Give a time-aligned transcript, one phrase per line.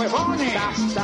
[0.00, 0.54] huevones,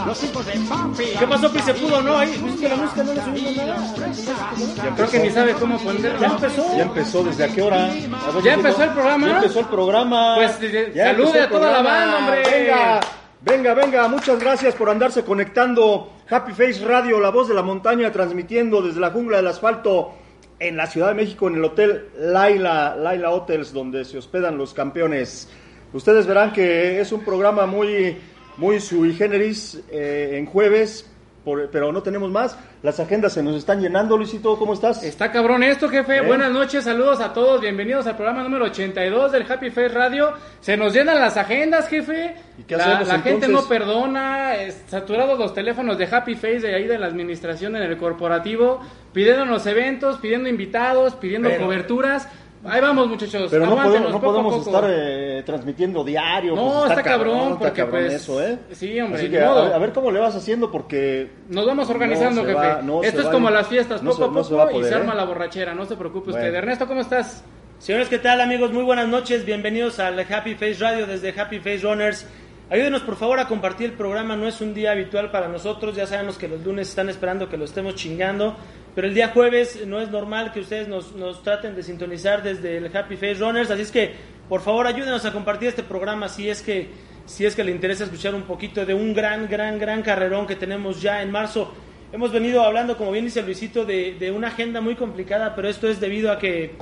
[0.07, 1.05] los hijos de papi.
[1.19, 2.17] ¿Qué pasó que se pudo no?
[2.19, 4.95] Ahí, es que la música no le subimos nada.
[4.97, 6.19] Creo que ni sabe cómo poner.
[6.19, 6.77] Ya empezó.
[6.77, 7.85] Ya empezó, ¿desde a qué hora?
[7.87, 9.27] A ver, ¿Ya empezó el programa?
[9.29, 10.35] Ya empezó el programa.
[10.37, 11.99] Pues, de- Ya salude empezó el a toda la programa.
[11.99, 12.43] banda, hombre.
[12.51, 13.01] Venga,
[13.43, 14.09] venga, venga.
[14.09, 16.13] Muchas gracias por andarse conectando.
[16.29, 20.13] Happy Face Radio, la voz de la montaña, transmitiendo desde la jungla del asfalto
[20.59, 24.73] en la Ciudad de México, en el Hotel Laila, Laila Hotels, donde se hospedan los
[24.75, 25.49] campeones.
[25.93, 28.19] Ustedes verán que es un programa muy,
[28.57, 31.11] muy sui generis eh, en jueves,
[31.45, 32.59] por- pero no tenemos más.
[32.83, 34.17] Las agendas se nos están llenando.
[34.17, 35.03] Luisito, ¿cómo estás?
[35.03, 36.21] Está cabrón esto, jefe.
[36.21, 37.61] Buenas noches, saludos a todos.
[37.61, 40.33] Bienvenidos al programa número 82 del Happy Face Radio.
[40.61, 42.35] Se nos llenan las agendas, jefe.
[42.59, 44.53] ¿Y qué la hacemos, la gente no perdona.
[44.89, 48.81] saturados los teléfonos de Happy Face de ahí de la administración en el corporativo.
[49.13, 52.29] Pidiendo los eventos, pidiendo invitados, pidiendo Pero- coberturas.
[52.69, 53.49] Ahí vamos, muchachos.
[53.51, 54.77] Pero no podemos, no poco a podemos poco.
[54.77, 56.55] estar eh, transmitiendo diario.
[56.57, 58.59] No, pues está cabrón, está porque, cabrón pues, eso, ¿eh?
[58.73, 62.43] sí, hombre, Así ni que a, ver cómo le vas haciendo porque Nos vamos organizando,
[62.43, 62.59] No jefe.
[62.61, 64.81] va, no se Esto es va como las fiestas, No poco se- a no poco
[64.81, 65.17] y se arma ¿eh?
[65.17, 65.75] la borrachera.
[65.75, 66.45] No se preocupe Bueno.
[66.47, 66.55] usted.
[66.55, 67.45] Ernesto, ¿cómo estás?
[67.79, 68.73] Señores, ¿qué tal amigos?
[68.73, 72.27] Muy buenas noches, bienvenidos al Happy Face Radio desde Happy Face Runners.
[72.69, 76.05] Ayúdenos por favor a compartir el programa, no es un día habitual para nosotros, ya
[76.05, 78.57] sabemos que los lunes están esperando que lo estemos chingando,
[78.93, 82.79] pero el día jueves no es normal que ustedes nos, nos traten de sintonizar desde
[82.79, 84.15] el Happy Face Runners, así es que
[84.49, 86.89] por favor ayúdenos a compartir este programa si es que,
[87.25, 90.57] si es que le interesa escuchar un poquito de un gran, gran, gran carrerón que
[90.57, 91.73] tenemos ya en marzo.
[92.13, 95.87] Hemos venido hablando, como bien dice Luisito, de, de una agenda muy complicada, pero esto
[95.87, 96.75] es debido a que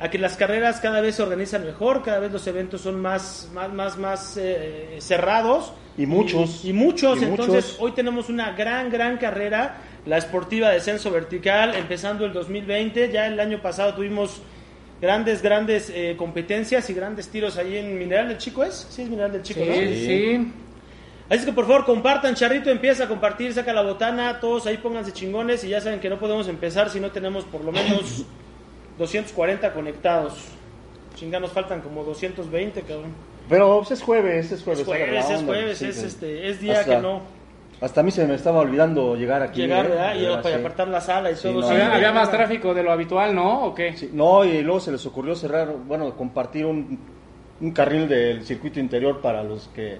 [0.00, 3.50] a que las carreras cada vez se organizan mejor, cada vez los eventos son más,
[3.52, 5.72] más, más, más eh, cerrados.
[5.98, 6.64] Y muchos.
[6.64, 7.76] Y, y muchos, Y entonces muchos.
[7.80, 13.12] hoy tenemos una gran, gran carrera, la esportiva Descenso Vertical, empezando el 2020.
[13.12, 14.40] Ya el año pasado tuvimos
[15.02, 18.86] grandes, grandes eh, competencias y grandes tiros ahí en Mineral del Chico, ¿es?
[18.90, 19.74] Sí, es Mineral del Chico, ¿no?
[19.74, 20.52] Sí, sí.
[21.28, 25.12] Así que por favor compartan, Charrito empieza a compartir, saca la botana, todos ahí pónganse
[25.12, 28.24] chingones y ya saben que no podemos empezar si no tenemos por lo menos
[29.00, 30.44] 240 conectados.
[31.16, 33.12] Chinga, nos faltan como 220, cabrón.
[33.48, 34.80] Pero pues, es jueves, es jueves.
[34.80, 37.22] Es jueves, es jueves, sí, es, este, es día Hasta- que no
[37.80, 39.62] Hasta a mí se me estaba olvidando llegar aquí.
[39.62, 39.88] llegar, ¿eh?
[39.88, 40.14] ¿verdad?
[40.14, 40.60] Y para sí.
[40.60, 41.62] apartar la sala y Sí, todo.
[41.62, 43.64] no, sí, había, no, había no, más tráfico de lo habitual, ¿no?
[43.64, 43.96] ¿O qué?
[43.96, 46.98] Sí, no, y luego se les ocurrió cerrar, bueno, compartir un,
[47.60, 49.98] un carril del circuito interior para los que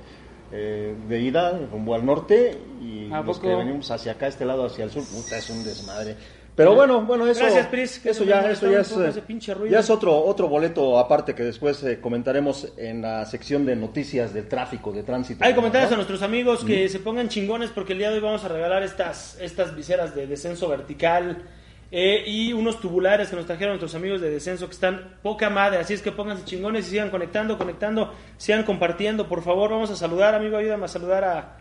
[0.52, 3.48] eh, de ida rumbo al norte y ¿A los poco?
[3.48, 5.02] que venimos hacia acá, este lado, hacia el sur.
[5.04, 6.16] Puta, es un desmadre.
[6.56, 9.22] Pero bueno, bueno, eso, Gracias, Pris, eso ya, eso ya es, eh,
[9.70, 14.34] ya es otro, otro boleto aparte que después eh, comentaremos en la sección de noticias
[14.34, 15.42] del tráfico, de tránsito.
[15.44, 18.44] Hay comentarios a nuestros amigos que se pongan chingones porque el día de hoy vamos
[18.44, 21.44] a regalar estas, estas viseras de descenso vertical
[21.92, 25.78] eh, y unos tubulares que nos trajeron nuestros amigos de descenso que están poca madre.
[25.78, 29.28] Así es que pónganse chingones y sigan conectando, conectando, sigan compartiendo.
[29.28, 31.56] Por favor, vamos a saludar, amigo, ayúdame a saludar a,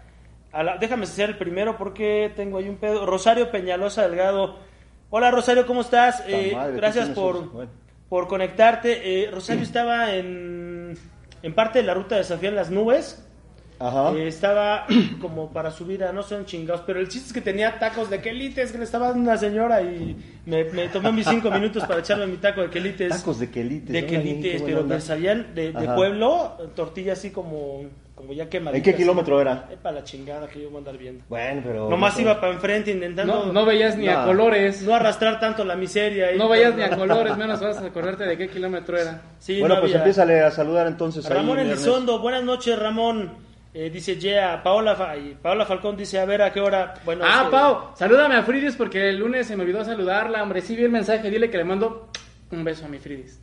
[0.51, 3.05] a la- déjame ser el primero porque tengo ahí un pedo.
[3.05, 4.67] Rosario Peñalosa Delgado.
[5.11, 6.23] Hola Rosario, ¿cómo estás?
[6.27, 7.49] Eh, madre, ¿tú gracias por?
[7.51, 7.71] Bueno.
[8.09, 9.23] por conectarte.
[9.23, 10.95] Eh, Rosario estaba en,
[11.41, 13.25] en parte de la ruta de Desafío en las Nubes.
[13.79, 14.11] Ajá.
[14.13, 14.85] Eh, estaba
[15.21, 18.19] como para subir a no sé, chingados, pero el chiste es que tenía tacos de
[18.21, 22.01] quelites que le estaba dando una señora y me, me tomé mis cinco minutos para
[22.01, 23.09] echarme mi taco de quelites.
[23.09, 23.91] Tacos de quelites.
[23.93, 27.83] de quelites, pero me salían de, pueblo, tortilla así como,
[28.15, 28.85] como ya quemaditas.
[28.85, 29.69] ¿En qué kilómetro era?
[29.81, 31.23] para la chingada que yo voy a andar viendo.
[31.29, 31.89] Bueno, pero...
[31.89, 34.81] Nomás no, iba para enfrente intentando No, no veías ni a colores.
[34.81, 36.33] no arrastrar tanto la miseria.
[36.33, 39.21] y- No veías ni a colores, menos vas a acordarte de qué kilómetro era.
[39.39, 41.25] Sí, Bueno, no pues había- empiézale a saludar entonces.
[41.25, 41.81] ahí, Ramón Ernest.
[41.85, 43.47] Elizondo, buenas noches Ramón.
[43.73, 46.95] Eh, dice Yeah, Paola, Fa- Paola Falcón dice, a ver a qué hora.
[47.05, 50.61] Bueno, ah, que- Pau, salúdame a Fridis porque el lunes se me olvidó saludarla, hombre.
[50.61, 52.09] Sí vi el mensaje, dile que le mando
[52.51, 53.39] un beso a mi Fridis.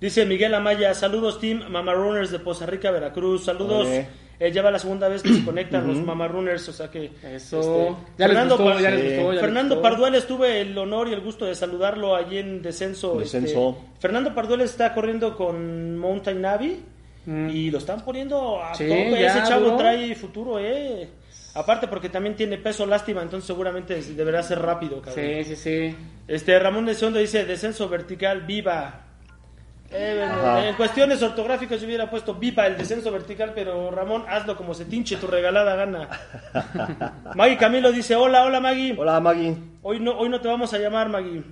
[0.00, 3.44] Dice Miguel Amaya, saludos Team Mamarunners de Poza Rica, Veracruz.
[3.44, 3.86] Saludos.
[3.86, 4.06] Ole.
[4.40, 7.12] Eh, ya va la segunda vez que se conectan los Mamarunners, o sea que...
[7.22, 7.60] Eso.
[7.60, 9.80] este, Ya Fernando, gustó, ya gustó, ya Fernando.
[9.80, 13.14] Pardueles, tuve el honor y el gusto de saludarlo allí en Descenso.
[13.16, 13.70] Descenso.
[13.78, 16.82] este, Fernando Pardueles está corriendo con Mountain Navi
[17.26, 17.48] Mm.
[17.50, 19.10] y lo están poniendo a Sí, tope.
[19.20, 21.08] ya, Ese chavo trae futuro, eh.
[21.54, 25.24] Aparte porque también tiene peso lástima, entonces seguramente deberá ser rápido, cabrón.
[25.24, 25.96] Sí, sí, sí.
[26.26, 29.00] Este Ramón de Sondo dice descenso vertical viva.
[29.96, 30.66] Eh, Ajá.
[30.66, 34.86] en cuestiones ortográficas yo hubiera puesto viva el descenso vertical, pero Ramón, hazlo como se
[34.86, 36.08] tinche tu regalada gana.
[37.36, 38.94] Maggie Camilo dice, hola, hola Maggie.
[38.98, 39.54] Hola, Maggie.
[39.82, 41.44] Hoy no, hoy no te vamos a llamar Maggie.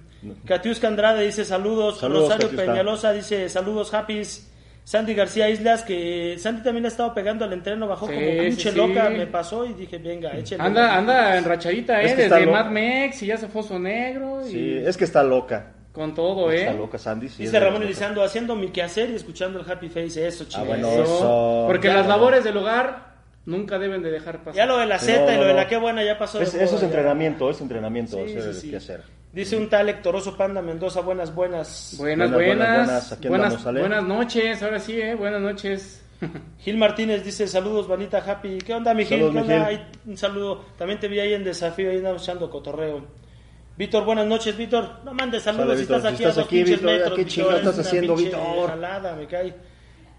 [0.45, 2.01] Katiuska Andrade dice saludos.
[2.01, 2.73] Saludos, Rosario Katiuska.
[2.73, 4.49] Peñalosa dice saludos, happys.
[4.85, 8.71] Sandy García Islas, que Sandy también ha estado pegando al entreno, bajó Sí, como pinche
[8.73, 9.15] sí, loca, sí.
[9.17, 10.63] me pasó y dije, venga, échale.
[10.63, 12.17] Anda, anda enrachadita, Es ¿eh?
[12.17, 12.65] que Desde loca.
[12.65, 15.73] Mad Max y ya se fue su negro y Sí, es que está loca.
[15.93, 16.61] con todo, ¿eh?
[16.63, 17.29] Está loca, Sandy.
[17.29, 17.83] sí, Dice es Ramón.
[17.83, 20.67] Elizando, haciendo mi quehacer y escuchando el Happy Face, eso, Ah, chicos.
[20.67, 21.03] bueno, Eso.
[21.05, 21.65] eso.
[21.69, 22.17] Porque Ya, las bueno.
[22.19, 23.13] labores del hogar
[23.47, 24.55] nunca deben de dejar pasar.
[24.55, 25.59] Ya lo de la Z no, y lo no, de no.
[25.61, 26.41] la qué buena ya pasó.
[26.41, 26.87] Es- eso es ya.
[26.87, 28.71] entrenamiento, es entrenamiento, Sí, hacer sí, sí.
[28.71, 29.03] qué hacer.
[29.33, 31.95] Dice un tal Hectoroso Panda Mendoza, buenas, buenas.
[31.97, 33.13] Buenas, Buenas, buenas, buenas, buenas.
[33.13, 33.81] Aquí buenas, andamos, ¿sale?
[33.81, 36.05] buenas noches, ahora sí, eh, buenas noches.
[36.59, 38.59] Gil Martínez dice saludos, Vanita Happy.
[38.59, 39.21] ¿Qué onda, mi Gil?
[39.21, 39.69] Saludos, ¿Qué mi onda?
[39.71, 39.79] Gil.
[39.79, 40.65] Ahí, un saludo.
[40.77, 43.07] También te vi ahí en desafío, ahí andamos echando cotorreo.
[43.77, 45.01] Víctor, buenas noches, Víctor.
[45.03, 47.19] No mandes saludos Sale, si estás Si aquí estás a dos aquí, pinches Víctor, metros.
[47.19, 48.69] ¿qué chingados es estás haciendo, Víctor?
[48.69, 49.55] jalada, me cae.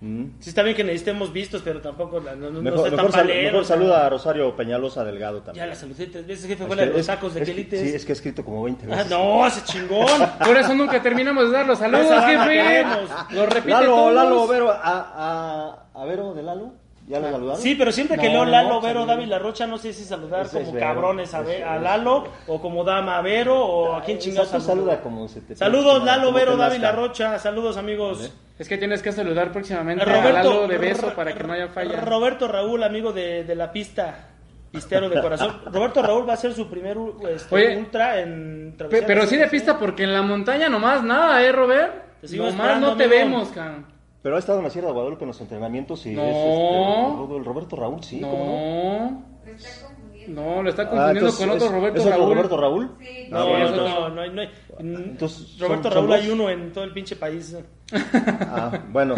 [0.04, 0.32] Mm.
[0.42, 4.10] Sí, está bien que necesitemos vistos, pero tampoco la- no, Mejor, sé sal- saluda a
[4.10, 5.70] Rosario Peñalosa Delgado Ya también.
[5.70, 7.80] la saludé tres veces, jefe, fue la de que- los tacos de es- quelites.
[7.80, 9.10] Sí, es que he escrito como 20 Ah, veces.
[9.12, 10.06] no, ese chingón.
[10.46, 12.84] Por eso nunca terminamos de dar los saludos, jefe.
[13.32, 14.14] Lo repite Lalo, todos.
[14.14, 16.74] Lalo, Vero, a, a, a Vero de Lalo,
[17.08, 17.62] ¿ya lo saludaron?
[17.62, 19.08] Sí, pero siempre que No, leo Lalo, no, Vero, saludos.
[19.08, 21.80] David La Rocha, no sé si saludar como Vero, cabrones a, a.
[21.80, 26.04] Lalo o como dama a Vero o a quién chingados saluda como se te Saludos,
[26.04, 26.70] Lalo, Vero, nazca.
[26.70, 28.32] David La Rocha, saludos amigos.
[28.60, 31.68] Es que tienes que saludar próximamente a Roberto Lalo de beso para que no haya
[31.70, 32.00] falla.
[32.02, 34.30] Roberto Raúl, amigo de, de la pista,
[34.72, 35.62] pistero de corazón.
[35.72, 36.98] Roberto Raúl va a hacer su primer
[37.30, 41.52] este, Oye, ultra en pero sí de pista porque en la montaña nomás nada, ¿eh,
[41.52, 41.94] Robert?
[42.32, 43.10] Nomás no te amigo.
[43.20, 43.93] vemos, can.
[44.24, 46.24] Pero ha estado en la Sierra de Guadalupe en los entrenamientos y No.
[46.24, 49.12] es este, el Roberto Raúl, sí, ¿cómo no?
[49.12, 49.34] No.
[50.26, 52.34] No, lo está Ah, confundiendo entonces, con otro ¿es- Roberto ¿es otro Raúl.
[52.36, 52.92] Roberto Raúl?
[53.02, 53.06] Sí.
[53.26, 54.50] Ah, No, bueno, no, entonces- no, no, hay- no hay-
[54.80, 57.58] Entonces, Roberto ¿son- Raúl son hay uno en todo el pinche país.
[57.94, 59.16] Ah, bueno,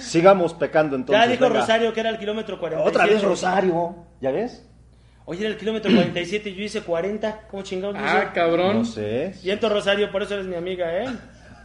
[0.00, 1.22] sigamos pecando entonces.
[1.22, 1.60] ya dijo venga.
[1.60, 2.88] Rosario que era el kilómetro 47.
[2.96, 4.66] Otra vez Rosario, ¿ya ves?
[5.26, 7.42] Oye, era el kilómetro 47 y yo hice 40.
[7.50, 8.32] ¿Cómo chingados Ah, hice?
[8.32, 8.78] cabrón.
[8.78, 9.34] No sé.
[9.34, 11.08] Siento Rosario, por eso eres mi amiga, ¿eh?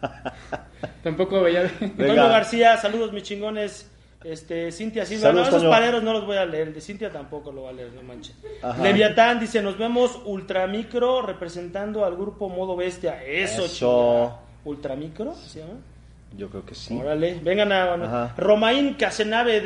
[1.04, 1.72] Tampoco veía.
[1.98, 3.88] García, saludos mis chingones.
[4.24, 5.72] Este, Cintia Silva, Saludos, no, esos Toño.
[5.72, 8.04] paleros no los voy a leer, el de Cintia tampoco lo voy a leer, no
[8.04, 8.36] manches.
[8.62, 8.84] Ajá.
[8.84, 13.24] Leviatán dice, nos vemos Ultramicro representando al grupo Modo Bestia.
[13.24, 14.38] Eso, Eso.
[14.64, 15.34] ¿Ultramicro?
[15.34, 15.80] ¿Se llama?
[16.38, 16.96] Yo creo que sí.
[17.02, 17.94] Órale, vengan a...
[17.96, 18.34] Ajá.
[18.38, 19.60] Romaín Casenave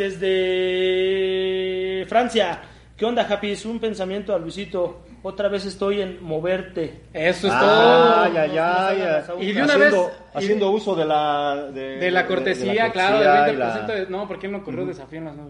[0.85, 2.61] desde Francia.
[2.95, 3.51] ¿Qué onda, Happy?
[3.51, 5.01] Es un pensamiento a Luisito.
[5.23, 7.01] Otra vez estoy en moverte.
[7.13, 8.33] Eso es Ah, todo.
[8.33, 9.25] ya, ya, ya.
[9.41, 12.75] Y de una haciendo, vez- y- haciendo uso de la de, De la cortesía, de
[12.75, 13.87] la claro, del y 20%.
[13.87, 14.07] la- De...
[14.07, 15.43] No, porque él no corrió desafío en las va.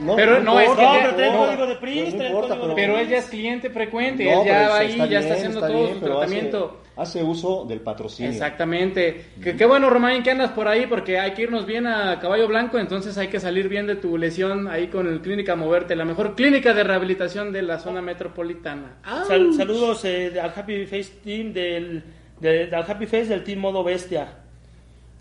[0.00, 2.18] No, Pero no, es que No, ya- pero trae no, código de PRIS, pues no
[2.18, 4.68] trae importa, código de pero- Pero él ya es cliente frecuente, No, él ya está-
[4.72, 6.80] va ahí, ya está haciendo todo bien, su hace- tratamiento.
[6.96, 8.30] Hace, uso del patrocinio.
[8.32, 9.26] Exactamente.
[9.42, 12.48] Que, qué bueno, Romain, que andas por ahí porque hay que irnos bien a Caballo
[12.48, 16.06] Blanco, entonces hay que salir bien de tu lesión ahí con el Clínica Moverte, la
[16.06, 18.96] mejor clínica de rehabilitación de la zona metropolitana.
[19.28, 22.02] Sal- saludos eh, al Happy Face Team del,
[22.40, 24.28] de- al Happy Face del Team Modo Bestia.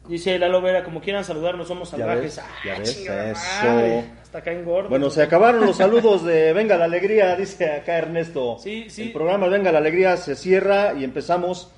[0.07, 2.21] Dice Lalo Vera, como quieran saludarnos, somos Ya salvajes.
[2.23, 3.65] ves, Ah, ya ves, chingada eso.
[3.65, 4.89] madre, Hasta acá engordo.
[4.89, 8.57] Bueno, se acabaron los saludos de Venga la Alegría, dice acá Ernesto.
[8.59, 9.03] Sí, sí.
[9.03, 11.71] El programa Venga la Alegría se cierra y empezamos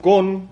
[0.00, 0.48] con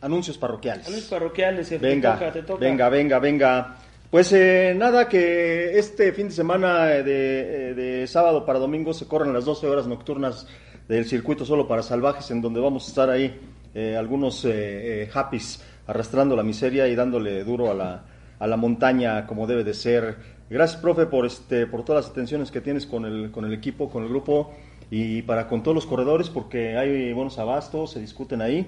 [0.00, 0.86] anuncios parroquiales.
[0.88, 2.60] Anuncios parroquiales, jefe, Venga, te toca, te toca.
[2.60, 3.76] venga, venga, venga.
[4.10, 8.92] Pues eh, nada, que este fin de semana eh, de, eh, de sábado para domingo
[8.92, 10.46] se corren las 12 horas nocturnas
[10.96, 13.38] del circuito solo para salvajes, en donde vamos a estar ahí
[13.74, 14.50] eh, algunos eh,
[15.04, 18.04] eh, happies arrastrando la miseria y dándole duro a la,
[18.38, 20.16] a la montaña como debe de ser.
[20.50, 23.88] Gracias, profe, por, este, por todas las atenciones que tienes con el, con el equipo,
[23.88, 24.52] con el grupo
[24.90, 28.58] y para con todos los corredores, porque hay buenos abastos, se discuten ahí.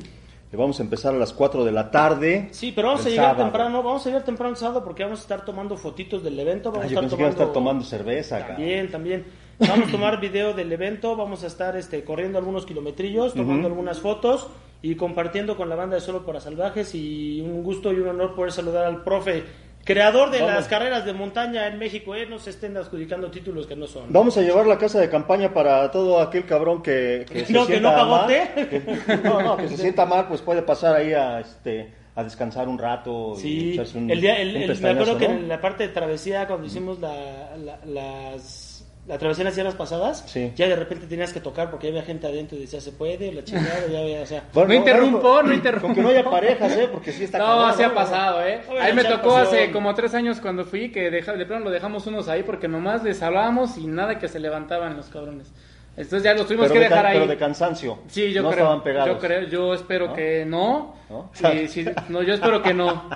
[0.51, 2.49] Eh, Vamos a empezar a las 4 de la tarde.
[2.53, 3.45] Sí, pero vamos a llegar sábado.
[3.45, 6.71] temprano, vamos a llegar temprano el sábado porque vamos a estar tomando fotitos del evento,
[6.71, 8.47] vamos Ah, a yo estar pensé que iba a tomando estar tomando cerveza acá.
[8.49, 9.25] También, también.
[9.59, 13.75] Vamos a tomar video del evento, vamos a estar este, corriendo algunos kilometrillos, tomando Ujú.
[13.75, 14.49] algunas fotos
[14.83, 18.35] y compartiendo con la banda de Solo para Salvajes y un gusto y un honor
[18.35, 19.45] poder saludar al profe,
[19.85, 20.55] creador de Vamos.
[20.55, 24.05] las carreras de montaña en México, eh, no se estén adjudicando títulos que no son.
[24.13, 27.61] Vamos a llevar la casa de campaña para todo aquel cabrón que, que se No,
[27.67, 28.27] que sienta no pagó mal.
[28.29, 32.67] Que- no, no, que se sienta mal, pues puede pasar ahí a, este, a descansar
[32.69, 33.35] un rato.
[33.37, 35.35] y Sí, echarse un- el día, el- un el- me acuerdo que ¿no?
[35.35, 38.64] en la parte de travesía, cuando hicimos la, la, las,
[39.07, 40.53] la travesía en las sierras pasadas, Sí.
[40.57, 43.33] ya de repente tenías que tocar porque había gente adentro y decía, ¿se puede?
[43.33, 44.45] La chingada, ya había, o sea...
[44.55, 45.87] Bueno, No interrumpo, no interrumpo.
[45.89, 46.89] Con que no haya parejas, ¿eh?
[46.91, 47.95] Porque sí está No, cabrón, se ha ¿no?
[47.95, 48.63] pasado, ¿eh?
[48.81, 52.07] Ahí me tocó hace como tres años cuando fui que deja- de plano lo dejamos
[52.07, 55.53] unos ahí porque nomás les hablábamos y nada que se levantaban los cabrones.
[55.97, 57.19] Entonces ya los tuvimos Pero, que de, dejar ahí.
[57.19, 57.99] pero de cansancio.
[58.09, 58.65] Sí, yo no creo.
[58.65, 59.09] estaban pegados.
[59.11, 60.13] Yo creo, yo espero ¿No?
[60.15, 60.97] que no.
[61.09, 61.31] ¿No?
[61.35, 63.09] Sí, sí, no, yo espero que no.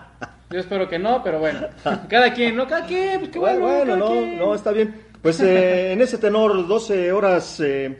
[0.51, 1.61] Yo espero que no, pero bueno.
[2.09, 2.67] Cada quien, ¿no?
[2.69, 3.61] Cada quien, pues qué bueno.
[3.67, 4.39] Bueno, no, quien.
[4.39, 5.08] no, está bien.
[5.23, 7.97] Pues eh, en ese tenor, 12 horas, eh,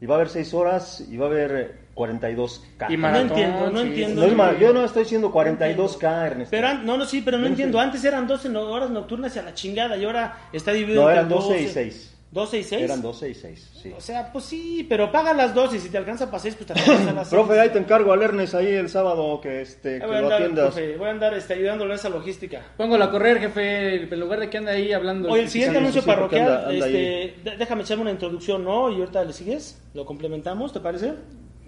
[0.00, 2.90] y va a haber 6 horas, y va a haber eh, 42K.
[2.90, 4.26] Y No maratón, entiendo, no sí, entiendo.
[4.26, 6.50] No mal, yo no estoy diciendo 42K, Ernesto.
[6.50, 7.78] Pero, no, no, sí, pero no No entiendo.
[7.80, 11.08] Antes eran 12 no- horas nocturnas y a la chingada y ahora está dividido No,
[11.08, 12.13] entre eran 12 y 6.
[12.34, 12.82] ¿12 y 6?
[12.82, 13.94] Eran 12 y 6, sí.
[13.96, 16.66] O sea, pues sí, pero paga las dos y si te alcanza para 6, pues
[16.66, 17.40] te alcanza las seis.
[17.42, 20.26] Profe, ahí te encargo al Ernest ahí el sábado que, este, que voy a lo
[20.26, 20.64] andar, atiendas.
[20.74, 22.60] profe, voy a andar este, ayudándole en esa logística.
[22.76, 25.30] Póngalo a correr, jefe, en lugar de que ande ahí hablando.
[25.30, 28.90] Oye, el siguiente sí, anuncio parroquial, anda- anda este, déjame echarme una introducción, ¿no?
[28.90, 31.12] Y ahorita le sigues, lo complementamos, ¿te parece?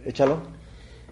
[0.05, 0.43] Échalo.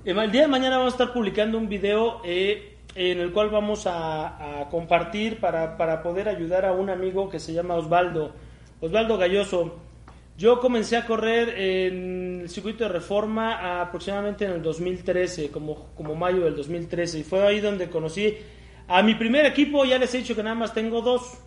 [0.04, 3.86] El día de mañana vamos a estar publicando un video eh, en el cual vamos
[3.86, 8.32] a, a compartir para, para poder ayudar a un amigo que se llama Osvaldo,
[8.84, 9.76] Osvaldo Galloso.
[10.36, 16.14] Yo comencé a correr en el circuito de reforma aproximadamente en el 2013, como, como
[16.14, 18.36] mayo del 2013, y fue ahí donde conocí
[18.86, 21.38] a mi primer equipo, ya les he dicho que nada más tengo dos,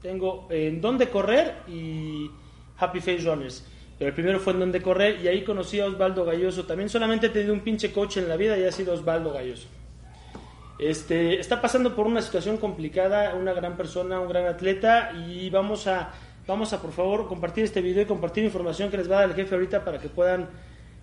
[0.00, 2.30] tengo en donde correr y
[2.76, 3.66] Happy Face Runners.
[3.98, 6.64] Pero el primero fue en donde correr y ahí conocí a Osvaldo Galloso.
[6.64, 9.66] También solamente he tenido un pinche coach en la vida y ha sido Osvaldo Galloso.
[10.78, 15.86] Este, está pasando por una situación complicada, una gran persona, un gran atleta y vamos
[15.86, 16.12] a,
[16.46, 19.30] vamos a por favor compartir este video y compartir información que les va a dar
[19.30, 20.48] el jefe ahorita para que puedan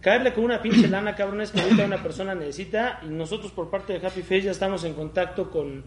[0.02, 3.94] caerle con una pinche lana, cabrones, que ahorita una persona necesita y nosotros por parte
[3.98, 5.84] de Happy Face ya estamos en contacto con,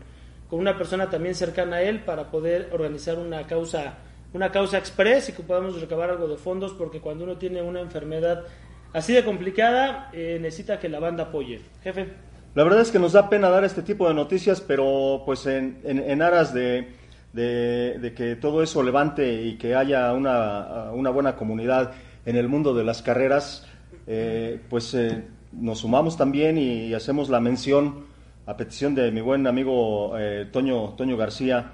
[0.49, 3.95] con una persona también cercana a él para poder organizar una causa,
[4.33, 7.81] una causa express y que podamos recabar algo de fondos porque cuando uno tiene una
[7.81, 8.45] enfermedad
[8.93, 11.61] así de complicada eh, necesita que la banda apoye.
[11.83, 12.09] Jefe.
[12.55, 15.81] La verdad es que nos da pena dar este tipo de noticias, pero pues en,
[15.83, 16.87] en- en aras de,
[17.35, 21.93] de- que todo eso levante y que haya una, una buena comunidad
[22.25, 23.67] en el mundo de las carreras,
[24.07, 28.05] eh, pues eh, nos sumamos también y hacemos la mención
[28.47, 31.73] a petición de mi buen amigo eh, Toño, Toño García.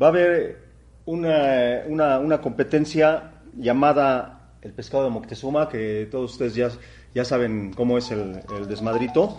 [0.00, 0.58] Va a haber
[1.06, 6.68] una, una, una competencia llamada el pescado de Moctezuma, que todos ustedes ya,
[7.14, 9.36] ya saben cómo es el, el desmadrito.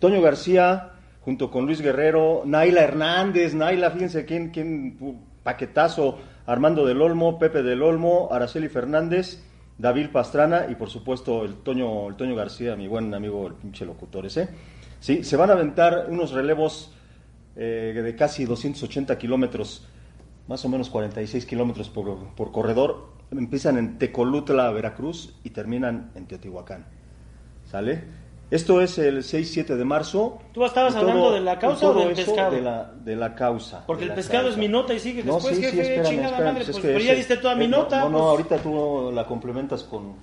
[0.00, 4.98] Toño García, junto con Luis Guerrero, Naila Hernández, Naila, fíjense quién, quién
[5.42, 9.42] paquetazo, Armando del Olmo, Pepe del Olmo, Araceli Fernández,
[9.76, 13.84] David Pastrana y por supuesto el Toño, el Toño García, mi buen amigo, el pinche
[13.84, 14.48] locutor ese.
[15.00, 16.92] Sí, se van a aventar unos relevos
[17.54, 19.86] eh, de casi 280 kilómetros,
[20.48, 23.12] más o menos 46 kilómetros por, por corredor.
[23.30, 26.86] Empiezan en Tecolutla, Veracruz y terminan en Teotihuacán.
[27.66, 28.04] ¿Sale?
[28.50, 30.38] Esto es el 6-7 de marzo.
[30.54, 32.50] ¿Tú estabas hablando de la causa o del pescado?
[32.50, 33.84] De la, de la causa.
[33.86, 34.54] Porque el pescado causa.
[34.54, 36.76] es mi nota y sigue No, después, sí, sí, jefe, espérame, chingada espérame, madre, pues
[36.76, 38.00] es que pero ya diste toda mi eh, nota.
[38.00, 40.14] No, no, ahorita tú la complementas con,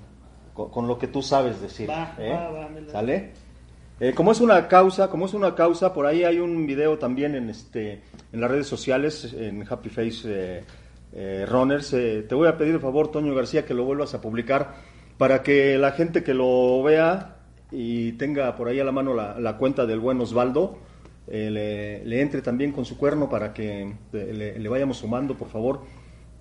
[0.56, 1.88] con, con lo que tú sabes decir.
[1.88, 2.32] Va, ¿eh?
[2.32, 3.32] va, va, la- ¿Sale?
[4.00, 7.36] Eh, como es una causa, como es una causa, por ahí hay un video también
[7.36, 8.02] en este
[8.34, 10.64] en las redes sociales, en Happy Face eh,
[11.14, 11.94] eh, Runners.
[11.94, 14.74] Eh, te voy a pedir de favor, Toño García, que lo vuelvas a publicar
[15.18, 17.35] para que la gente que lo vea
[17.76, 20.78] y tenga por ahí a la mano la, cuenta del buen Osvaldo,
[21.28, 25.82] eh, le, entre también con su cuerno para que eh, le, vayamos sumando, por favor.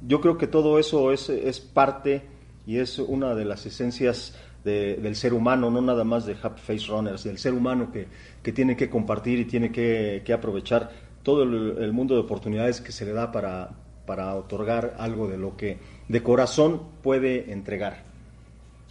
[0.06, 2.22] Yo creo que todo eso es, es parte
[2.66, 6.60] y es una de las esencias de- del ser humano, no nada más de Happy
[6.60, 8.06] Face Runners, del ser humano que,
[8.42, 10.90] que tiene que compartir y tiene que, que aprovechar
[11.22, 13.70] todo el, el mundo de oportunidades que se le da para,
[14.06, 18.13] para otorgar algo de lo que de corazón puede entregar.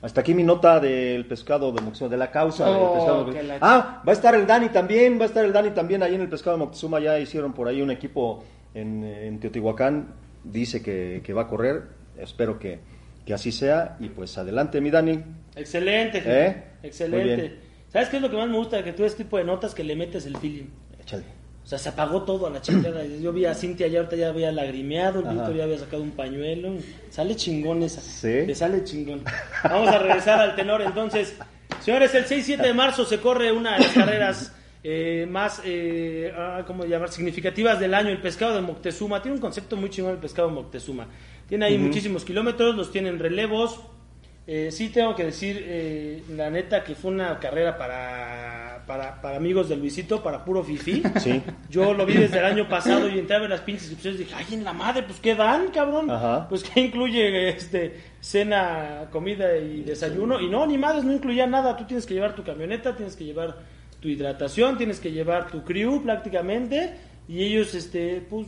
[0.03, 3.31] Hasta aquí mi nota del pescado de Moctezuma, de la causa del Oh, pescado.
[3.33, 6.03] que la Ah, va a estar el Dani también, va a estar el Dani también
[6.03, 6.99] ahí en el pescado de Moctezuma.
[6.99, 8.43] Ya hicieron por ahí un equipo
[8.73, 11.83] en, en Teotihuacán, dice que, que va a correr.
[12.17, 12.79] Espero que,
[13.25, 13.95] que así sea.
[14.01, 15.23] Y pues adelante, mi Dani.
[15.55, 16.47] Excelente, jefe.
[16.47, 16.63] ¿Eh?
[16.81, 17.59] Muy Excelente.
[17.87, 18.83] ¿Sabes qué es lo que más me gusta?
[18.83, 20.65] Que tú este tipo de notas que le metes el feeling.
[21.01, 21.23] Échale.
[21.63, 23.05] O sea, se apagó todo a la chingada.
[23.05, 25.27] Yo vi a Cintia ya ahorita ya había lagrimeado, el.
[25.27, 26.75] Víctor ya había sacado un pañuelo.
[27.09, 28.01] Sale chingón esa.
[28.01, 28.45] Sí.
[28.45, 29.23] Le sale chingón.
[29.63, 31.35] Vamos a regresar al tenor entonces.
[31.79, 34.53] Señores, el 6-7 de marzo se corre una de las carreras
[34.83, 37.09] eh, más, eh, ah, ¿cómo llamar?
[37.09, 39.21] Significativas del año, el pescado de Moctezuma.
[39.21, 41.07] Tiene un concepto muy chingón el pescado de Moctezuma.
[41.47, 43.79] Tiene ahí muchísimos kilómetros, los tienen relevos.
[44.45, 49.37] Eh, sí tengo que decir, eh, la neta, que fue una carrera para, para, para
[49.37, 51.03] amigos de Luisito, para puro fifi.
[51.19, 51.41] Sí.
[51.69, 54.23] Yo lo vi desde el año pasado y entré a ver las pinches inscripciones y
[54.25, 56.09] dije, ay, en la madre, pues ¿qué dan, cabrón?
[56.09, 56.47] Ajá.
[56.49, 60.39] Pues ¿qué incluye este cena, comida y desayuno?
[60.39, 61.75] Y no, ni madres, no incluía nada.
[61.77, 63.57] Tú tienes que llevar tu camioneta, tienes que llevar
[63.99, 66.95] tu hidratación, tienes que llevar tu crew prácticamente.
[67.27, 68.47] Y ellos, este, pues,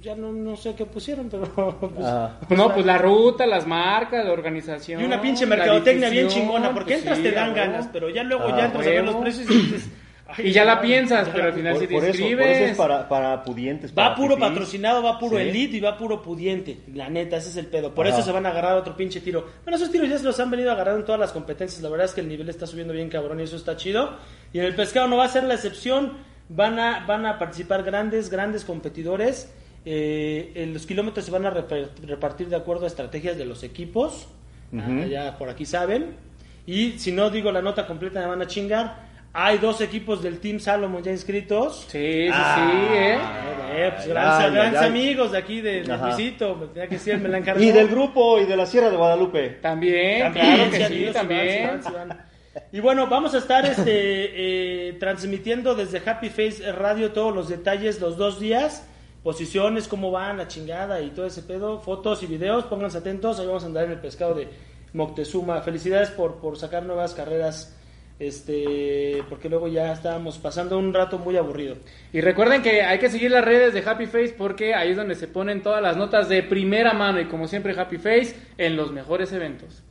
[0.00, 1.46] ya no, no sé qué pusieron, pero...
[1.80, 2.38] Pues, Ajá.
[2.50, 5.00] No, pues la ruta, las marcas, la organización.
[5.00, 8.22] y una pinche mercadotecnia bien chingona, porque pues entras sí, te dan ganas, pero ya
[8.22, 9.88] luego Ah, ya entras a ver los precios y dices...
[10.28, 12.42] ay, Y ya la piensas, ya pero al final Por, si te por eso, por
[12.42, 13.90] eso es para, para pudientes.
[13.90, 15.42] Va para puro patrocinado, va puro Sí.
[15.42, 16.78] elite y va puro pudiente.
[16.94, 17.92] La neta, ese es el pedo.
[17.94, 18.16] Por Ajá.
[18.16, 19.44] eso se van a agarrar otro pinche tiro.
[19.64, 21.82] Bueno, esos tiros ya se los han venido agarrando en todas las competencias.
[21.82, 24.16] La verdad es que el nivel está subiendo bien cabrón y eso está chido.
[24.52, 26.12] Y en el pescado no va a ser la excepción.
[26.48, 29.52] Van a, van a participar grandes, grandes competidores.
[29.84, 34.28] Eh, los kilómetros se van a repartir de acuerdo a estrategias de los equipos.
[34.76, 36.14] Ah, ya por aquí saben.
[36.66, 39.08] Y si no digo la nota completa, me van a chingar.
[39.32, 41.86] Hay dos equipos del Team Salomon ya inscritos.
[41.88, 42.56] Sí, sí, Ah.
[42.56, 43.18] sí, ¿eh?
[43.86, 44.88] Eh, pues grandes, ay, grandes ay.
[44.88, 45.96] amigos de aquí de, de.
[45.96, 47.62] Luisito, me tenía que decir, me la encargó.
[47.64, 49.48] Y del grupo y de la Sierra de Guadalupe.
[49.62, 51.66] También, También, claro que sí, sí, amigos, también.
[51.68, 52.62] van, sí van, sí van.
[52.72, 53.84] Y bueno, vamos a estar este,
[54.88, 58.84] eh, transmitiendo desde Happy Face Radio todos los detalles los dos días,
[59.22, 63.46] posiciones, cómo van, la chingada y todo ese pedo, fotos y videos, pónganse atentos, ahí
[63.46, 64.48] vamos a andar en el pescado de
[64.92, 65.60] Moctezuma.
[65.60, 67.76] Felicidades por, por sacar nuevas carreras,
[68.18, 71.76] este, porque luego ya estábamos pasando un rato muy aburrido.
[72.12, 75.14] Y recuerden que hay que seguir las redes de Happy Face porque ahí es donde
[75.14, 78.92] se ponen todas las notas de primera mano y como siempre Happy Face en los
[78.92, 79.82] mejores eventos.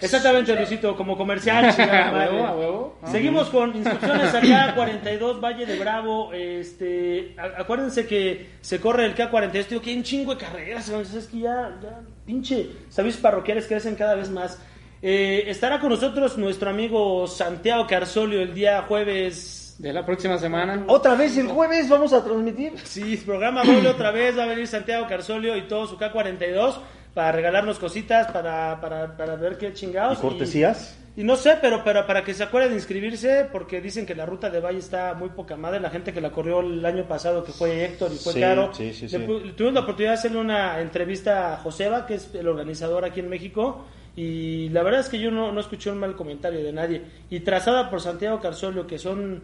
[0.00, 1.72] Exactamente, Luisito, como comercial.
[1.76, 2.98] chingada A huevo, a huevo.
[3.02, 3.10] Ah.
[3.10, 6.32] Seguimos con inscripciones acá, 42 Valle de Bravo.
[6.32, 9.66] Este, a- acuérdense que se corre el K42.
[9.68, 10.88] Digo que hay un chingo de carreras.
[10.88, 14.60] entonces Es que ya, ya, pinche, servicios parroquiales crecen cada vez más.
[15.04, 19.74] Eh, estará con nosotros nuestro amigo Santiago Carsolio el día jueves.
[19.78, 20.84] De la próxima semana.
[20.86, 22.74] Otra vez el jueves vamos a transmitir.
[22.84, 24.38] Sí, programa doble otra vez.
[24.38, 26.74] Va a venir Santiago Carsolio y todo su K42
[27.14, 30.18] para regalarnos cositas, para, para, para ver qué chingados.
[30.18, 30.98] ¿Y cortesías?
[31.14, 34.24] Y no sé, pero, pero para que se acuerden de inscribirse, porque dicen que la
[34.24, 35.78] ruta de Valle está muy poca madre.
[35.78, 38.72] La gente que la corrió el año pasado, que fue Héctor y fue Sí, Caro.
[38.72, 42.48] sí, sí, le tuvimos la oportunidad de hacerle una entrevista a Joseba, que es el
[42.48, 43.84] organizador aquí en México.
[44.16, 47.02] Y la verdad es que yo no, no escuché un mal comentario de nadie.
[47.28, 49.42] Y trazada por Santiago Carsolio, que son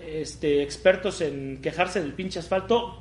[0.00, 2.99] este, expertos en quejarse del pinche asfalto.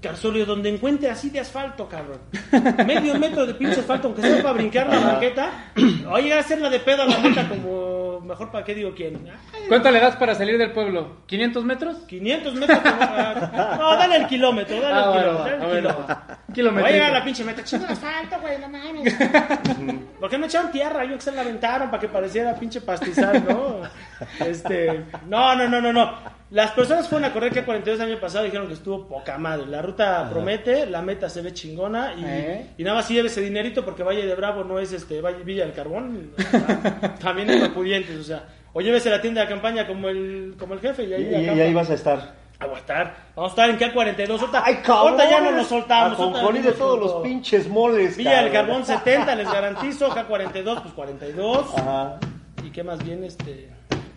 [0.00, 2.20] Carsolio, donde encuentre así de asfalto, cabrón.
[2.86, 5.72] Medio metro de pinche asfalto, aunque sea para brincar la banqueta.
[6.10, 9.26] Oye, a hacerla de pedo a la meta como mejor para qué digo quién.
[9.54, 11.16] Ay, ¿Cuánto le das para salir del pueblo?
[11.28, 11.96] ¿500 metros?
[12.06, 12.78] 500 metros.
[12.78, 15.58] como- ah, No, dale el kilómetro, dale Ah, el bueno, kilómetro.
[15.68, 16.54] dale el ah, bueno.
[16.54, 17.04] kilómetro.
[17.04, 17.62] A la pinche meta.
[17.76, 19.14] El asfalto, güey, no mames.
[20.20, 21.04] ¿Por qué no echaron tierra?
[21.04, 23.80] Yo que se la aventaron para que pareciera pinche pastizal, ¿no?
[24.44, 26.36] Este, no, no, no, no, no.
[26.50, 29.36] Las personas fueron a correr que 42 el año pasado y dijeron que estuvo poca
[29.36, 29.66] madre.
[29.66, 32.66] La ruta promete, la meta se ve chingona y, ¿Eh?
[32.78, 35.64] y nada más lleve ese dinerito porque Valle de Bravo no es este Valle Villa
[35.64, 36.30] del Carbón.
[37.20, 38.44] También es pudientes, o sea.
[38.72, 41.74] O llévese la tienda de campaña como el, como el jefe y ahí, y- ahí
[41.74, 42.46] vas a estar.
[42.58, 43.14] Aguantar.
[43.34, 44.30] Vamos a estar en K42.
[44.40, 46.18] Ahorita, ¡Ay, ahorita ya no nos soltamos.
[46.18, 48.16] Ahorita conjoní de todos con los pinches moles.
[48.16, 48.52] Villa del.
[48.52, 50.08] Carbón 70, les garantizo.
[50.10, 51.66] K42, pues 42.
[51.76, 52.18] Ajá.
[52.64, 53.24] ¿Y qué más bien?
[53.24, 53.68] Este...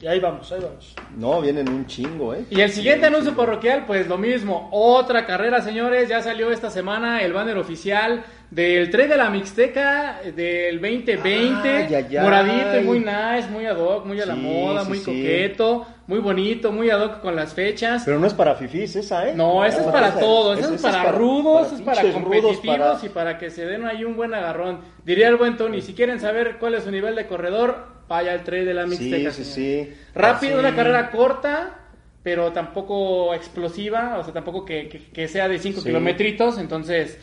[0.01, 0.95] Y ahí vamos, ahí vamos.
[1.17, 2.45] No, vienen un chingo, ¿eh?
[2.49, 4.69] Y el siguiente anuncio parroquial, pues lo mismo.
[4.71, 6.07] Otra carrera, señores.
[6.07, 11.69] Ya salió esta semana el banner oficial del Tren de la Mixteca del 2020.
[11.69, 12.17] Ay, ay, ay.
[12.23, 15.05] Moradito y muy nice, muy ad hoc, muy a la Sí, moda, sí, muy sí.
[15.05, 18.03] coqueto, muy bonito, muy ad hoc con las fechas.
[18.05, 19.33] Pero no es para fifís esa, ¿eh?
[19.35, 23.05] No, eso es para todo, eso ese- es para rudos, es para rudos, competitivos para-
[23.05, 24.79] y para que se den ahí un buen agarrón.
[25.03, 28.43] Diría el buen Tony, si quieren saber cuál es su nivel de corredor, vaya al
[28.43, 29.31] tren de la Mixteca.
[29.31, 29.93] Sí, sí, sí.
[30.13, 31.75] Rápido, una carrera corta,
[32.23, 35.85] pero tampoco explosiva, o sea, tampoco que, que- que sea de 5 Sí.
[35.87, 37.17] kilometritos, entonces...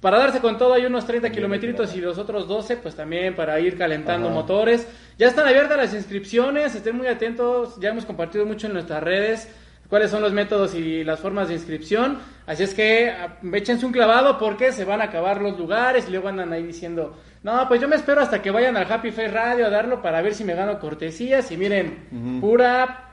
[0.00, 3.58] Para darse con todo hay unos 30 kilometritos y los otros 12 pues también para
[3.58, 4.34] ir calentando Ajá.
[4.36, 4.86] motores.
[5.18, 9.48] Ya están abiertas las inscripciones, estén muy atentos, ya hemos compartido mucho en nuestras redes
[9.88, 12.18] cuáles son los métodos y las formas de inscripción.
[12.46, 16.12] Así es que ah, échense un clavado porque se van a acabar los lugares y
[16.12, 19.28] luego andan ahí diciendo, no, pues yo me espero hasta que vayan al Happy Face
[19.28, 22.40] Radio a darlo para ver si me gano cortesías y miren, Ujú.
[22.40, 23.04] pura,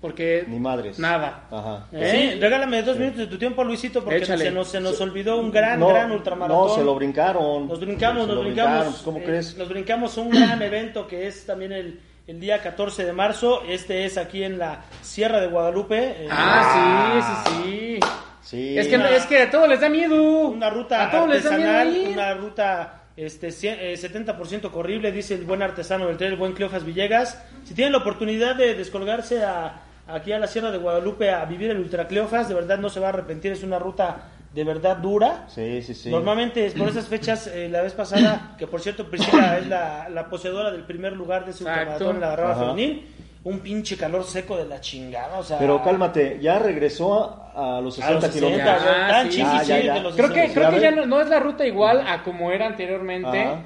[0.00, 0.98] porque Ni madres.
[0.98, 1.44] nada.
[1.50, 1.86] Ajá.
[1.92, 2.30] ¿Eh?
[2.32, 4.44] Sí, regálame dos minutos de tu tiempo, Luisito, porque Échale.
[4.46, 6.68] se nos, se nos olvidó un gran, no, gran ultramaratón.
[6.68, 7.68] No, se lo brincaron.
[7.68, 8.78] Nos brincamos, Se nos lo brincamos.
[8.78, 9.56] brincaron, ¿Cómo eh, crees?
[9.58, 13.62] Nos brincamos un gran evento que es también el, el día 14 de marzo.
[13.68, 15.98] Este es aquí en la Sierra de Guadalupe.
[16.24, 18.00] eh, Ah, sí, sí, sí.
[18.42, 18.78] Sí.
[18.78, 20.48] Es que, Una- es que a todos les da miedo.
[20.48, 25.34] Una ruta a todos les da miedo una ruta este, cien- eh, 70% corrible, dice
[25.34, 27.42] el buen artesano del tren, el buen Cleofas Villegas.
[27.64, 31.70] Si tienen la oportunidad de descolgarse a, aquí a la Sierra de Guadalupe a vivir
[31.70, 34.96] el Ultra Cleofas, de verdad no se va a arrepentir, es una ruta de verdad
[34.96, 35.46] dura.
[35.48, 36.10] Sí, sí, sí.
[36.10, 40.08] Normalmente es por esas fechas, eh, la vez pasada, que por cierto Priscila es la,
[40.08, 41.80] la poseedora del primer lugar de ese Exacto.
[42.08, 42.60] ultramaratón en la rama Ajá.
[42.62, 43.06] femenil,
[43.44, 45.58] un pinche calor seco de la chingada, o sea...
[45.58, 48.84] Pero cálmate, ya regresó a, a los 60 A los 60, kilómetros.
[48.84, 49.30] ya, tan sí.
[49.38, 49.98] chiqui, Ah, ya, ya.
[50.00, 50.54] los Creo que, 60.
[50.60, 53.40] creo que ya no, no es la ruta igual a como era anteriormente.
[53.40, 53.62] Ajá.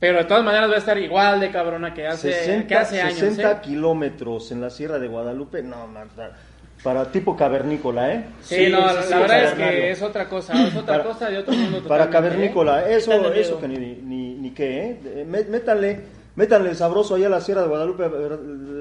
[0.00, 3.00] Pero de todas maneras va a estar igual de cabrona que hace, 60, que hace
[3.00, 3.18] años.
[3.18, 3.56] 60 ¿eh?
[3.62, 5.62] kilómetros en la Sierra de Guadalupe.
[5.62, 6.08] No, man,
[6.82, 8.24] para tipo cavernícola, ¿eh?
[8.40, 10.74] Sí, Sí, no, sí, la, sí, la sí, verdad es que es otra cosa, es
[10.74, 12.10] otra Para- cosa de otro mundo Para ¿eh?
[12.10, 13.60] cavernícola, eso, Métanle eso dedo.
[13.60, 15.00] que ni, ni, ni qué, ¿eh?
[15.04, 15.44] Eh, mé-
[16.36, 18.10] Métanle, sabroso allá a la Sierra de Guadalupe.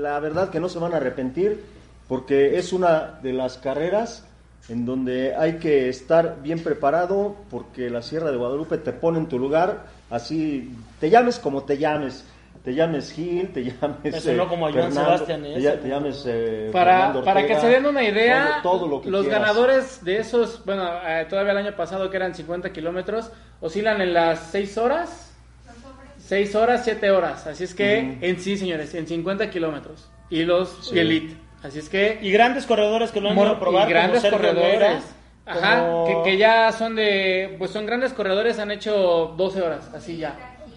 [0.01, 1.63] La verdad que no se van a arrepentir
[2.07, 4.25] porque es una de las carreras
[4.69, 9.27] en donde hay que estar bien preparado porque la Sierra de Guadalupe te pone en
[9.27, 12.25] tu lugar, así te llames como te llames.
[12.63, 13.97] Te llames Gil, te llames.
[14.13, 15.77] Eso no como a Joan Fernando, Sebastián, te, ¿eh?
[15.81, 16.23] te llames.
[16.27, 19.41] eh, Para, para que se den una idea, todo, todo lo que los quieras.
[19.41, 24.13] ganadores de esos, bueno, eh, todavía el año pasado que eran 50 kilómetros, oscilan en
[24.13, 25.30] las 6 horas,
[26.31, 27.45] 6 horas, 7 horas.
[27.45, 30.09] Así es que, en sí, señores, en 50 kilómetros.
[30.29, 30.95] Y los Sí.
[30.95, 31.35] y elite.
[31.61, 33.85] Así es que, Y grandes corredores que lo han ido a probar.
[33.89, 35.03] y grandes como corredores.
[35.45, 39.91] Ajá, como- que, que ya son de, pues son grandes corredores, han hecho 12 horas,
[39.93, 40.29] así ya.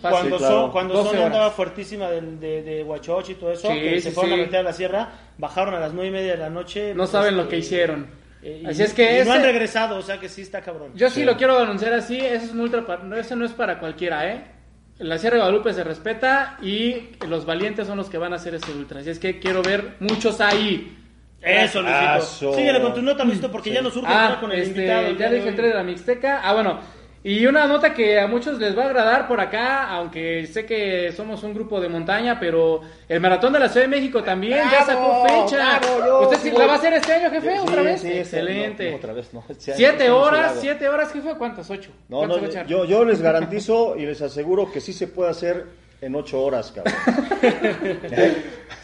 [0.03, 0.19] Fácil.
[0.19, 0.61] Cuando, Sí, claro.
[0.63, 4.01] son, cuando 12 son andaba fuertísima del- de, de, Huachochi y todo eso, Sí, que
[4.01, 4.41] se fueron sí.
[4.41, 6.95] a meter a la sierra, bajaron a las nueve y media de la noche.
[6.97, 8.09] No saben lo que hicieron.
[8.43, 10.91] eh, y- Así es que y no han regresado, o sea que sí está cabrón.
[10.97, 11.25] Yo sí, Sí.
[11.25, 12.85] lo quiero anunciar así, eso, es un ultra,
[13.17, 14.45] eso no es para cualquiera, ¿eh?
[14.99, 18.55] La Sierra de Guadalupe se respeta y los valientes son los que van a hacer
[18.55, 19.01] ese ultra.
[19.01, 20.97] Así es que quiero ver muchos ahí.
[21.43, 22.55] Eso, Luisito.
[22.55, 25.11] Síguele con tu nota, Luisito, porque ya nos surge Ah, entrar con el este, invitado.
[25.19, 26.41] ya dije el de la Mixteca.
[26.43, 26.81] Ah, bueno.
[27.27, 31.11] Y una nota que a muchos les va a agradar por acá, aunque sé que
[31.11, 34.85] somos un grupo de montaña, pero el Maratón de la Ciudad de México también ya
[34.85, 35.79] sacó fecha.
[35.79, 36.59] bravo, yo ¿Usted sí voy.
[36.61, 37.59] la va a hacer este año, jefe?
[37.61, 38.03] ¿Otra vez?
[38.03, 38.91] sí, este- Excelente.
[38.91, 39.43] no, otra vez no.
[39.49, 41.35] Este Siete horas, siete horas, jefe.
[41.39, 41.71] ¿Cuántas?
[41.71, 41.93] ¿Ocho?
[42.11, 45.65] No, ¿Cuántas no, yo les garantizo y les aseguro que sí se puede hacer
[46.05, 46.95] en ocho horas, cabrón.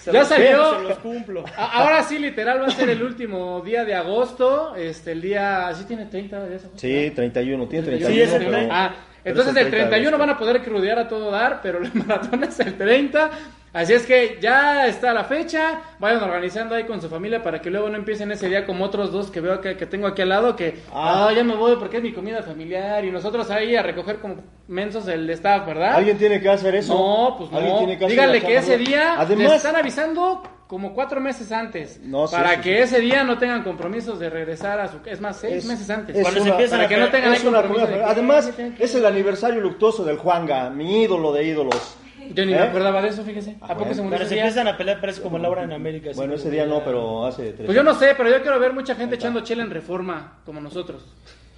[0.01, 0.79] Se Ya los salió.
[0.81, 1.45] Se los cumplo.
[1.57, 4.75] Ahora sí, literal, va a ser el último día de agosto.
[4.75, 5.71] Este, el día.
[5.75, 6.63] ¿Sí tiene 30 días?
[6.65, 6.79] agosto?
[6.79, 8.15] Sí, 31, tiene 31.
[8.15, 8.75] Sí, es el pero- 30.
[8.85, 10.27] Ah, entonces es el 30 de 31 agosto.
[10.27, 13.31] van a poder crudear a todo dar, pero el maratón es el 30.
[13.73, 15.81] Así es que ya está la fecha.
[16.01, 19.13] Vayan organizando ahí con su familia para que luego no empiecen ese día como otros
[19.13, 20.57] dos que veo que, que tengo aquí al lado.
[20.57, 21.33] Que, ah, Ah.
[21.33, 23.05] ya me voy porque es mi comida familiar.
[23.05, 25.95] Y nosotros ahí a recoger como mensos el staff, ¿verdad?
[25.95, 26.95] ¿Alguien tiene que hacer eso?
[26.95, 27.79] No, pues ¿Alguien no.
[27.79, 32.01] tiene que Díganle que ese día les Además, están avisando como cuatro meses antes.
[32.03, 32.83] No, sí, para sí, que sí.
[32.83, 34.99] ese día no tengan compromisos de regresar a su...
[35.05, 36.17] Es más, seis Es- meses antes.
[36.17, 38.53] es Cuando se para que no tengan ahí es una compromiso comida de que, Además,
[38.79, 41.97] es el aniversario luctuoso del Juanga, mi ídolo de ídolos.
[42.35, 42.57] Yo ni ¿Eh?
[42.57, 43.57] me acordaba de eso, fíjese.
[43.61, 43.95] ¿A poco bueno.
[43.95, 44.45] se murió Pero ese se día?
[44.45, 46.11] empiezan a pelear, parece como Laura en América.
[46.15, 48.59] Bueno, ese día que no, pero hace tres Pues yo no sé, pero yo quiero
[48.61, 51.05] ver mucha gente echando chela en reforma, como nosotros.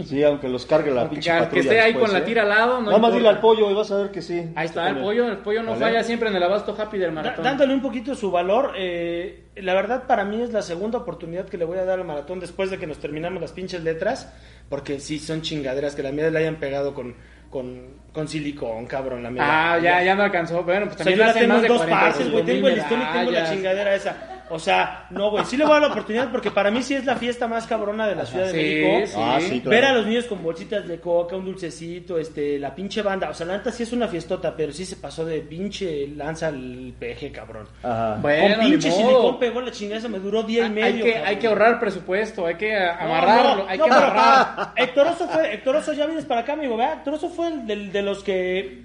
[0.03, 2.27] Sí, aunque los cargue la Aunque pinche que patrulla esté ahí después, con la ¿eh?
[2.27, 4.51] tira al lado, no Nada más dile al pollo y vas a ver que sí.
[4.57, 5.85] Ahí está el pollo, el pollo no ¿Vale?
[5.85, 7.45] falla siempre en el abasto happy del Da- maratón.
[7.45, 11.59] dándole un poquito su valor, eh, la verdad para mí es la segunda oportunidad que
[11.59, 14.33] le voy a dar al maratón después de que nos terminamos las pinches letras,
[14.71, 17.15] porque sí son chingaderas que la mía le hayan pegado con,
[17.51, 19.43] con, con silicón, cabrón, la mía.
[19.45, 20.63] Ah, ya, ya no alcanzó.
[20.63, 22.45] Bueno, pues O sea, también yo la tengo en dos 40 partes, güey.
[22.45, 24.17] Tengo el listón y tengo la chingadera esa.
[24.53, 25.45] O sea, no, güey.
[25.45, 27.67] Sí le voy a dar la oportunidad porque para mí sí es la fiesta más
[27.67, 29.07] cabrona de la Ciudad de México.
[29.07, 29.13] sí.
[29.17, 29.71] Ah, sí, claro.
[29.71, 33.31] Ver a los niños con bolsitas de coca, un dulcecito, este, la pinche banda.
[33.31, 36.49] O sea, la neta sí es una fiestota, pero sí se pasó de pinche lanza
[36.49, 37.67] al peje, cabrón.
[37.83, 38.19] Ajá.
[38.21, 40.87] Bueno, con pinche silicón pegó la chingada, esa me duró día y medio.
[40.87, 41.29] hay, que, cabrón.
[41.29, 44.73] hay que ahorrar presupuesto, hay que No, amarrarlo, no, hay no, que pero- amarrar.
[44.77, 46.95] Héctor Oso fue, Héctor Oso, ya vienes para acá, amigo, ¿verdad?
[46.99, 48.85] Héctor Oso fue el de, los que,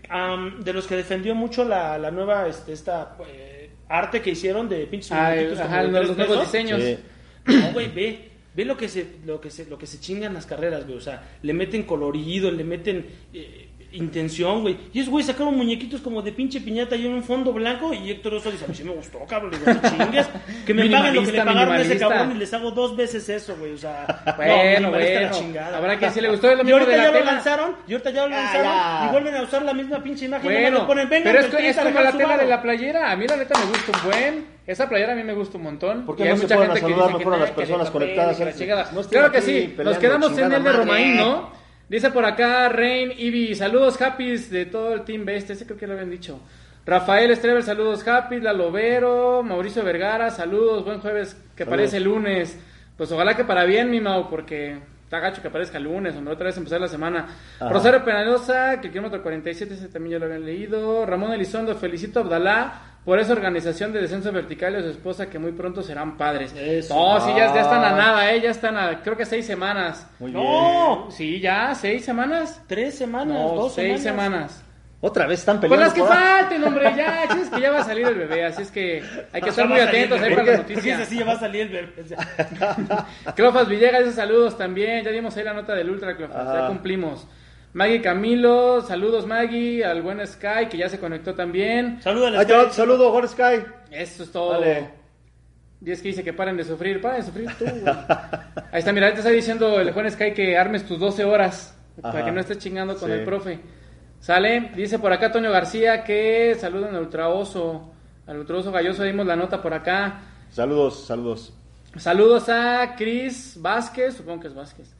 [0.59, 3.56] de los que defendió mucho la, la nueva, este, esta, eh,
[3.89, 6.81] arte que hicieron de pinches Ah, muñequitos como ajá, de los, nuevos diseños.
[6.81, 6.97] Sí.
[7.45, 10.45] No, güey, ve, ve lo que se, lo que se, lo que se chingan las
[10.45, 10.97] carreras, güey.
[10.97, 14.77] O sea, le meten colorido, le meten eh, intención, güey.
[14.93, 17.93] Y esos güey sacaron muñequitos como de pinche piñata y en un fondo blanco.
[17.93, 19.51] Y Héctor Oso dice, a mí sí me gustó, cabrón.
[19.51, 20.27] Le digo, "No chingues.
[20.65, 23.27] Que me paguen lo que le pagaron a ese cabrón y les hago dos veces
[23.29, 23.73] eso, güey.
[23.73, 24.05] O sea,
[24.37, 25.29] Bueno, no, la bueno.
[25.31, 25.77] chingada.
[25.77, 27.75] Habrá que si le gustó, es lo Y mismo ahorita de la ya lo lanzaron,
[27.87, 29.05] y ahorita ya lo Ah, lanzaron, ya.
[29.07, 30.51] y vuelven a usar la misma pinche imagen.
[30.51, 32.41] y Bueno, le ponen, venga, pero es, que- es como la tela varo".
[32.43, 33.11] de la playera.
[33.11, 34.57] A mí la neta me gusta un buen.
[34.67, 36.05] Esa playera a mí me gusta un montón.
[36.05, 37.55] ¿Por qué Y no hay se mucha pueden gente que dice mejor a las no,
[37.55, 38.39] personas conectadas?
[38.91, 39.75] No estén claro que sí.
[39.77, 40.71] Nos quedamos en el de.
[40.73, 41.56] Romaín, ¿no?
[41.89, 45.49] Dice por acá Rain, Ivy, saludos Happys de todo el Team Best.
[45.49, 46.39] Ese creo que lo habían dicho.
[46.85, 51.67] Rafael Estrever, saludos Happy, Lalo Vero, Mauricio Vergara, saludos, buen jueves, que Saludos.
[51.69, 52.59] parece lunes.
[52.97, 56.47] Pues ojalá que para bien, mi Mau, porque está gacho que aparezca lunes, hombre, otra
[56.47, 57.27] vez empezar la semana.
[57.59, 57.69] Ajá.
[57.69, 61.05] Rosario Penalosa, que el kilómetro 47, ese también ya lo habían leído.
[61.05, 65.39] Ramón Elizondo, felicito a Abdalá por esa organización de descenso vertical y su esposa, que
[65.39, 66.53] muy pronto serán padres.
[66.57, 66.93] Eso.
[66.93, 67.97] No, sí, ya, ya están a Ah.
[67.97, 70.05] nada, eh, ya están a, creo que seis semanas.
[70.19, 70.43] Muy bien.
[70.43, 72.61] No, Sí, ya, seis semanas.
[72.67, 74.51] tres semanas, No, dos seis semanas.
[74.51, 74.63] semanas.
[74.99, 75.85] Otra vez están peleando.
[75.85, 78.71] las que falten, hombre, ya, es que ya va a salir el bebé, así es
[78.71, 80.95] que hay que O sea, estar muy atentos ahí para la noticia.
[80.95, 81.93] ese sí ya va a salir el bebé.
[83.35, 85.03] Clofas Villegas, dice saludos también.
[85.05, 86.61] Ya dimos ahí la nota del Ultra Clofas, Ajá.
[86.61, 87.27] ya cumplimos.
[87.77, 92.01] Maggie Camilo, saludos Maggie, al buen Sky que ya se conectó también.
[92.01, 92.39] Salúdale.
[92.39, 93.65] Ahí te va, saludo, Jorge Sky.
[93.91, 94.49] Eso es todo.
[94.59, 94.89] Vale.
[95.85, 97.65] Y es que dice que paren de sufrir, paren de sufrir tú.
[97.65, 97.83] güey.
[98.71, 101.77] Ahí está, mira, ahí te está diciendo el buen Sky que armes tus 12 horas
[102.01, 103.15] para que no estés chingando con Sí.
[103.15, 103.59] el profe.
[104.21, 107.91] Sale, dice por acá Toño García que saluden al Ultraoso,
[108.25, 110.21] al Ultraoso Galloso, dimos la nota por acá.
[110.49, 111.53] Saludos, saludos.
[111.95, 114.95] Saludos a Cris Vázquez, supongo que es Vázquez.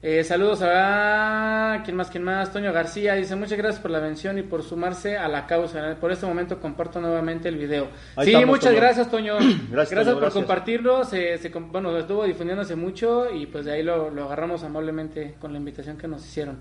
[0.00, 4.38] Eh, saludos a quién más, quién más, Toño García dice muchas gracias por la mención
[4.38, 5.96] y por sumarse a la causa.
[6.00, 7.88] Por este momento comparto nuevamente el video.
[8.14, 8.80] Ahí sí, estamos, muchas Toño.
[8.80, 9.34] gracias Toño.
[9.70, 10.34] Gracias, gracias Toño, por gracias.
[10.34, 11.04] compartirlo.
[11.04, 15.52] Se, se bueno, estuvo difundiéndose mucho y pues de ahí lo, lo agarramos amablemente con
[15.52, 16.60] la invitación que nos hicieron.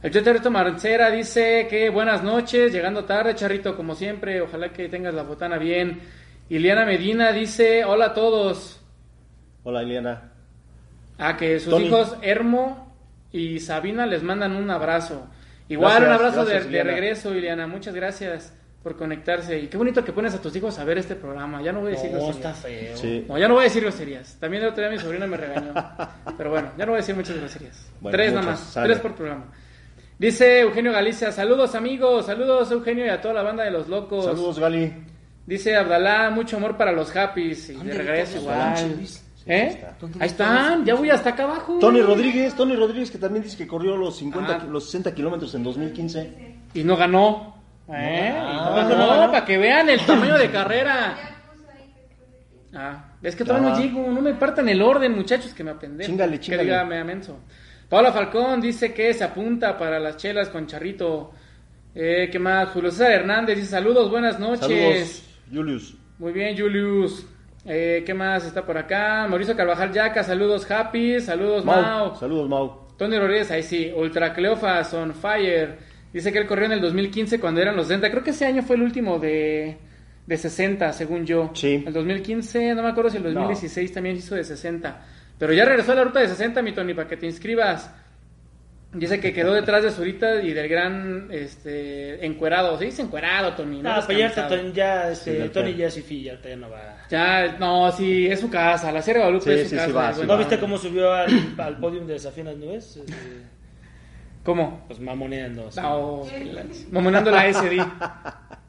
[0.00, 5.12] El Chetarito Marcera dice que buenas noches, llegando tarde, Charrito, como siempre, ojalá que tengas
[5.14, 6.00] la botana bien.
[6.48, 8.80] Iliana Medina dice, hola a todos.
[9.64, 10.32] Hola, Eliana.
[11.18, 11.86] Ah, que sus Tony.
[11.86, 12.94] hijos Hermo
[13.32, 15.26] y Sabina les mandan un abrazo.
[15.68, 16.90] Igual Gracias, un abrazo de- gracias, de, Iliana.
[16.90, 17.66] regreso, Iliana.
[17.66, 19.58] Muchas gracias por conectarse.
[19.58, 21.60] Y qué bonito que pones a tus hijos a ver este programa.
[21.60, 22.36] Ya no voy a decir No, groserías.
[22.36, 22.96] está feo.
[22.96, 23.24] Sí.
[23.28, 24.36] No, ya no voy a decir groserías.
[24.40, 25.74] También el otro día mi sobrina me regañó.
[26.38, 27.86] Pero bueno, ya no voy a decir muchas groserías.
[28.00, 28.70] Bueno, Tres nada muchas, más.
[28.72, 28.86] sale.
[28.88, 29.44] Tres por programa.
[30.18, 34.24] Dice Eugenio Galicia, saludos amigos, saludos Eugenio y a toda la banda de los locos.
[34.24, 34.92] Saludos, Gali.
[35.46, 37.68] Dice Abdalá, mucho amor para los happys.
[37.68, 38.74] Y de ¿Dónde regreso igual.
[39.38, 39.62] Sí, ¿Eh?
[39.62, 39.96] ahí está.
[40.00, 41.78] ¿Dónde Ahí están, ya voy hasta acá abajo.
[41.78, 44.66] Tony Rodríguez, Tony Rodríguez que también dice que corrió los 50, Ah.
[44.68, 46.56] los 60 kilómetros en 2015.
[46.74, 47.56] Y no ganó.
[47.88, 48.34] ¿Eh?
[48.36, 48.84] Ah.
[48.88, 51.16] No ganó, para que vean el tamaño de carrera.
[52.74, 53.80] Ah, es que todavía no Ah.
[53.80, 56.14] llego, no me partan el orden, muchachos, que me apendejo.
[56.40, 57.38] Que diga, me amenso.
[57.88, 61.32] Paola Falcón dice que se apunta para las chelas con Charrito.
[61.94, 62.68] Eh, ¿Qué más?
[62.68, 64.60] Julio César Hernández dice saludos, buenas noches.
[64.60, 65.96] Saludos, Julius.
[66.18, 67.26] Muy bien, Julius.
[67.70, 69.26] Eh, ¿Qué más está por acá?
[69.28, 71.82] Mauricio Carvajal Yaca, saludos Happy, saludos Mau.
[71.82, 72.16] Mau.
[72.16, 72.88] Saludos, Mau.
[72.96, 75.76] Tony Rodríguez, ahí sí, Ultra Cleofas on Fire.
[76.10, 78.10] Dice que él corrió en el 2015 cuando eran los 60.
[78.10, 79.76] Creo que ese año fue el último de,
[80.26, 81.50] de 60, según yo.
[81.52, 81.84] Sí.
[81.86, 85.02] El 2015, no me acuerdo si el 2016 también hizo de 60.
[85.38, 87.94] Pero ya regresó a la ruta de 60, mi Tony, para que te inscribas.
[88.90, 92.78] Dice que quedó detrás de Zurita y del gran este, encuerado.
[92.78, 93.82] Se dice encuerado, Tony.
[93.82, 96.70] No No, eres pues ya, Tony- ya, este, Sí, Tony ya sí ya, ya no
[96.70, 96.96] va.
[97.10, 98.90] Ya, no, sí, es su casa.
[98.90, 99.86] La Sierra de Guadalupe Sí, es su sí, casa.
[99.88, 100.32] sí va, bueno.
[100.32, 102.96] ¿No viste cómo subió al, al podium de Desafío en las Nubes?
[102.96, 103.12] Este,
[104.42, 104.84] ¿Cómo?
[104.86, 105.68] pues mamoneando.
[105.68, 105.80] así.
[105.80, 106.62] No, que la-
[107.52, 107.76] SD.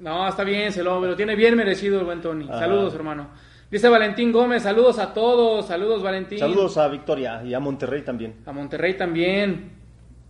[0.01, 2.45] No, está bien, se lo, lo tiene bien merecido el buen Tony.
[2.49, 2.60] Ajá.
[2.60, 3.29] Saludos, hermano.
[3.71, 6.39] Dice Valentín Gómez, saludos a todos, saludos Valentín.
[6.39, 8.36] Saludos a Victoria y a Monterrey también.
[8.45, 9.78] A Monterrey también.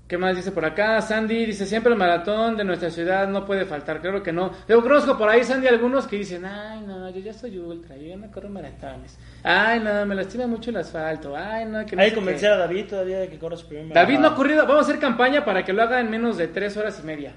[0.09, 0.99] ¿Qué más dice por acá?
[1.03, 4.01] Sandy dice, siempre el maratón de nuestra ciudad no puede faltar.
[4.01, 4.51] Claro que no.
[4.67, 8.07] Yo conozco por ahí, Sandy, algunos que dicen, ay, no, yo ya soy ultra, yo
[8.07, 9.19] ya no corro maratones.
[9.43, 11.35] Ay, no, me lastima mucho el asfalto.
[11.37, 12.15] Ay, no, que no Hay que qué".
[12.15, 14.37] convencer a David todavía de que corra su primer David no ha maratón.
[14.37, 17.05] corrido, vamos a hacer campaña para que lo haga en menos de tres horas y
[17.05, 17.33] media.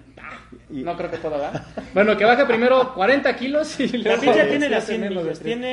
[0.71, 1.63] Y- No creo que pueda, ¿verdad?
[1.93, 4.19] Bueno, que baje primero 40 kilos y luego...
[4.23, 5.41] David ya tiene las hace 100 menos de millas.
[5.41, 5.67] Tiene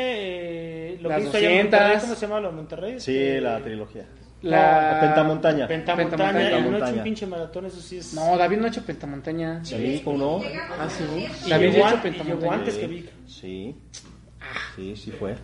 [0.96, 1.80] eh, lo Las que hizo allá en 200.
[1.80, 2.02] Monterrey.
[2.02, 3.00] ¿Cómo se llama lo de Monterrey?
[3.00, 4.04] Sí, Este, la trilogía.
[4.42, 4.94] La...
[4.94, 5.68] La pentamontaña.
[5.68, 6.32] Pentamontaña.
[6.32, 6.98] No ha hecho Pentamontaña.
[6.98, 8.14] un pinche maratón, eso sí es.
[8.14, 9.66] No, David no ha hecho pentamontaña.
[9.66, 10.42] Sí, ¿cómo no?
[10.80, 11.50] Ah, sí.
[11.50, 12.54] David ha hecho pentamontaña.
[12.54, 13.10] antes Sí, que Vic.
[13.28, 13.76] Sí.
[14.76, 15.36] Sí, sí fue.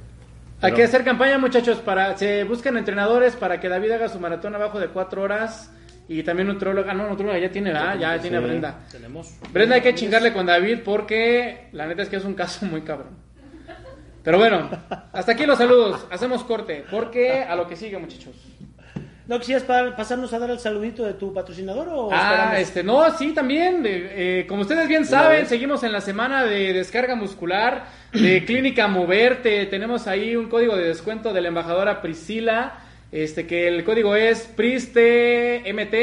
[0.62, 2.17] Hay que hacer campaña, muchachos, para...
[2.17, 5.71] Se buscan entrenadores para que David haga su maratón abajo de 4 horas.
[6.08, 6.93] Y también nutróloga.
[6.93, 7.97] No, nutróloga ya tiene, ¿verdad?
[7.97, 8.39] Ya tiene a.
[8.39, 8.79] Brenda.
[8.91, 9.34] Tenemos.
[9.51, 12.81] Brenda hay que chingarle con David porque la neta es que es un caso muy
[12.81, 13.17] cabrón.
[14.23, 14.69] Pero bueno,
[15.13, 16.05] hasta aquí los saludos.
[16.12, 18.36] Hacemos corte porque a lo que sigue, muchachos.
[19.28, 22.18] ¿No quisieras pa- pasarnos a dar el saludito de tu patrocinador o Ah,
[22.54, 22.60] esperamos?
[22.60, 23.84] este, no, sí, también.
[23.86, 28.88] eh, eh, como ustedes bien saben, seguimos en la semana de descarga muscular de Clínica
[28.88, 29.66] Moverte.
[29.66, 32.80] Tenemos ahí un código de descuento de la embajadora Priscila.
[33.12, 35.94] Este, que el código es PRISTMT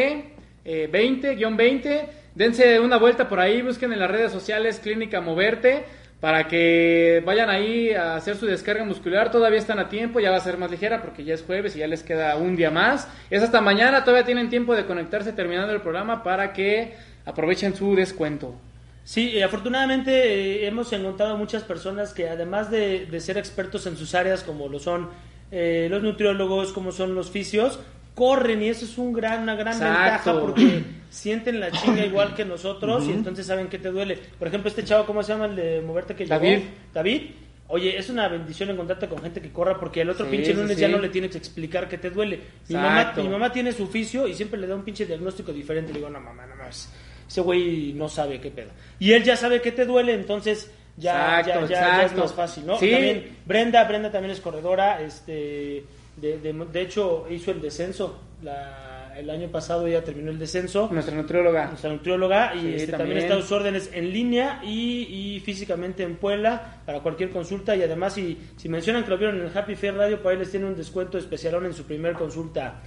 [0.64, 2.06] eh, 20-20.
[2.34, 5.84] Dense una vuelta por ahí, busquen en las redes sociales Clínica Moverte
[6.22, 9.32] para que vayan ahí a hacer su descarga muscular.
[9.32, 11.80] Todavía están a tiempo, ya va a ser más ligera porque ya es jueves y
[11.80, 13.08] ya les queda un día más.
[13.28, 17.96] Es hasta mañana, todavía tienen tiempo de conectarse terminando el programa para que aprovechen su
[17.96, 18.54] descuento.
[19.02, 24.14] Sí, afortunadamente eh, hemos encontrado muchas personas que además de, de ser expertos en sus
[24.14, 25.08] áreas como lo son
[25.50, 27.80] eh, los nutriólogos, como son los fisios,
[28.14, 30.34] corren y eso es un gran, una gran Exacto.
[30.34, 34.18] ventaja porque sienten la chinga igual que nosotros y entonces saben qué te duele.
[34.38, 36.48] Por ejemplo, este chavo, ¿cómo se llama el de moverte que David.
[36.48, 36.64] llegó?
[36.94, 37.22] David.
[37.68, 40.74] Oye, es una bendición encontrarte con gente que corra porque el otro Sí, pinche lunes
[40.76, 40.80] sí.
[40.82, 42.38] ya no le tienes que explicar qué te duele.
[42.68, 45.90] Mi mamá, mi mamá tiene su oficio y siempre le da un pinche diagnóstico diferente.
[45.90, 46.92] Le digo, no mamá, no más.
[47.26, 48.68] Ese güey no sabe qué pedo.
[48.98, 52.34] Y él ya sabe qué te duele, entonces ya, Exacto, ya, ya, ya es más
[52.34, 52.78] fácil, ¿no?
[52.78, 52.90] Sí.
[52.90, 55.82] También Brenda, Brenda también es corredora, este,
[56.16, 58.18] de, de, de hecho hizo el descenso.
[58.42, 60.88] La, el año pasado ella terminó el descenso.
[60.90, 61.66] Nuestra nutrióloga.
[61.68, 62.98] Nuestra nutrióloga y Sí, este, también.
[62.98, 63.18] también.
[63.18, 67.82] está a sus órdenes en línea y, y físicamente en Puebla para cualquier consulta y
[67.82, 70.50] además si, si mencionan que lo vieron en el Happy Fair Radio, por ahí les
[70.50, 72.80] tiene un descuento especialón en su primer consulta.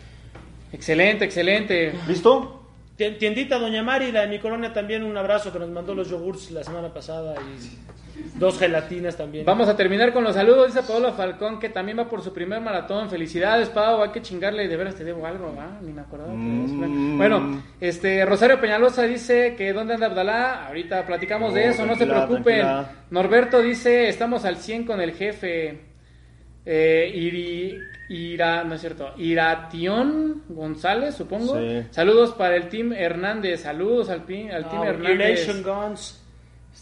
[0.71, 1.93] Excelente, excelente.
[2.07, 2.61] ¿Listo?
[2.97, 6.09] Tien- Tiendita Doña Mari, la de mi colonia también, un abrazo que nos mandó los
[6.09, 7.77] yogurts la semana pasada y
[8.35, 9.45] dos gelatinas también.
[9.45, 12.61] Vamos a terminar con los saludos, dice Pablo Falcón, que también va por su primer
[12.61, 13.09] maratón.
[13.09, 15.79] Felicidades, Pau, hay que chingarle, de veras te debo algo, ¿va?
[15.81, 16.31] Ni me acordaba.
[16.31, 17.17] que Mm.
[17.17, 20.67] Bueno, este, Rosario Peñalosa dice que ¿dónde anda Abdalá?
[20.67, 22.43] Ahorita platicamos de eso, no se preocupen.
[22.43, 22.89] tranquila.
[23.11, 25.79] Norberto dice, estamos al 100 con el jefe.
[26.67, 27.77] Eh, Iri,
[28.09, 31.57] Ira, no es cierto, Iratión González, supongo.
[31.59, 31.83] Sí.
[31.91, 35.63] Saludos para el team Hernández, saludos al, al team Ah, Hernández.
[35.63, 36.24] Guns.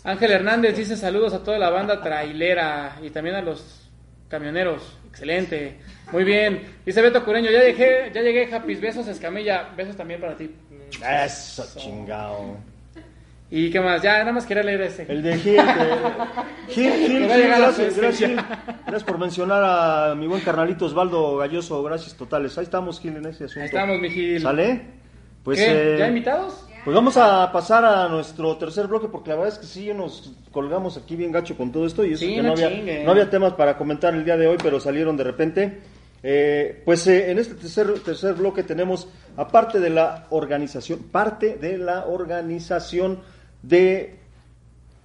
[0.03, 3.89] Ángel Hernández dice saludos a toda la banda trailera y también a los
[4.29, 4.97] camioneros.
[5.09, 5.77] Excelente.
[6.11, 6.61] Muy bien.
[6.85, 8.75] Dice Beto Cureño, ya llegué, ya llegué, Happy.
[8.75, 9.69] Besos, Escamilla.
[9.77, 10.49] Besos también para ti.
[11.25, 12.57] Eso, chingado.
[13.51, 14.01] ¿Y qué más?
[14.01, 15.05] Ya, nada más quería leer este.
[15.07, 15.57] El de Gil.
[15.57, 18.31] de- Gil, Gil, gracias, gracias,
[18.81, 21.83] gracias por mencionar a mi buen carnalito Osvaldo Galloso.
[21.83, 22.57] Gracias totales.
[22.57, 23.59] Ahí estamos, Gil, en ese asunto.
[23.61, 24.41] Ahí estamos, mi Gil.
[24.41, 24.81] ¿Sale?
[25.43, 25.93] Pues, ¿Qué?
[25.93, 26.65] eh, ¿Ya invitados?
[26.83, 30.33] Pues vamos a pasar a nuestro tercer bloque porque la verdad es que sí nos
[30.51, 33.29] colgamos aquí bien gacho con todo esto y eso Sí, que no había, no había
[33.29, 35.79] temas para comentar el día de hoy, pero salieron de repente.
[36.21, 41.77] Eh, pues eh, en este tercer, tercer bloque tenemos, aparte de la organización, parte de
[41.77, 43.19] la organización
[43.61, 44.19] de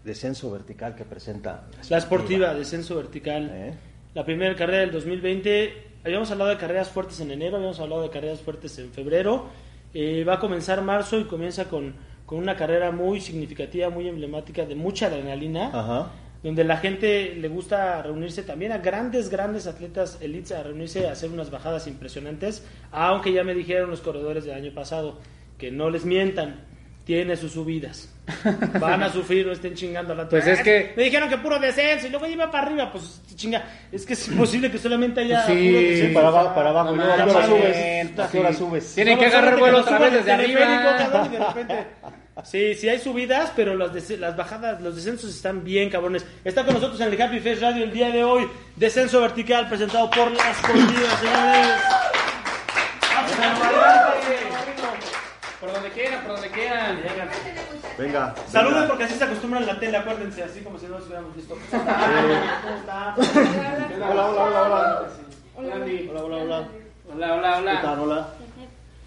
[0.02, 3.52] descenso vertical que presenta La esportiva, descenso vertical.
[3.52, 3.74] ¿Eh?
[4.14, 5.86] La primera carrera del 2020.
[6.04, 9.46] Habíamos hablado de carreras fuertes en enero, habíamos hablado de carreras fuertes en febrero.
[9.94, 11.94] Eh, va a comenzar marzo y comienza con,
[12.26, 15.70] con una carrera muy significativa, muy emblemática, de mucha adrenalina.
[15.72, 16.10] Ajá.
[16.40, 21.12] donde la gente le gusta reunirse también a grandes, grandes atletas elites a reunirse a
[21.12, 25.18] hacer unas bajadas impresionantes, aunque ya me dijeron los corredores del año pasado
[25.58, 26.60] que no les mientan,
[27.08, 28.06] tiene sus subidas.
[28.78, 32.06] Van a sufrir, no estén chingando la Pues es que- Me dijeron que puro descenso
[32.06, 33.64] y luego iba para arriba, pues chinga.
[33.90, 35.52] Es que es imposible que solamente haya sí.
[35.52, 36.14] puro Sí, descenso.
[36.14, 36.90] para abajo, para abajo.
[36.90, 38.18] no y luego, ¿a qué hora mames, subes?
[38.18, 38.58] ¿A qué hora sí.
[38.58, 38.94] subes?
[38.94, 40.60] Tienen No, que agarrar vuelo otra vez desde arriba.
[40.60, 41.86] cabrón, y de repente-
[42.44, 46.26] Sí, sí hay subidas, pero las, des- las bajadas, los descensos están bien cabrones.
[46.44, 50.10] Está con nosotros en el Happy Face Radio el día de hoy, descenso vertical presentado
[50.10, 51.68] por las Corridas, señores.
[55.60, 57.00] Por donde quieran, por donde quieran.
[57.98, 58.34] Venga.
[58.46, 58.88] Saluden venga.
[58.88, 61.56] porque así se acostumbran en la tele, acuérdense, así como si no nos hubiéramos visto.
[61.70, 63.14] ¿Cómo está?
[63.16, 65.02] Hola, hola, hola, hola.
[65.56, 66.08] Hola, Andy.
[66.10, 66.68] Hola, hola, hola.
[67.12, 67.98] Hola, hola, ¿Qué tal?
[67.98, 68.14] hola.
[68.14, 68.28] Hola.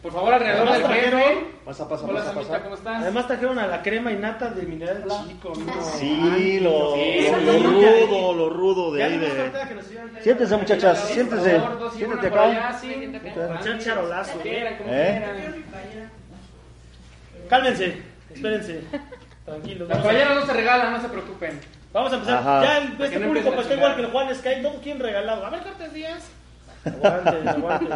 [0.01, 2.63] Por favor, alrededor del trajeron- Pasa, pasa, Hola, pasa, Samita, pasa.
[2.63, 3.01] ¿cómo estás?
[3.03, 5.53] Además trajeron a la crema y nata de mineral chico.
[5.55, 5.83] ¿no?
[5.83, 8.05] Sí, lo, Sí, lo- sí, lo sí.
[8.07, 9.51] rudo, lo rudo de ahí de...
[10.23, 12.79] Siéntense, muchachas, por allá, acá.
[12.79, 13.11] sí.
[13.61, 14.39] Echar charolazo.
[14.43, 15.63] ¿Eh?
[17.51, 17.97] Cálmense,
[18.33, 18.81] espérense.
[19.43, 19.91] Tranquilos.
[19.91, 21.59] A, caballeros no se regalan, no se preocupen.
[21.91, 22.37] vamos a empezar.
[22.37, 22.63] Ajá.
[22.63, 24.61] Ya el, este no público pues está igual que el Juan Sky.
[24.61, 25.45] Todo quién regalado.
[25.45, 26.31] A ver, ¿cuántos días?
[26.85, 27.93] Aguante, aguante.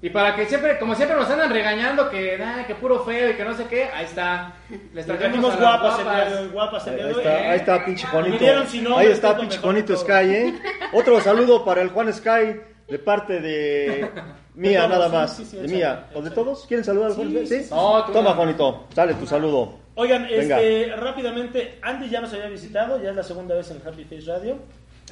[0.00, 3.44] Y para que siempre, como siempre nos andan regañando que, que puro feo y que
[3.44, 4.52] no sé qué, ahí está.
[4.92, 6.52] Les trajimos las guapas el guapas.
[6.52, 7.18] Guapas el Ahí día de hoy.
[7.18, 7.48] está, ¿eh?
[7.48, 8.96] ahí está pinche Juanito.
[8.96, 10.12] Ahí está pinche Juanito Sky.
[10.12, 10.54] ¿eh?
[10.92, 14.08] Otro saludo para el Juan Sky de parte de
[14.54, 15.36] mía, todos, nada más.
[15.36, 16.06] sí, sí, de échale, mía.
[16.14, 16.66] ¿O de todos?
[16.66, 17.30] ¿Quieren saludar al Sí, Juan?
[17.32, 17.62] sí, ¿Sí?
[17.64, 17.70] sí.
[17.70, 18.34] No, Toma.
[18.34, 18.84] Juanito.
[18.94, 19.74] Dale tu saludo.
[19.96, 20.60] Oigan, Venga.
[20.60, 24.22] este, rápidamente, Andy ya nos había visitado, ya es la segunda vez en Happy Face
[24.26, 24.58] Radio.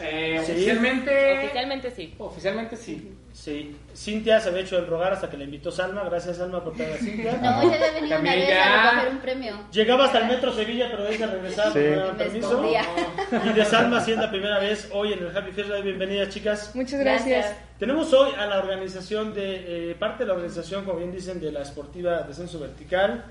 [0.01, 0.53] Eh, Sí.
[0.53, 1.39] Oficialmente.
[1.45, 2.15] Oficialmente sí.
[2.19, 3.13] Oficialmente sí.
[3.33, 6.05] Sí, Cintia se había hecho el rogar hasta que le invitó Salma.
[6.05, 7.33] Gracias, Salma, por traer a Cintia.
[7.39, 8.63] No, ya había venido una vez ya.
[8.83, 9.55] a recoger un premio.
[9.73, 11.79] Llegaba hasta el metro Sevilla, pero de ahí se regresaba Sí.
[11.79, 12.47] no daban permiso.
[12.49, 12.83] escondía.
[13.47, 15.85] Y de Salma, si es la primera vez hoy en el Happy Face Radio.
[15.85, 16.73] Bienvenidas, chicas.
[16.75, 17.57] Muchas Gracias.
[17.79, 21.51] Tenemos hoy a la organización de, eh, parte de la organización, como bien dicen, de
[21.53, 23.25] la Esportiva Descenso Vertical.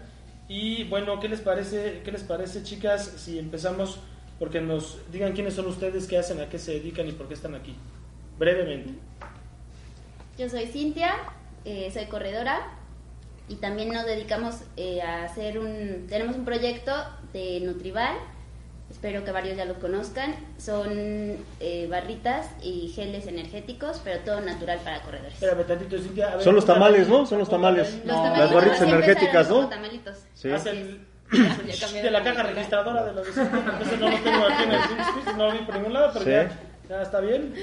[0.48, 4.00] Y bueno, ¿qué les parece, qué les parece, chicas, si empezamos
[4.40, 7.36] porque nos digan quiénes son ustedes, qué hacen, a qué se dedican y por qué
[7.36, 7.76] están aquí?
[8.40, 8.94] Brevemente.
[10.42, 11.14] Yo soy Cintia,
[11.66, 12.62] eh, soy corredora
[13.48, 16.08] y también nos dedicamos eh, a hacer un...
[16.10, 16.92] Tenemos un proyecto
[17.32, 18.16] de Nutrival,
[18.90, 20.34] espero que varios ya lo conozcan.
[20.58, 20.90] Son
[21.60, 25.36] eh, barritas y geles energéticos, pero todo natural para corredores.
[25.36, 26.32] Espérame tantito, Cintia.
[26.32, 27.28] a ver, Son los tamales, ¿no?
[27.28, 27.94] Son los tamales.
[28.04, 29.56] Los No, las barritas energéticas, ¿no?
[29.58, 30.18] como tamalitos.
[30.34, 30.50] Sí.
[31.30, 35.46] Cambiaron de la caja registradora de los entonces no lo tengo aquí en el no
[35.46, 36.32] lo vi por ningún lado, pero Sí.
[36.32, 37.54] ya, ya está bien.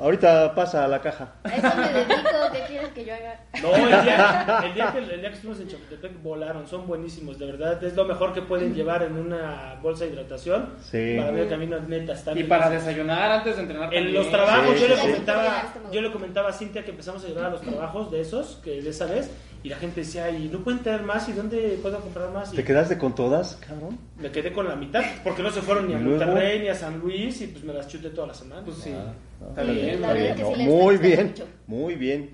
[0.00, 1.34] Ahorita pasa a la caja.
[1.44, 3.40] A eso me dedico, ¿qué quieres que yo haga?
[3.62, 7.38] No, el día, el día que, el día que estuvimos en Chapultepec volaron, son buenísimos,
[7.38, 7.82] de verdad.
[7.82, 10.70] Es lo mejor que pueden llevar en una bolsa de hidratación.
[10.82, 11.16] Sí.
[11.18, 13.94] Para ver camino neta, están Y bien para desayunar antes de entrenar.
[13.94, 14.14] En también.
[14.14, 17.28] los trabajos Sí, yo le sí, comentaba, yo le comentaba a Cintia que empezamos a
[17.28, 19.30] llevar a los trabajos de esos, que de esa vez,
[19.64, 22.52] y la gente decía, y no pueden traer más, ¿y dónde puedo comprar más?
[22.52, 23.98] Y ¿Te quedaste con todas, cabrón?
[24.18, 25.98] me quedé con la mitad, porque no se fueron ni a.
[25.98, 28.62] Monterrey ni a San Luis, y pues me las chuté toda la semana.
[28.62, 28.92] Pues sí.
[28.94, 29.14] Ah,
[29.48, 29.88] Está bien.
[29.88, 30.36] Está bien,
[30.68, 31.46] Muy bien, mucho.
[31.66, 32.30] muy bien.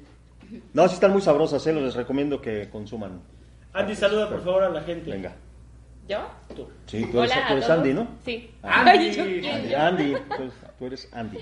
[0.75, 1.73] No, sí están muy sabrosas, ¿eh?
[1.73, 3.21] Les recomiendo que consuman.
[3.73, 5.13] Andy, saluda por favor a la gente.
[5.13, 5.33] Venga.
[6.09, 6.19] ¿Yo?
[6.87, 7.71] Sí, tú eres, Hola tú eres.
[7.71, 8.09] Andy, ¿no?
[8.25, 8.51] Sí.
[8.63, 9.21] Andy.
[9.49, 11.39] Andy, Andy, tú, tú eres Andy.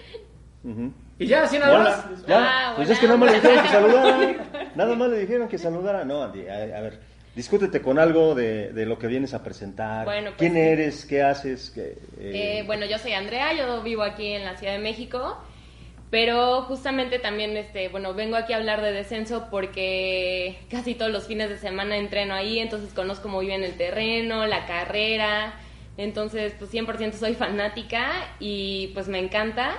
[0.65, 0.93] Ujú.
[1.19, 2.05] Y ya, así nada más.
[2.07, 2.27] Hola.
[2.29, 2.39] Ya,
[2.71, 2.95] Ah, pues hola.
[2.95, 4.37] es que nada más le dijeron que saludara.
[4.77, 6.05] Nada más le dijeron que saludara.
[6.05, 7.01] No, Andy, a, a ver,
[7.35, 10.05] discútete con algo de, de lo que vienes a presentar.
[10.05, 11.05] Bueno, pues ¿Quién eres?
[11.05, 11.71] ¿Qué haces?
[11.75, 15.37] ¿Qué, eh, Eh, bueno, yo soy Andrea, yo vivo aquí en la Ciudad de México,
[16.11, 21.27] pero justamente también, este, bueno, vengo aquí a hablar de descenso porque casi todos los
[21.27, 25.55] fines de semana entreno ahí, entonces conozco muy bien el terreno, la carrera,
[25.97, 28.07] entonces pues 100% soy fanática
[28.39, 29.73] y pues me encanta.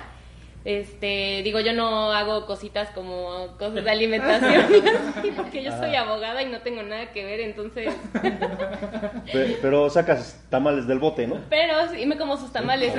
[0.64, 4.66] Este, digo, yo no hago cositas como cosas de alimentación,
[5.36, 7.94] porque yo soy abogada y no tengo nada que ver, entonces
[9.32, 11.40] pe- pero sacas tamales del bote, ¿no?
[11.48, 12.92] Pero sí me como sus tamales.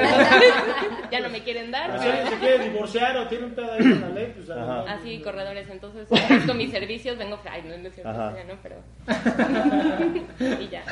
[1.12, 1.92] ya no me quieren dar.
[1.92, 4.34] Pero si pero- alguien se quiere divorciar o tiene un pedo ahí con la ley,
[4.36, 5.00] pues Ajá.
[5.24, 5.70] corredores.
[5.70, 7.18] Entonces, ofrezco mis servicios.
[7.18, 7.40] Vengo.
[7.50, 8.12] Ay, no, no es cierto.
[8.12, 8.76] Ya no, pero.
[10.62, 10.84] y ya.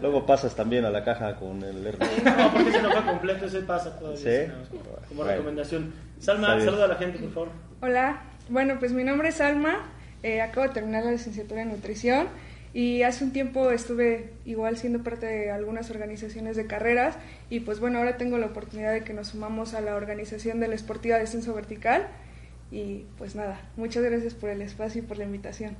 [0.00, 2.12] Luego pasas también a la caja con el hermano.
[2.24, 4.18] No, porque ese no fue completo, ese pasa todavía.
[4.18, 4.52] ¿Sí?
[5.08, 5.26] como.
[5.36, 5.92] Recomendación.
[6.18, 7.48] Salma, saluda a la gente, por favor.
[7.80, 9.86] Hola, bueno, pues mi nombre es Alma,
[10.22, 12.28] eh, acabo de terminar la licenciatura en nutrición
[12.72, 17.16] y hace un tiempo estuve igual siendo parte de algunas organizaciones de carreras
[17.48, 20.68] y pues bueno, ahora tengo la oportunidad de que nos sumamos a la organización de
[20.68, 22.06] la Esportiva Descenso Vertical
[22.70, 25.76] y pues nada, muchas gracias por el espacio y por la invitación.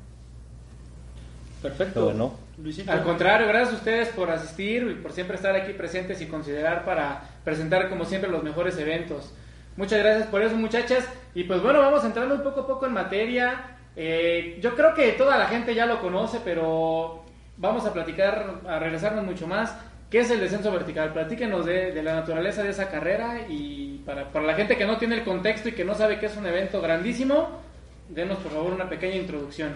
[1.63, 2.05] Perfecto.
[2.05, 2.35] Bueno.
[2.63, 2.91] Luisito.
[2.93, 6.85] Al contrario, gracias a ustedes por asistir y por siempre estar aquí presentes y considerar
[6.85, 9.35] para presentar como siempre los mejores eventos.
[9.77, 11.07] Muchas gracias por eso muchachas.
[11.35, 13.77] Y pues bueno, vamos entrando un poco a poco en materia.
[13.95, 17.25] Eh, yo creo que toda la gente ya lo conoce, pero
[17.57, 19.77] vamos a platicar, a regresarnos mucho más.
[20.11, 21.13] ¿Qué es el descenso vertical?
[21.13, 24.99] Platíquenos de, de la naturaleza de esa carrera y para, para la gente que no
[24.99, 27.61] tiene el contexto y que no sabe que es un evento grandísimo,
[28.09, 29.73] denos por favor una pequeña introducción.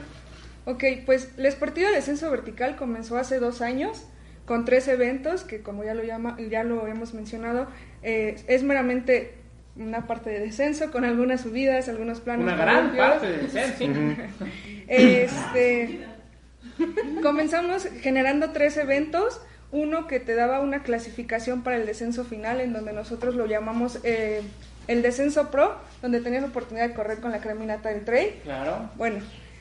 [0.66, 4.06] Ok, pues la Esportiva Descenso Vertical comenzó hace dos años
[4.46, 7.66] con tres eventos que como ya lo, llama, ya lo hemos mencionado,
[8.02, 9.34] eh, es meramente
[9.80, 12.44] una parte de descenso con algunas subidas, algunos planos.
[12.44, 14.22] Una gran parte del descenso.
[14.92, 16.00] Este,
[17.22, 19.40] comenzamos generando tres eventos.
[19.70, 24.00] Uno que te daba una clasificación para el descenso final, en donde nosotros lo llamamos
[24.02, 24.42] eh,
[24.88, 28.34] el descenso pro, donde tenías la oportunidad de correr con la creminata del trail.
[28.42, 28.90] Claro.
[28.96, 29.20] Bueno,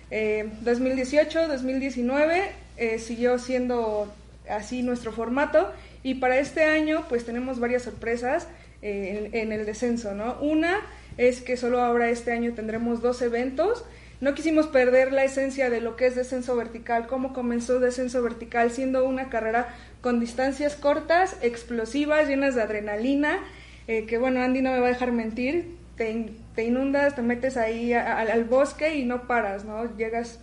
[0.10, 4.12] eh, 2018, 2019 eh, siguió siendo
[4.50, 8.48] así nuestro formato y para este año pues tenemos varias sorpresas
[8.82, 10.38] eh, en, el descenso, ¿no?
[10.42, 10.78] Una
[11.18, 13.86] es que solo ahora este año tendremos dos eventos.
[14.22, 18.70] No quisimos perder la esencia de lo que es descenso vertical, cómo comenzó descenso vertical
[18.72, 19.70] siendo una carrera
[20.02, 23.40] con distancias cortas, explosivas, llenas de adrenalina,
[23.88, 27.56] eh, que bueno, Andy no me va a dejar mentir, te, te inundas, te metes
[27.58, 29.96] ahí a- al bosque y no paras, ¿no?
[29.98, 30.40] Llegas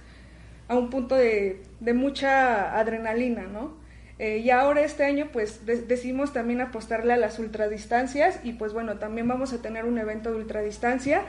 [0.69, 3.77] a un punto de, de mucha adrenalina, ¿no?
[4.19, 8.73] Eh, y ahora este año pues de- decidimos también apostarle a las ultradistancias y pues
[8.73, 11.23] bueno, también vamos a tener un evento de ultradistancia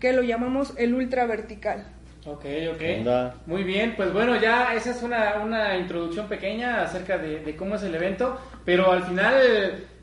[0.00, 1.86] que lo llamamos el ultra vertical.
[2.26, 2.82] Ok, ok.
[3.00, 3.34] Onda.
[3.44, 7.74] Muy bien, pues bueno, ya esa es una, una introducción pequeña acerca de, de cómo
[7.74, 9.34] es el evento, pero al final,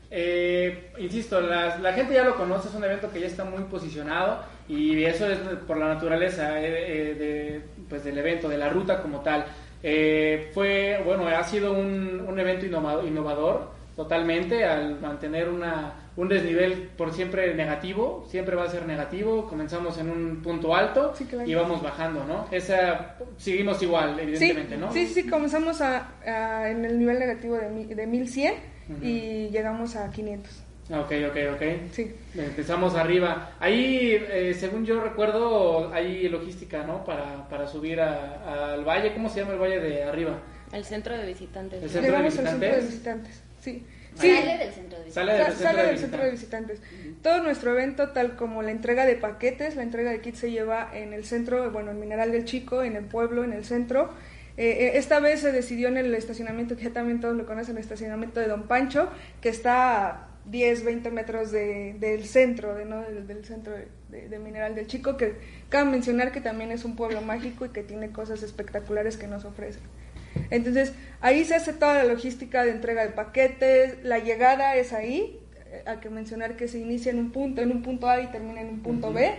[0.08, 3.64] eh, insisto, la, la gente ya lo conoce, es un evento que ya está muy
[3.64, 6.66] posicionado y eso es por la naturaleza eh,
[7.10, 9.44] eh, de, pues, del evento, de la ruta como tal.
[9.82, 16.28] Eh, fue, bueno, ha sido un, un evento innova- innovador totalmente al mantener una, un
[16.28, 21.24] desnivel por siempre negativo, siempre va a ser negativo, comenzamos en un punto alto Sí,
[21.26, 21.46] claro.
[21.48, 22.46] y vamos bajando, ¿no?
[22.50, 24.92] Esa, seguimos igual, Sí, evidentemente, ¿no?
[24.92, 28.54] sí, sí, comenzamos a, a- en el nivel negativo de, de 1100
[28.88, 29.04] Ujú.
[29.04, 30.61] y llegamos a 500.
[30.90, 31.62] Ok, ok, ok.
[31.92, 32.12] Sí.
[32.36, 33.52] Empezamos arriba.
[33.60, 37.04] Ahí, eh, según yo recuerdo, hay logística, ¿no?
[37.04, 39.12] Para, para subir a- al valle.
[39.14, 40.38] ¿Cómo se llama el valle de arriba?
[40.72, 41.82] El centro de visitantes.
[41.82, 42.90] El centro de Llegamos al centro de visitantes.
[42.90, 43.42] visitantes.
[43.60, 43.86] Sí.
[44.16, 44.28] Sí.
[44.36, 46.80] Sale del centro de Sale Sa- del centro, sale de, del centro de visitantes.
[46.82, 47.22] visitantes.
[47.22, 50.90] Todo nuestro evento, tal como la entrega de paquetes, la entrega de kits se lleva
[50.92, 54.10] en el centro, bueno, en Mineral del Chico, en el pueblo, en el centro.
[54.58, 57.76] Eh, eh, esta vez se decidió en el estacionamiento, que ya también todos lo conocen,
[57.78, 59.08] el estacionamiento de Don Pancho,
[59.40, 63.00] que está 10, 20 metros de- del centro, de, ¿no?
[63.02, 65.34] del, del centro de, Mineral del Chico, que
[65.68, 69.44] cabe mencionar que también es un pueblo mágico y que tiene cosas espectaculares que nos
[69.44, 69.82] ofrecen.
[70.50, 75.38] Entonces, ahí se hace toda la logística de entrega de paquetes, la llegada es ahí,
[75.70, 78.26] eh, hay que mencionar que se inicia en un punto, en un punto A y
[78.32, 79.30] termina en un punto B.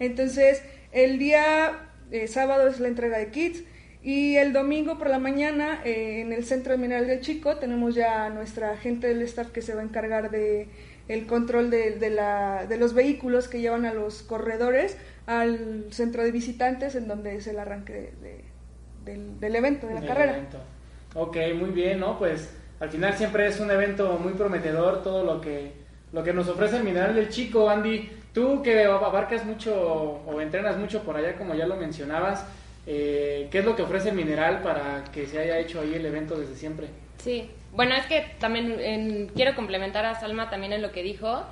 [0.00, 3.62] Entonces, el día eh, sábado es la entrega de kits
[4.06, 7.96] y el domingo por la mañana eh, en el centro de Mineral del Chico tenemos
[7.96, 10.68] ya a nuestra gente del staff que se va a encargar de
[11.08, 14.96] el control de, de la, de los vehículos que llevan a los corredores
[15.26, 18.44] al centro de visitantes en donde es el arranque de- de-
[19.04, 20.36] del, del evento, de la carrera.
[20.36, 20.58] evento.
[21.14, 22.16] Ok, muy bien, ¿no?
[22.18, 25.72] Pues al final siempre es un evento muy prometedor todo lo que,
[26.12, 27.68] lo que nos ofrece el Mineral del Chico.
[27.70, 29.74] Andy, tú que abarcas mucho
[30.26, 32.44] o entrenas mucho por allá, como ya lo mencionabas,
[32.86, 36.06] eh, ¿qué es lo que ofrece el Mineral para que se haya hecho ahí el
[36.06, 36.88] evento desde siempre?
[37.18, 41.44] Sí, bueno, es que también quiero complementar a Salma también en lo que dijo.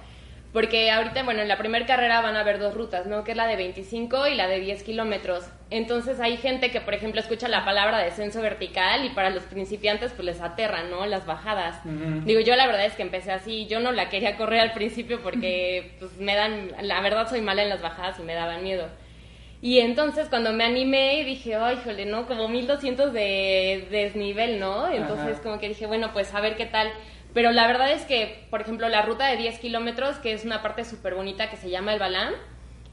[0.55, 3.25] Porque ahorita, bueno, en la primera carrera van a haber dos rutas, ¿no?
[3.25, 5.45] Que es la de 25 y la de 10 kilómetros.
[5.69, 10.13] Entonces hay gente que, por ejemplo, escucha la palabra descenso vertical y para los principiantes
[10.13, 11.07] pues les aterran, ¿no?
[11.07, 11.81] Las bajadas.
[12.25, 15.21] Digo, yo la verdad es que empecé así, yo no la quería correr al principio
[15.25, 18.87] porque pues me dan, la verdad soy mala en las bajadas y me daban miedo.
[19.65, 22.27] Y entonces cuando me animé dije, ay, jole, ¿no?
[22.27, 24.91] Como 1200 de desnivel, ¿no?
[24.91, 26.93] Entonces como que dije, bueno, pues a ver qué tal.
[27.33, 30.61] Pero la verdad es que, por ejemplo, la ruta de 10 kilómetros, que es una
[30.61, 32.35] parte súper bonita que se llama el Balán,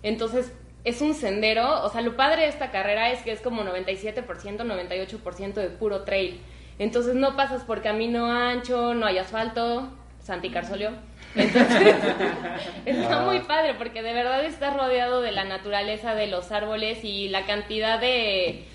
[0.02, 0.54] entonces
[0.86, 4.24] es un sendero, o sea, lo padre de esta carrera es que es como 97%,
[4.26, 6.40] 98% de puro trail.
[6.80, 9.90] Entonces no pasas por camino ancho, no hay asfalto,
[10.22, 10.92] Santi Carsolio.
[11.36, 11.96] Entonces
[12.86, 13.44] está muy ah.
[13.48, 18.00] padre porque de verdad estás rodeado de la naturaleza, de los árboles y la cantidad
[18.00, 18.66] de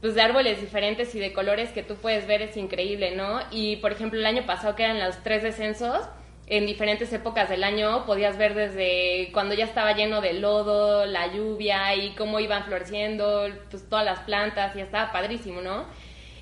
[0.00, 3.40] pues de árboles diferentes y de colores que tú puedes ver es increíble, ¿no?
[3.50, 6.08] Y por ejemplo el año pasado que eran los tres descensos,
[6.46, 11.32] en diferentes épocas del año podías ver desde cuando ya estaba lleno de lodo, la
[11.32, 15.84] lluvia y cómo iban floreciendo, pues todas las plantas y estaba padrísimo, ¿no?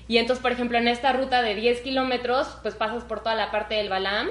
[0.07, 3.51] Y entonces, por ejemplo, en esta ruta de 10 kilómetros, pues pasas por toda la
[3.51, 4.29] parte del Balam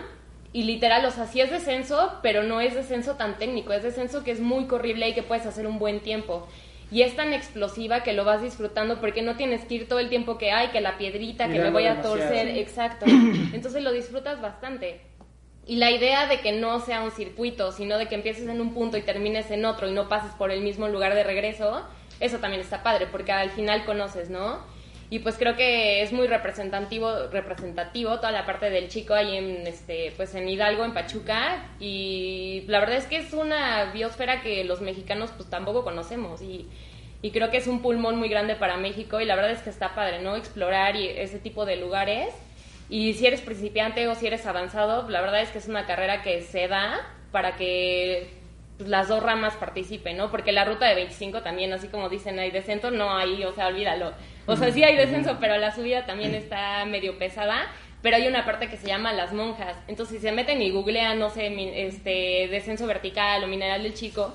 [0.57, 4.25] y literal, o sea, sí es descenso, pero no es descenso tan técnico, es descenso
[4.25, 6.49] que es muy corrible y que puedes hacer un buen tiempo
[6.91, 10.09] y es tan explosiva que lo vas disfrutando porque no tienes que ir todo el
[10.09, 13.05] tiempo que hay, que la piedrita, que me voy a torcer, exacto.
[13.53, 15.03] Entonces lo disfrutas bastante.
[15.67, 18.73] Y la idea de que no sea un circuito, sino de que empieces en un
[18.73, 21.83] punto y termines en otro y no pases por el mismo lugar de regreso,
[22.19, 24.61] eso también está padre porque al final conoces, ¿no?
[25.09, 29.67] Y pues creo que es muy representativo representativo toda la parte del chico ahí en
[29.67, 31.65] este pues en Hidalgo en Pachuca.
[31.79, 36.43] Y la verdad es que es una biosfera que los mexicanos pues tampoco conocemos.
[36.43, 36.67] Y,
[37.23, 39.21] y creo que es un pulmón muy grande para México.
[39.21, 42.35] Y la verdad es que está padre no explorar y ese tipo de lugares.
[42.89, 46.23] Y si eres principiante o si eres avanzado la verdad es que es una carrera
[46.23, 47.01] que se da
[47.31, 48.29] para que
[48.77, 50.33] pues, las dos ramas participen, ¿no?
[50.33, 53.69] Porque la ruta de 25 también, así como dicen, hay descenso, no hay, o sea,
[53.69, 54.13] olvídalo.
[54.47, 57.67] O sea, sí hay descenso, pero la subida también está medio pesada.
[58.03, 59.77] Pero hay una parte que se llama las monjas.
[59.89, 61.51] Entonces, si se meten y googlean, no sé,
[61.87, 64.33] este descenso vertical o mineral del chico,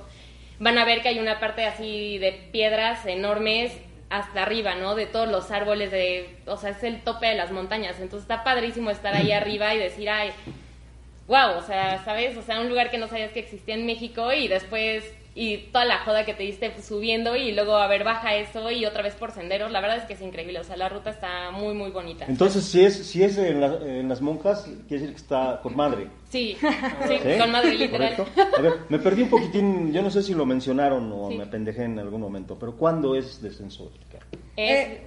[0.59, 3.72] van a ver que hay una parte así de piedras enormes
[4.09, 4.95] hasta arriba, ¿no?
[4.95, 7.99] De todos los árboles, de, o sea, es el tope de las montañas.
[8.01, 10.32] Entonces está padrísimo estar ahí arriba y decir, ay,
[11.28, 12.36] wow, o sea, ¿sabes?
[12.36, 15.86] O sea, un lugar que no sabías que existía en México y después y toda
[15.86, 19.16] la joda que te diste subiendo y luego a ver baja eso y otra vez
[19.16, 21.92] por senderos, la verdad es que es increíble, o sea, la ruta está muy muy
[21.92, 22.26] bonita.
[22.28, 26.08] Entonces, si es si es en, en las monjas, quiere decir que está con madre.
[26.30, 26.58] Sí,
[27.08, 28.16] sí, con madre literal.
[28.58, 31.84] A ver, me perdí un poquitín, yo no sé si lo mencionaron o me pendejé
[31.84, 33.92] en algún momento, pero ¿cuándo es descenso
[34.58, 35.04] eh,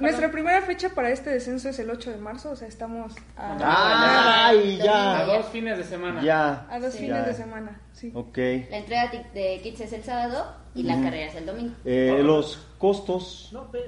[0.00, 4.48] Nuestra primera fecha para este descenso es el 8 de marzo, o sea, estamos a,
[4.48, 5.20] Ay, ya.
[5.20, 6.22] a dos fines de semana.
[6.22, 6.66] Ya.
[6.70, 8.10] A dos fines de semana, sí.
[8.14, 8.38] Ok.
[8.70, 11.74] La entrega de kits es el sábado y la carrera es el domingo.
[11.84, 13.50] Eh, los costos.
[13.52, 13.84] No, pero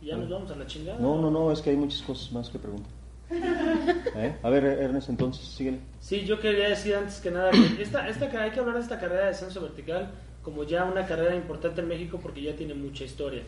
[0.00, 0.98] ya nos vamos a la chingada.
[0.98, 2.92] No, no, no, es que hay muchas cosas más que preguntar.
[3.32, 4.36] ¿Eh?
[4.42, 5.78] A ver, Ernest, entonces, síguele.
[6.00, 8.98] Sí, yo quería decir antes que nada que esta, esta, hay que hablar de esta
[8.98, 10.10] carrera de descenso vertical
[10.42, 13.42] como ya una carrera importante en México porque ya tiene mucha historia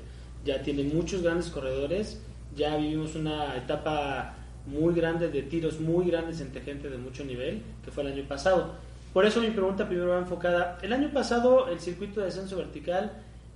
[0.45, 2.21] ya tiene muchos grandes corredores,
[2.57, 4.37] ya vivimos una etapa
[4.67, 8.25] muy grande de tiros muy grandes entre gente de mucho nivel, que fue el año
[8.27, 8.75] pasado.
[9.13, 10.79] Por eso mi pregunta primero va enfocada.
[10.83, 13.13] El año pasado el circuito de descenso vertical,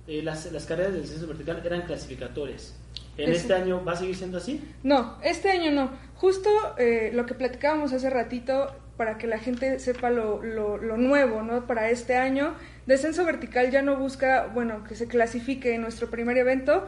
[0.07, 2.75] eh, las, las, carreras de descenso vertical eran clasificatorias.
[3.17, 4.63] ¿En este año va a seguir siendo así?
[4.83, 5.91] No, este año no.
[6.15, 10.97] Justo eh, lo que platicábamos hace ratito, para que la gente sepa lo, lo, lo,
[10.97, 11.67] nuevo, ¿no?
[11.67, 12.53] Para este año,
[12.89, 16.87] Descenso Vertical ya no busca, bueno, que se clasifique en nuestro primer evento,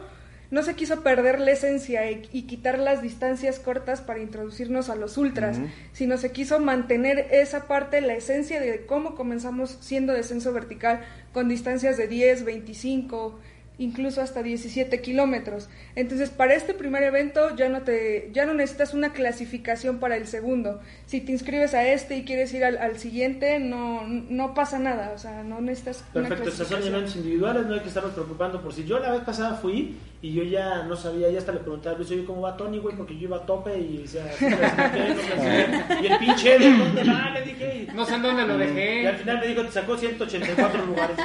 [0.50, 5.16] no se quiso perder la esencia y, quitar las distancias cortas para introducirnos a los
[5.16, 5.60] ultras,
[5.92, 11.48] sino se quiso mantener esa parte, la esencia de cómo comenzamos siendo descenso vertical con
[11.48, 13.38] distancias de 10, 25,
[13.82, 15.68] incluso hasta 17 kilómetros.
[15.96, 20.26] Entonces, para este primer evento ya no, te, ya no necesitas una clasificación para el
[20.26, 20.80] segundo.
[21.06, 25.12] Si te inscribes a este y quieres ir al, siguiente, no, no pasa nada.
[25.14, 26.04] O sea, no necesitas.
[26.12, 29.22] Perfecto, estas son eventos individuales, no hay que estarnos preocupando por si yo la vez
[29.22, 32.42] pasada fui y yo ya no sabía, ya hasta le preguntaba a Luis, oye, ¿cómo
[32.42, 32.94] va Tony, güey?
[32.96, 34.24] Porque yo iba a tope y decía,
[36.00, 37.30] y el pinche, ¿de dónde va?
[37.30, 37.88] Le dije.
[37.92, 39.02] No sé en dónde lo dejé.
[39.02, 41.16] Y al final me dijo, te sacó 184 lugares,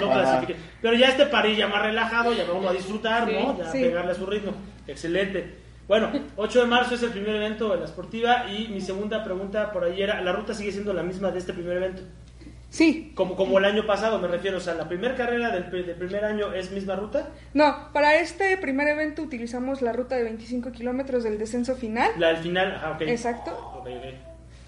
[0.00, 0.54] no clasifiqué.
[0.80, 3.58] Pero ya este París ya más relajado, ya vamos a disfrutar, ¿no?
[3.58, 4.52] Ya pegarle a su ritmo.
[4.86, 5.56] Excelente.
[5.88, 9.72] Bueno, 8 de marzo es el primer evento de la Sportiva y mi segunda pregunta
[9.72, 12.02] por ahí era, ¿la ruta sigue siendo la misma de este primer evento?
[12.70, 15.96] Sí, Como, como el año pasado, me refiero, o sea, la primera carrera del, del
[15.96, 20.70] primer año es misma ruta, no, para este primer evento utilizamos la ruta de 25
[20.70, 22.12] kilómetros del descenso final.
[22.16, 23.00] la del final, ajá, ok.
[23.02, 23.82] Exacto.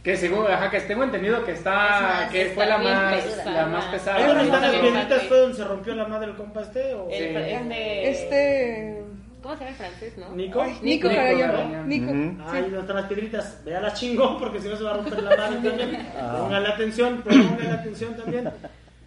[0.02, 3.14] Que según, ajá, que tengo entendido que está, Es más, que está fue la más,
[3.22, 3.52] pesada.
[3.52, 4.16] la más pesada.
[4.18, 6.94] ¿Ahí donde están las piedritas fue donde se rompió la madre del compa este?
[6.94, 7.08] O...
[7.08, 7.24] El, Sí.
[7.24, 9.04] este, Este...
[9.42, 10.28] ¿Cómo se llama el francés, no?
[10.34, 10.62] ¿Nico?
[10.62, 11.20] Ay, Nico Nico.
[11.20, 11.88] Garañón.
[11.88, 12.10] Nico.
[12.12, 12.42] Ujú.
[12.50, 15.36] Ahí donde están las piedritas, véala chingón porque si no se va a romper la
[15.36, 16.08] madre también.
[16.38, 18.50] Póngale atención, póngale atención también.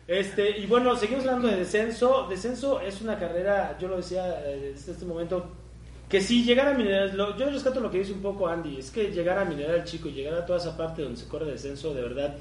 [0.07, 2.27] Este, y bueno, seguimos hablando de descenso.
[2.29, 5.47] Descenso es una carrera, yo lo decía eh, desde este momento,
[6.07, 8.91] que si llegar a Mineral, lo- yo rescato lo que dice un poco Andy, es
[8.91, 12.01] que llegar a Mineral Chico, llegar a toda esa parte donde se corre descenso, de
[12.03, 12.35] verdad,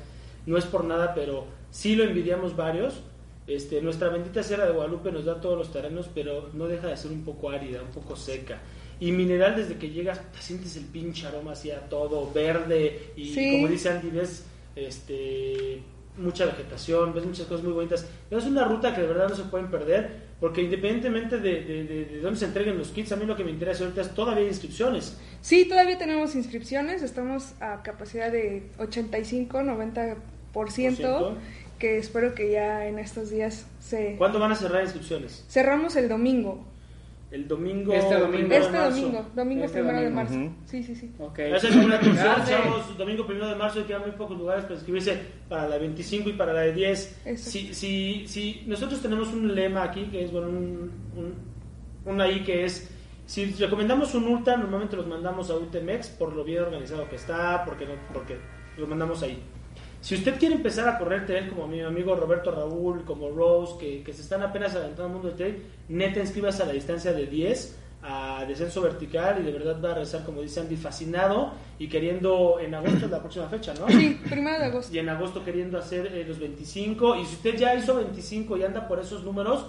[0.44, 3.00] no es por nada, pero sí lo envidiamos varios.
[3.46, 6.96] Este, nuestra bendita Sierra de Guadalupe nos da todos los terrenos, pero no deja de
[6.96, 8.58] ser un poco árida, un poco seca.
[9.00, 13.10] Y mineral, desde que llegas, te sientes el pinche aroma así a todo verde.
[13.16, 13.52] Y Sí.
[13.52, 14.44] como dice Andy, ves
[14.76, 15.82] este,
[16.16, 18.06] mucha vegetación, ves muchas cosas muy bonitas.
[18.30, 21.84] Pero es una ruta que de verdad no se pueden perder, porque independientemente de, de,
[21.84, 24.14] de- de dónde se entreguen los kits, a mí lo que me interesa ahorita es
[24.14, 25.18] todavía hay inscripciones.
[25.42, 30.16] Sí, todavía tenemos inscripciones, estamos a capacidad de 85, 90%,
[30.70, 31.36] ciento.
[31.84, 34.16] Que espero que ya en estos días se...
[34.16, 35.44] ¿Cuándo van a cerrar inscripciones?
[35.50, 36.64] Cerramos el domingo,
[37.30, 37.92] El domingo.
[37.92, 38.48] Este domingo.
[38.48, 39.00] de este marzo.
[39.00, 40.34] domingo, domingo Este primero de marzo.
[40.34, 40.50] Ujú.
[40.64, 41.12] Sí, sí, sí.
[41.18, 41.40] Ok.
[41.40, 45.68] Esa es una chavos, domingo primero de marzo quedan muy pocos lugares para inscribirse para
[45.68, 47.18] la 25 y para la de 10.
[47.26, 47.50] Exacto.
[47.50, 51.34] Si, si, si nosotros tenemos un lema aquí que es, bueno, un, un,
[52.06, 52.88] un ahí que es,
[53.26, 57.62] si recomendamos un ultra, normalmente los mandamos a UTMX por lo bien organizado que está,
[57.66, 58.38] porque, no, porque
[58.78, 59.38] lo mandamos ahí.
[60.04, 64.02] Si usted quiere empezar a correr trail como mi amigo Roberto Raúl, como Rose, que,
[64.02, 67.24] que se están apenas adelantando al mundo del trail, neta inscríbase a la distancia de
[67.26, 71.88] 10 a descenso vertical y de verdad va a regresar, como dice Andy, fascinado y
[71.88, 73.88] queriendo en agosto es la próxima fecha, ¿no?
[73.88, 74.94] Sí, primero de agosto.
[74.94, 77.16] Y en agosto queriendo hacer eh, los 25.
[77.16, 79.64] Y si usted ya hizo 25 y anda por esos números,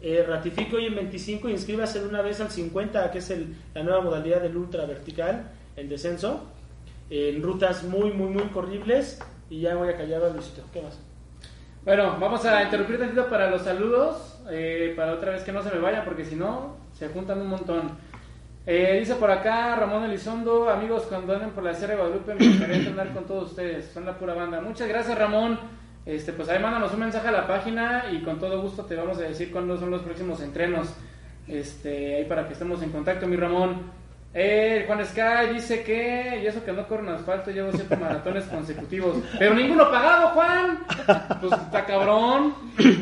[0.00, 3.56] eh, ratifique hoy en 25 y inscríbase de una vez al 50, que es el-
[3.74, 6.44] la nueva modalidad del ultra vertical, el descenso,
[7.10, 9.18] en rutas muy, muy, muy corribles.
[9.52, 10.62] Y ya voy a callar a Luisito.
[10.72, 10.98] ¿Qué más?
[11.84, 15.70] Bueno, vamos a interrumpir tantito para los saludos, eh, para otra vez que no se
[15.70, 17.90] me vayan, porque si no, se juntan un montón.
[18.64, 22.46] Eh, dice por acá Ramón Elizondo, amigos, cuando anden por la Sierra de Guadalupe, me
[22.46, 24.62] gustaría entrenar con todos ustedes, son la pura banda.
[24.62, 25.60] Muchas gracias, Ramón.
[26.06, 29.18] Este, pues ahí mándanos un mensaje a la página y con todo gusto te vamos
[29.18, 30.94] a decir cuándo son los próximos entrenos.
[31.46, 33.82] Este, ahí para que estemos en contacto, mi Ramón.
[34.34, 38.44] Eh, Juan Sky dice que, y eso que no corro en asfalto, llevo siete maratones
[38.44, 39.18] consecutivos.
[39.38, 40.78] Pero ninguno pagado, Juan.
[41.40, 42.54] Pues está cabrón.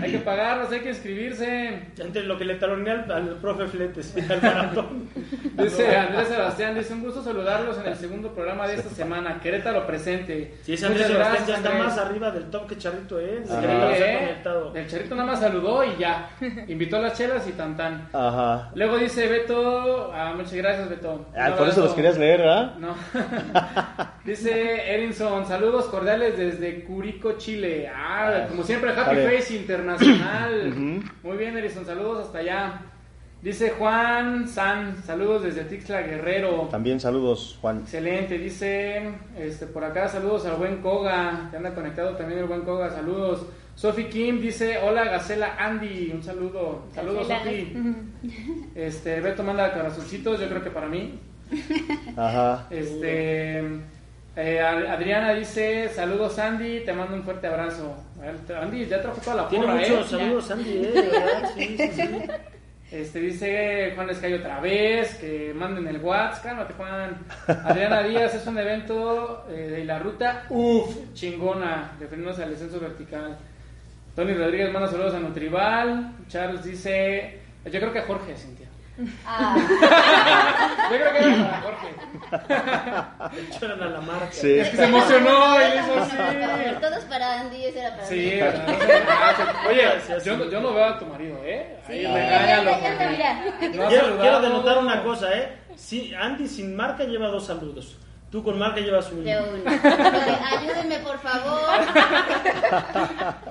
[0.02, 1.82] Hay que pagarlos, hay que inscribirse.
[1.98, 5.08] Entre lo que le taloné al, al profe Fletes al maratón.
[5.54, 9.38] Dice Andrés Sebastián, dice un gusto saludarlos en el segundo programa de esta semana.
[9.40, 10.54] Querétaro presente.
[10.62, 11.86] Si ese Andrés Muchas Sebastián ya está Andrés.
[11.86, 13.40] más arriba del top que Charrito, ¿eh?
[13.42, 13.88] Desde Ajá.
[13.90, 14.16] que Sí, ¿eh?
[14.20, 14.74] conectado.
[14.74, 16.30] El charrito nada más saludó y ya.
[16.68, 18.08] Invitó a las chelas y tan tan.
[18.12, 18.70] Ajá.
[18.74, 21.19] Luego dice Beto, ah, muchas gracias Beto.
[21.36, 22.76] Ah, por eso los querías leer, ¿verdad?
[22.76, 22.94] No.
[24.24, 27.90] Dice Erinson, saludos cordiales desde Curico, Chile.
[27.94, 29.16] Ah, como siempre, Happy.
[29.16, 30.74] Face Internacional.
[31.22, 32.82] Muy bien, Erinson, saludos hasta allá.
[33.42, 36.68] Dice Juan San, saludos desde Tixla Guerrero.
[36.70, 37.80] También saludos, Juan.
[37.80, 42.62] Excelente, dice este por acá saludos al buen Koga, que anda conectado también el buen
[42.62, 43.46] Koga, saludos.
[43.80, 46.82] Sophie Kim dice, hola Gacela Andy, un saludo.
[46.94, 47.26] Saludos.
[47.26, 47.74] Sophie.
[48.74, 51.18] Este, Beto manda corazoncitos, yo creo que para mí.
[52.14, 52.66] Ajá.
[52.68, 53.60] Este,
[54.36, 57.96] eh, Ad- Adriana dice, saludos Andy, te mando un fuerte abrazo.
[58.60, 60.18] Andy, ya trajo toda la Tiene porra, muchos ¿eh?
[60.18, 60.92] saludos, Andy, ¿eh?
[60.94, 62.10] Verdad, sí, sí, sí.
[62.92, 67.16] Este dice Juan Escayo otra vez, que manden el WhatsApp, cálmate Juan.
[67.46, 73.38] Adriana Díaz es un evento eh, de la ruta, uff, chingona, refiriéndose al descenso vertical.
[74.20, 76.12] Tony Rodríguez manda saludos a Nutrival.
[76.28, 78.68] Charles dice, yo creo que a Jorge, Cintia.
[79.26, 79.56] Ah,
[80.90, 83.40] Yo creo que era para Jorge.
[83.48, 84.28] Echaron a la marca.
[84.30, 84.58] Sí.
[84.58, 86.16] Es que se emocionó y hizo así.
[86.82, 88.40] todos para Andy, ese era para Sí, mí.
[88.42, 89.54] ¿verdad?
[89.70, 89.88] Oye,
[90.22, 91.78] yo, no- yo no veo a tu marido, ¿eh?
[91.88, 92.72] Ahí Sí, regáñalo,
[94.20, 95.56] quiero denotar una cosa, ¿eh?
[95.76, 97.96] Sí, Andy sin marca lleva dos saludos.
[98.30, 99.22] Tú con marca llevas uno.
[99.22, 99.70] De uno.
[99.70, 101.60] Ayúdenme, por favor.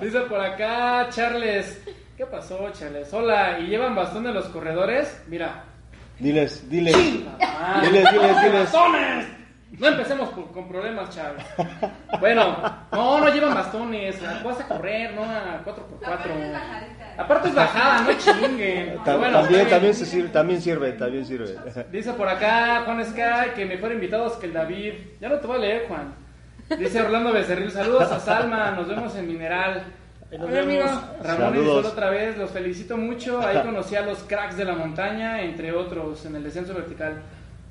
[0.00, 1.82] Dice por acá Charles.
[2.16, 3.12] ¿Qué pasó, Charles?
[3.12, 5.22] Hola, ¿y llevan bastón de los corredores?
[5.26, 5.64] Mira.
[6.18, 6.96] Diles, diles.
[7.40, 8.52] Ah, Diles, diles, diles.
[8.72, 9.26] ¡Bastones!
[9.78, 11.44] No empecemos por- con problemas, Charles.
[12.18, 12.56] Bueno,
[12.92, 14.16] no, no llevan bastones.
[14.42, 15.22] Vas a correr, ¿no?
[15.22, 16.00] A 4x4.
[17.20, 18.96] Aparte es bajada, no chinguen.
[18.96, 21.54] Ta- Pero bueno, también, se sirve, también sirve, también sirve.
[21.92, 24.94] Dice por acá Juan Sky que mejor invitados que el David.
[25.20, 26.14] Ya no te voy a leer, Juan.
[26.78, 29.82] Dice Orlando Becerril, saludos a Salma, nos vemos en Mineral.
[30.30, 30.88] Nos Hola, vemos.
[30.90, 31.00] amigo.
[31.24, 31.82] Ramón y Saludos.
[31.82, 33.40] Sol otra vez, los felicito mucho.
[33.40, 37.14] Ahí conocí a los cracks de la montaña, entre otros, en el descenso vertical.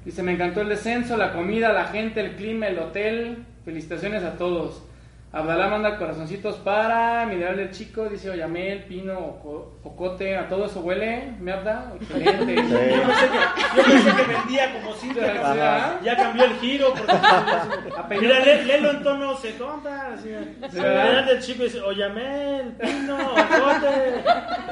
[0.03, 3.45] Dice, me encantó el descenso, la comida, la gente, el clima, el hotel.
[3.63, 4.83] Felicitaciones a todos.
[5.31, 10.79] Abdalá manda corazoncitos para Mineral del Chico, dice Oyamel, Pino, Oco- Ocote, a todo eso
[10.81, 12.55] huele, me Abda, excelente.
[12.55, 15.51] Yo pensé que, yo pensé que vendía como Cintia.
[15.51, 15.99] Ajá.
[16.03, 16.93] Ya cambió el giro.
[16.95, 18.17] Porque...
[18.21, 20.13] Mira, lé- léelo en tono se conta.
[20.13, 20.29] Así.
[20.71, 24.23] Sí, Mira, del chico dice, Oyamel, Pino, Ocote.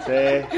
[0.07, 0.57] Sí.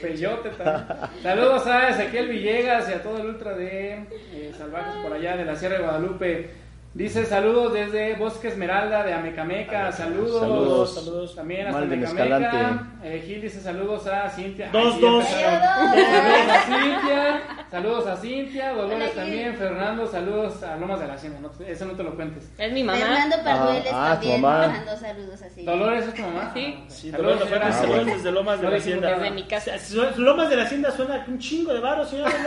[0.00, 0.86] Peyote también.
[1.22, 3.94] Saludos a Ezequiel Villegas y a todo el ultra de
[4.32, 6.50] eh, salvajes por allá de la Sierra de Guadalupe.
[6.96, 9.92] Dice saludos desde Bosque Esmeralda de Amecameca.
[9.92, 10.40] Saludos.
[10.40, 10.94] Saludos.
[10.94, 11.34] Saludos.
[11.36, 12.36] También hasta Malden Amecameca.
[12.46, 12.84] Escalante.
[13.04, 14.70] Eh, Gil dice saludos a Cintia.
[14.72, 15.24] Dos, Ay, dos.
[15.26, 16.48] Saludos.
[16.48, 17.42] A Cintia.
[17.70, 18.72] Saludos a Cintia.
[18.72, 19.54] Dolores también.
[19.56, 20.06] Fernando.
[20.06, 21.38] Saludos a Lomas de la Hacienda.
[21.40, 22.50] No, eso no te lo cuentes.
[22.56, 22.98] Es mi mamá.
[22.98, 24.68] Fernando Pardueles Ah, ah, tu también mamá.
[24.68, 25.64] mandó saludos así.
[25.66, 26.50] Dolores es tu mamá.
[26.54, 26.84] Sí.
[26.88, 27.72] Sí, Saludos, Dolores señora.
[27.72, 28.14] saludos bueno.
[28.16, 29.08] desde Lomas de la Hacienda.
[29.10, 29.72] Desde mi casa.
[30.16, 32.30] Lomas de la Hacienda suena un chingo de varo, señor.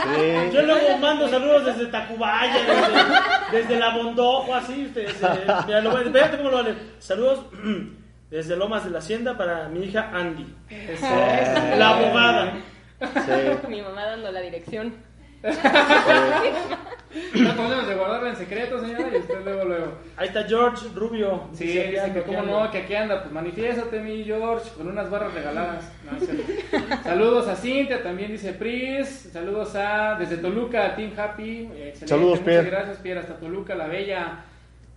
[0.00, 0.50] Sí.
[0.54, 4.86] Yo luego mando saludos desde Tacubaya, desde, desde La Bondojo, así.
[4.86, 5.26] Ustedes, eh,
[5.66, 6.76] mira, lo voy- espérate cómo lo leer.
[6.98, 7.44] Saludos
[8.30, 10.46] desde Lomas de la Hacienda para mi hija Andy,
[11.76, 12.52] la abogada.
[13.00, 13.66] Sí.
[13.68, 14.94] Mi mamá dando la dirección.
[17.34, 19.08] No podemos de guardarla en secreto, señora.
[19.12, 19.92] Y usted luego, luego.
[20.16, 21.48] Ahí está George Rubio.
[21.52, 22.52] Sí, Dice, dice que cómo anda.
[22.64, 25.90] no, que aquí anda, pues manifiéstate mi George, con unas barras regaladas.
[26.04, 32.06] No, saludos a Cintia, también dice Pris, saludos a desde Toluca, a Team Happy, excelente,
[32.08, 32.70] Saludos, muchas Pierre.
[32.70, 34.44] gracias Pierre, hasta Toluca, la bella.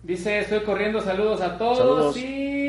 [0.02, 2.14] Dice, estoy corriendo, saludos a todos, Saludos.
[2.14, 2.63] sí.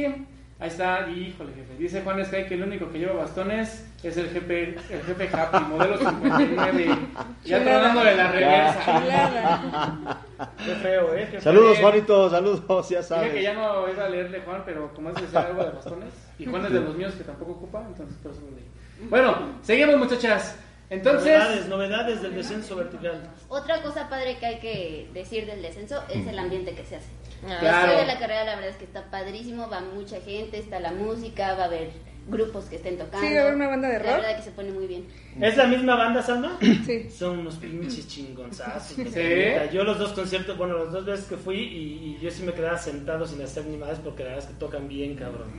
[0.66, 1.76] Ahí está, híjole jefe.
[1.78, 5.64] Dice Juan Sky que el único que lleva bastones es el jefe, el jefe Happy,
[5.66, 6.98] modelo 59.
[7.44, 10.18] Ya tronándole la reversa.
[10.66, 11.28] Qué feo, ¿eh?
[11.30, 11.78] Qué Saludos.
[11.78, 13.44] Juanito, saludos, ya Dije que sabes.
[13.44, 16.46] ya no iba a leerle Juan, pero como es de ser algo de bastones, y
[16.48, 18.66] Juan es de los míos que tampoco ocupa, entonces por eso lo leí.
[19.08, 20.58] Bueno, seguimos muchachas.
[20.90, 23.22] Entonces, Novedades, novedades del descenso vertical.
[23.50, 27.10] Otra cosa padre que hay que decir del descenso es el ambiente que se hace.
[27.48, 27.98] Ah, Claro.
[27.98, 31.54] De la carrera la verdad es que está padrísimo, va mucha gente, está la música,
[31.56, 31.90] va a haber
[32.28, 33.28] grupos que estén tocando.
[33.28, 34.22] Sí, va a haber una banda de La rock.
[34.24, 35.06] verdad que se pone muy bien.
[35.40, 36.58] ¿Es la misma banda, Salma?
[36.86, 37.10] Sí.
[37.10, 38.98] Son unos pinches chingonzazos.
[38.98, 39.32] Sí.
[39.72, 42.54] Yo los dos conciertos, bueno, las dos veces que fui y, y yo sí me
[42.54, 45.52] quedaba sentado sin hacer ni más porque la verdad es que tocan bien, cabrón.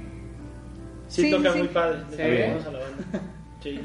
[1.09, 1.59] Sí, Sí, tocan sí.
[1.61, 1.99] muy padre.
[2.11, 2.23] Sí.
[2.23, 3.05] A la banda.
[3.63, 3.81] Sí.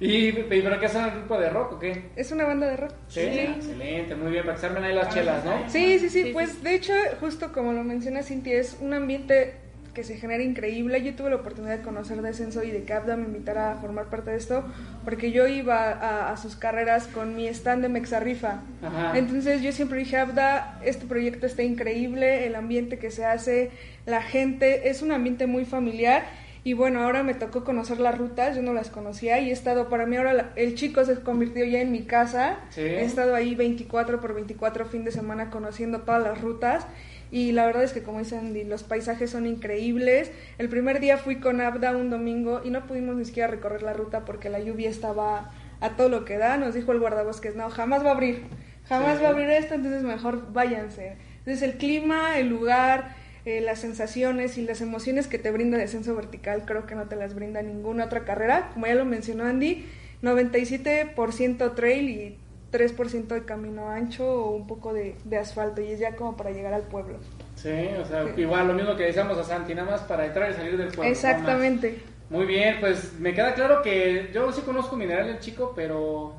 [0.00, 2.10] ¿Y, y pero qué son el grupo de rock o qué?
[2.16, 2.92] Es una banda de rock.
[3.08, 5.68] Sí, excelente, muy bien, para que se armen ahí las chelas, ¿no?
[5.68, 9.54] Sí, sí, sí, Sí, pues de hecho, justo como lo menciona Cintia, es un ambiente
[9.98, 11.02] que se genera increíble.
[11.02, 14.06] Yo tuve la oportunidad de conocer Descenso y de que Abda me invitara a formar
[14.06, 14.64] parte de esto,
[15.04, 18.60] porque yo iba a, a sus carreras con mi stand de Mexarrifa.
[18.80, 19.18] Ajá.
[19.18, 23.70] Entonces yo siempre dije, Abda, este proyecto está increíble, el ambiente que se hace,
[24.06, 26.26] la gente, es un ambiente muy familiar.
[26.68, 29.88] Y bueno, ahora me tocó conocer las rutas, yo no las conocía y he estado,
[29.88, 32.58] para mí ahora la- el chico se convirtió ya en mi casa.
[32.68, 32.82] Sí.
[32.82, 36.86] He estado ahí 24 por 24 fin de semana conociendo todas las rutas
[37.30, 40.30] y la verdad es que como dice Andy, los paisajes son increíbles.
[40.58, 43.94] El primer día fui con Abda un domingo y no pudimos ni siquiera recorrer la
[43.94, 46.58] ruta porque la lluvia estaba a todo lo que da.
[46.58, 48.42] Nos dijo el guardabosques, no, jamás va a abrir,
[48.86, 49.22] jamás Sí.
[49.22, 51.16] va a abrir esto, entonces mejor váyanse.
[51.38, 53.16] Entonces el clima, el lugar,
[53.48, 57.16] eh, las sensaciones y las emociones que te brinda Descenso Vertical creo que no te
[57.16, 58.70] las brinda ninguna otra carrera.
[58.74, 59.86] Como ya lo mencionó Andy,
[60.22, 62.36] 97% trail y
[62.72, 66.50] 3% de camino ancho o un poco de, de asfalto y es ya como para
[66.50, 67.16] llegar al pueblo.
[67.54, 70.54] Sí, o sea, igual lo mismo que decíamos a Santi, nada más para entrar y
[70.54, 71.10] salir del pueblo.
[71.10, 72.02] Exactamente.
[72.28, 76.34] Muy bien, pues me queda claro que yo sí conozco Mineral el Chico, pero...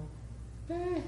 [0.70, 1.02] eh,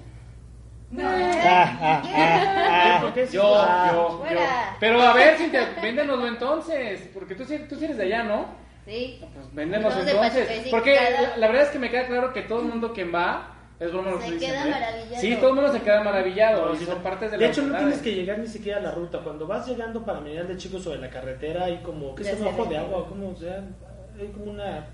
[3.02, 3.28] ¿Por qué?
[3.28, 4.18] Yo, yo, yo.
[4.20, 4.76] Fuera.
[4.80, 8.46] Pero a ver, Cintia, véndenoslo entonces, porque tú, tú eres de allá, ¿no?
[8.86, 9.20] Sí.
[9.34, 10.68] Pues véndenos entonces.
[10.70, 13.52] Porque la, la verdad es que me queda claro que todo el mundo que va,
[13.82, 14.70] es que Se queda ¿eh?
[14.70, 15.22] maravillado.
[15.22, 17.04] Sí, todo el mundo se queda maravillado, No, son no.
[17.04, 19.20] partes de, De la hecho, no tienes que llegar ni siquiera a la ruta.
[19.24, 22.48] Cuando vas llegando para Mineral de Chicos sobre la carretera, hay como, ¿qué es un
[22.48, 23.08] ojo de agua?
[23.08, 23.64] como sea,
[24.20, 24.86] hay como una...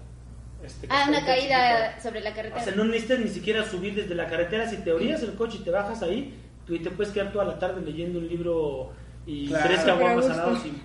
[0.63, 2.61] este, Ah, una caída sobre la carretera.
[2.61, 4.67] O sea, no necesitas ni siquiera subir desde la carretera.
[4.69, 6.33] Si te orillas el coche y te bajas ahí,
[6.65, 8.91] tú y te puedes quedar toda la tarde leyendo un libro
[9.25, 9.65] y Claro.
[9.67, 10.75] tres caguamas lado sin.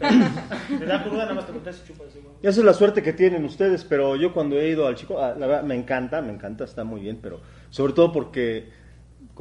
[0.78, 2.08] Te da cruda, nada más te contas y chupas.
[2.42, 5.34] Esa es la suerte que tienen ustedes, pero yo cuando he ido al chico, ah,
[5.38, 8.68] la verdad me encanta, me encanta, está muy bien, pero sobre todo porque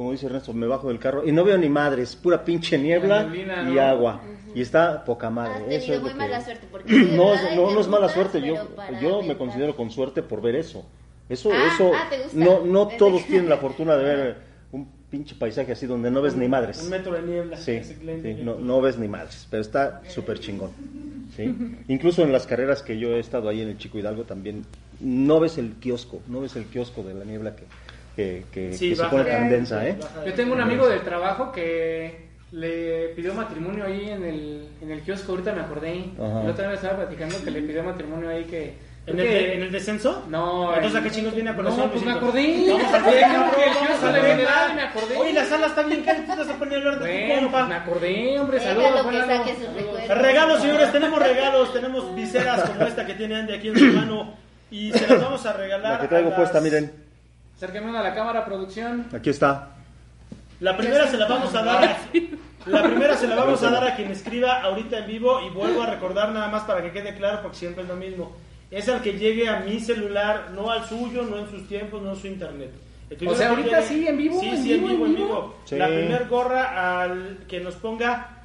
[0.02, 3.30] como dice Ernesto, me bajo del carro y no veo ni madres, pura pinche niebla
[3.34, 3.80] y ¿no?
[3.80, 4.20] agua.
[4.52, 5.76] Y está poca Has madre.
[5.76, 6.44] Eso es muy lo mala que...
[6.44, 6.66] suerte.
[6.72, 8.56] Porque No, no, es mala suerte, yo,
[9.00, 10.84] yo me considero con suerte por ver eso.
[11.28, 12.36] Eso, Ah, eso, ah, ¿te gusta?
[12.36, 14.36] no, no Desde- todos tienen la fortuna de ver
[14.72, 16.82] un pinche paisaje así donde no ves ni madres.
[16.82, 17.56] Un metro de niebla.
[17.56, 20.70] Sí, sí, que- no, no ves ni madres, pero está súper chingón.
[21.36, 21.54] ¿sí?
[21.86, 24.64] Incluso en las carreras que yo he estado ahí en el Chico Hidalgo también
[25.00, 27.64] no ves el kiosco, no ves el kiosco de la niebla que,
[28.16, 29.96] que, que- Sí, que se pone tan densa, ¿eh?
[30.26, 35.00] Yo tengo un amigo del trabajo que le pidió matrimonio ahí en el, en el
[35.00, 36.04] kiosco, ahorita me acordé.
[36.18, 36.44] Ajá.
[36.44, 38.92] La otra vez estaba platicando que le pidió matrimonio ahí que...
[39.04, 40.24] ¿En el, que- de- ¿En el descenso?
[40.28, 41.90] No, Entonces, ¿a qué chingos viene a No, conocer?
[41.90, 42.66] pues me acordé.
[42.68, 44.36] Vamos el a le ver.
[44.76, 45.16] me acordé.
[45.16, 47.04] Oye, la sala está bien cara, tú te vas a poner a hablar de tu
[47.10, 47.66] Bueno, pues compa.
[47.66, 49.06] me acordé, hombre, saludos.
[50.08, 54.34] Regalos, señores, tenemos regalos, tenemos viseras como esta que tiene Andy aquí en su mano
[54.70, 55.92] y se las vamos a regalar.
[55.94, 56.92] La que traigo a las- puesta, miren,
[57.62, 59.06] Acérquenme a la cámara, producción.
[59.14, 59.68] aquí está.
[60.58, 61.96] La primera se la vamos a dar a,
[62.66, 65.82] la primera se la vamos a dar a quien escriba ahorita en vivo y vuelvo
[65.82, 68.32] a recordar nada más para que quede claro porque siempre es lo mismo.
[68.68, 72.10] Es al que llegue a mi celular, no al suyo, no en sus tiempos, no
[72.10, 72.72] en su internet.
[73.10, 75.16] Primero O sea, ahorita sí, en vivo, Sí, en sí, en vivo, vivo, en en
[75.18, 75.28] vivo.
[75.28, 75.54] vivo.
[75.64, 75.76] Sí.
[75.76, 78.41] La primer gorra al que nos ponga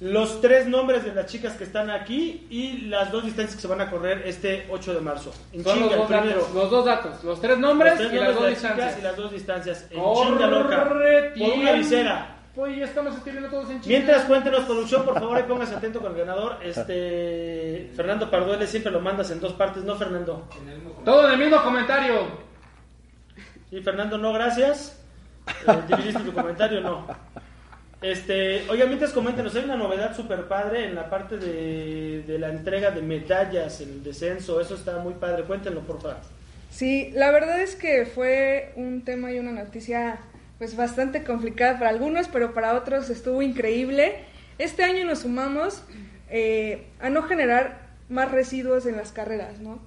[0.00, 3.66] los tres nombres de las chicas que están aquí y las dos distancias que se
[3.68, 5.32] van a correr este 8 de marzo.
[5.52, 8.16] En Son los chinga, dos, datos, los dos datos, los tres nombres Los tres y
[8.16, 8.98] las nombres dos de las chicas distancias.
[8.98, 9.86] y las dos distancias.
[9.90, 10.88] En chinga loca.
[10.88, 12.34] Por una visera.
[12.54, 13.88] Pues ya estamos escribiendo todos en chinga.
[13.88, 16.58] Mientras cuéntenos producción, por favor, y póngase atento con el ganador.
[16.62, 20.48] Este Fernando Parduele siempre lo mandas en dos partes, ¿no, Fernando?
[21.04, 22.26] Todo en el mismo comentario.
[23.70, 25.00] Y Fernando, no, gracias.
[25.66, 27.06] Eh, dividiste tu comentario, no.
[28.00, 32.92] Este, oigan, mientras coméntenos, hay una novedad super padre en la parte de, la entrega
[32.92, 34.60] de medallas el descenso.
[34.60, 35.42] Eso está muy padre.
[35.44, 36.18] Cuéntenlo, por favor.
[36.70, 40.18] Sí, la verdad es que fue un tema y una noticia
[40.58, 44.16] pues bastante complicada para algunos, pero para otros estuvo increíble.
[44.58, 45.82] Este año nos sumamos
[46.30, 49.80] eh, a no generar más residuos en las carreras, ¿no?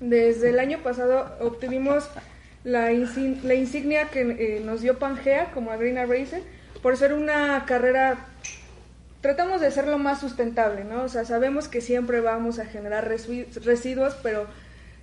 [0.00, 2.08] Desde el año pasado obtuvimos
[2.64, 6.42] la insignia que eh, nos dio Pangea como Arena Racer
[6.82, 8.18] por ser una carrera
[9.20, 11.02] tratamos de hacerlo más sustentable, ¿no?
[11.02, 14.46] O sea, sabemos que siempre vamos a generar residuos, pero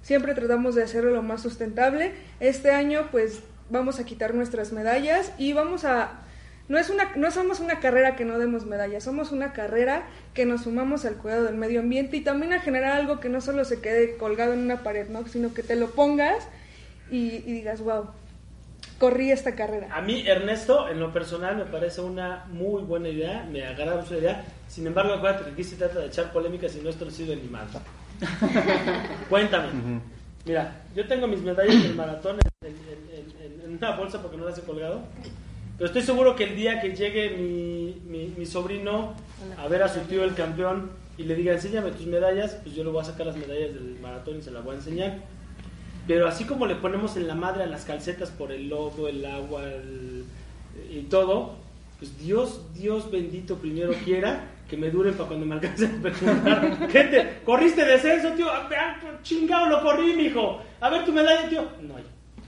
[0.01, 2.13] siempre tratamos de hacerlo lo más sustentable.
[2.39, 6.21] Este año, pues, vamos a quitar nuestras medallas y vamos a...
[6.67, 10.47] No, es una, no somos una carrera que no demos medallas, somos una carrera que
[10.47, 13.65] nos sumamos al cuidado del medio ambiente y también a generar algo que no solo
[13.65, 15.27] se quede colgado en una pared, ¿no?
[15.27, 16.47] Sino que te lo pongas
[17.11, 18.07] y digas, wow,
[18.99, 19.89] corrí esta carrera.
[19.95, 23.45] A mí, Ernesto, en lo personal, me parece una muy buena idea.
[23.51, 24.45] Me agrada mucho la idea.
[24.67, 27.39] Sin embargo, acuérdate que aquí se trata de echar polémicas y no es torcido el
[27.39, 27.67] animal.
[29.29, 30.01] Cuéntame.
[30.45, 32.75] Mira, yo tengo mis medallas del maratón en, en-
[33.41, 35.01] en- en una bolsa porque no las he colgado.
[35.77, 39.13] Pero estoy seguro que el día que llegue mi, mi- mi sobrino
[39.57, 42.83] a ver a su tío el campeón y le diga, enséñame tus medallas, pues yo
[42.83, 45.17] le voy a sacar las medallas del maratón y se las voy a enseñar.
[46.07, 49.25] Pero así como le ponemos en la madre a las calcetas por el lodo, el
[49.25, 50.25] agua el-
[50.91, 51.55] y todo,
[51.99, 56.89] pues Dios, Dios bendito primero quiera que me duren para cuando me alcance a perjudicar.
[56.89, 58.47] Gente, corriste descenso, tío.
[58.49, 60.61] Ah, ah, Chingado, lo corrí, mijo.
[60.81, 61.63] A ver tu medalla, tío.
[61.81, 62.03] No hay.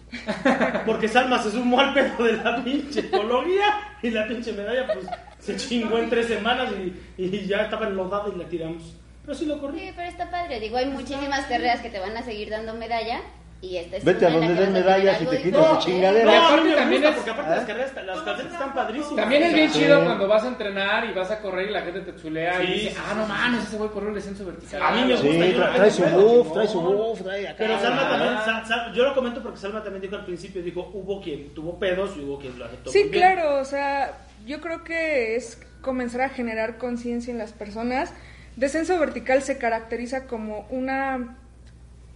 [0.86, 5.06] Porque Salma se sumó al pedo de la pinche ecología y la pinche medalla, pues
[5.40, 6.72] se chingó en tres semanas
[7.18, 8.96] y, y ya estaba enlodada y la tiramos.
[9.24, 9.80] Pero sí lo corrí.
[9.80, 10.60] Sí, pero está padre.
[10.60, 13.20] Digo, hay muchísimas carreras que te van a seguir dando medalla.
[13.60, 16.26] Y esta es Vete a donde den medallas y te quitas tu chingadera.
[16.32, 19.16] No, aparte también es- porque aparte las carreras, las calcetas están padrísimas.
[19.16, 19.80] También es bien Sí.
[19.80, 22.68] chido cuando vas a entrenar y vas a correr y la gente te chulea y
[22.68, 24.82] Sí, dice, sí, ah, no mames, ese güey corrió el descenso vertical.
[24.84, 27.56] A mí me Sí, gusta, lo trae su buff, trae su buff, trae acá.
[27.58, 31.54] Pero Salma también, yo lo comento porque Salma también dijo al principio, dijo, hubo quien
[31.56, 35.60] tuvo pedos y hubo quien lo aceptó Sí, claro, o sea, yo creo que es
[35.82, 38.14] comenzar a generar conciencia en las personas.
[38.56, 41.38] Descenso vertical se caracteriza como una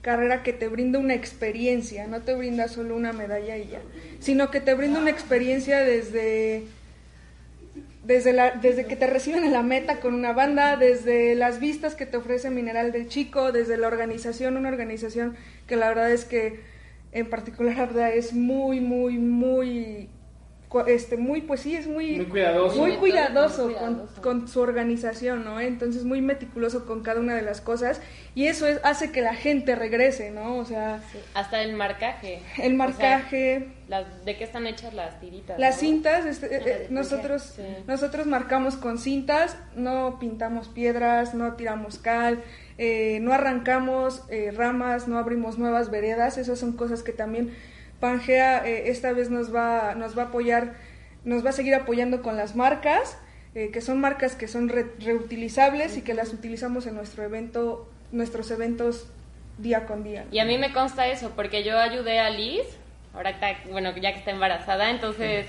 [0.01, 3.81] carrera que te brinda una experiencia, no te brinda solo una medalla y ya,
[4.19, 6.63] sino que te brinda una experiencia desde
[8.03, 11.95] desde, la, desde que te reciben en la meta con una banda, desde las vistas
[11.95, 15.35] que te ofrece Mineral del Chico, desde la organización, una organización
[15.67, 16.59] que la verdad es que
[17.11, 20.09] en particular Abda es muy, muy, muy,
[20.87, 22.77] este, muy, pues sí, es muy, Muy cuidadoso.
[22.77, 23.71] muy Muy cuidadoso.
[23.77, 25.59] Con, con su organización, ¿no?
[25.59, 27.99] Entonces muy meticuloso con cada una de las cosas
[28.35, 30.55] y eso es, hace que la gente regrese, ¿no?
[30.57, 32.41] O sea, Sí, Hasta el marcaje.
[32.61, 35.59] el marcaje, O sea, las- ¿De qué están hechas las tiritas?
[35.59, 35.79] Las no?
[35.81, 37.63] cintas, este, eh, Ah, eh, nosotros, Sí.
[37.87, 42.41] nosotros marcamos con cintas, no pintamos piedras, no tiramos cal,
[42.77, 47.53] eh, no arrancamos eh, ramas, no abrimos nuevas veredas, esas son cosas que también
[48.01, 50.73] Pangea eh, esta vez nos va, nos va a apoyar
[51.23, 53.17] nos va a seguir apoyando con las marcas,
[53.53, 57.87] eh, que son marcas que son re- reutilizables y que las utilizamos en nuestro evento,
[58.11, 59.07] nuestros eventos
[59.59, 60.25] día con día.
[60.31, 62.63] Y a mí me consta eso, porque yo ayudé a Liz,
[63.13, 65.45] ahora está, bueno, ya que está embarazada, entonces,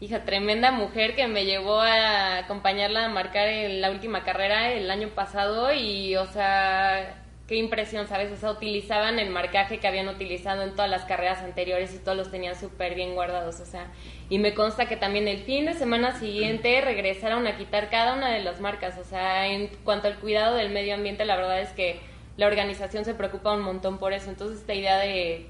[0.00, 4.90] hija, tremenda mujer que me llevó a acompañarla a marcar en la última carrera el
[4.90, 8.32] año pasado y, o sea, qué impresión, ¿sabes?
[8.32, 12.16] O sea, utilizaban el marcaje que habían utilizado en todas las carreras anteriores y todos
[12.16, 13.88] los tenían súper bien guardados, o sea,
[14.30, 18.30] y me consta que también el fin de semana siguiente regresaron a quitar cada una
[18.30, 21.70] de las marcas, o sea, en cuanto al cuidado del medio ambiente, la verdad es
[21.70, 22.00] que
[22.36, 24.30] la organización se preocupa un montón por eso.
[24.30, 25.46] Entonces, esta idea de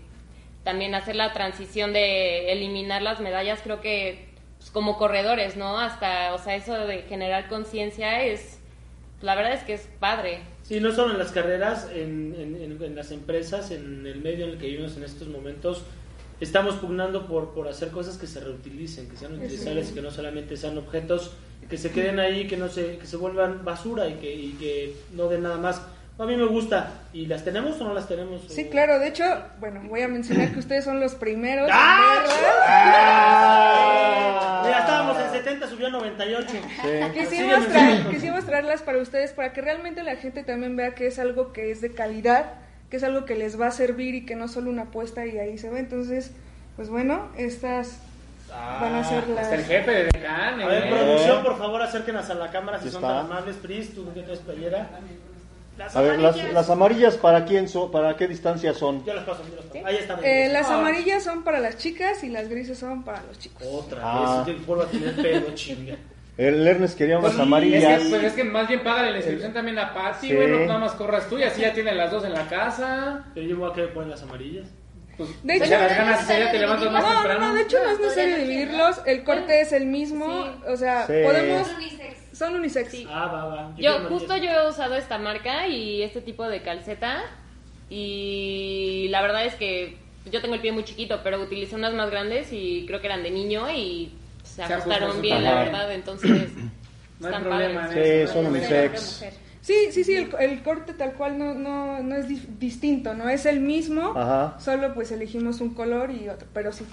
[0.65, 4.29] también hacer la transición de eliminar las medallas, creo que
[4.59, 5.79] pues, como corredores, ¿no?
[5.79, 8.61] Hasta, o sea, eso de generar conciencia es,
[9.21, 10.41] la verdad es que es padre.
[10.65, 14.59] Sí, no solo en las carreras, en, en- las empresas, en el medio en el
[14.59, 15.83] que vivimos en estos momentos,
[16.41, 20.57] estamos pugnando por, por hacer cosas que se reutilicen, que sean utilizables, que no solamente
[20.57, 21.33] sean objetos
[21.69, 24.95] que se queden ahí, que no se, que se vuelvan basura y que, y que
[25.15, 25.81] no den nada más.
[26.17, 26.91] A mí me gusta.
[27.13, 28.43] ¿Y las tenemos o no las tenemos?
[28.49, 29.25] Sí, O- claro, de hecho,
[29.59, 32.23] bueno, voy a mencionar que ustedes son los primeros ¡Ah!
[32.23, 32.65] en verlas.
[34.67, 36.47] Mira, estábamos en 70, subió a 98.
[37.13, 41.09] Quisimos, Sígueme, traer- quisimos traerlas para ustedes para que realmente la gente también vea que
[41.09, 42.53] es algo que es de calidad,
[42.91, 45.37] que es algo que les va a servir y que no solo una apuesta y
[45.39, 45.81] ahí se ve.
[45.81, 46.31] Entonces,
[46.77, 47.99] pues bueno, estas
[48.49, 49.45] van a ser las...
[49.47, 50.91] Hasta el jefe de Decán, A ver, ¿eh?
[50.91, 53.17] producción, por favor, acérquenos a la cámara si son está.
[53.17, 53.57] tan amables.
[53.57, 54.91] Pris, tú que traes playera.
[55.79, 56.55] Las A ver, las, amarillas.
[56.55, 57.91] las amarillas, ¿para quién son?
[57.91, 59.05] ¿Para qué distancia son?
[59.05, 59.87] Yo las paso, yo las paso.
[59.87, 60.25] Ahí están.
[60.25, 63.63] Eh, las amarillas son para las chicas y las grises son para los chicos.
[63.69, 64.45] Otra Ah.
[64.47, 65.97] vez, yo vuelvo a tener pedo, chinga.
[66.37, 67.83] El Ernest quería unas Pues, amarillas.
[68.01, 70.35] Es que, pues es que más bien págale la inscripción también a Pati, Sí.
[70.35, 73.25] bueno, nada más corras tú y así ya tienen las dos en la casa.
[73.35, 74.69] Pero yo me voy a quedar con las amarillas.
[75.17, 77.49] Pues, De hecho- las ganas ese día te levantas más No, no, temprano.
[77.49, 80.51] no, de hecho no es No, necesario dividirlos, el corte es el mismo, Sí.
[80.69, 81.13] o sea, Sí.
[81.25, 81.69] podemos...
[82.33, 82.91] Son unisex.
[82.91, 83.07] Sí.
[83.09, 83.73] Ah, va, va.
[83.79, 87.23] Yo, justo yo he usado esta marca y este tipo de calceta
[87.89, 89.97] y la verdad es que
[90.31, 93.23] yo tengo el pie muy chiquito, pero utilicé unas más grandes y creo que eran
[93.23, 94.13] de niño y
[94.43, 96.31] se Se ajustaron bien, la verdad, entonces
[97.21, 98.21] No hay están problema padres.
[98.23, 99.25] en Sí, son unisex.
[99.65, 103.31] Sí, sí, sí, el, el corte tal cual no, no, no es di- distinto, no
[103.31, 104.59] es el mismo, Ajá.
[104.61, 106.85] solo pues elegimos un color y otro, pero sí.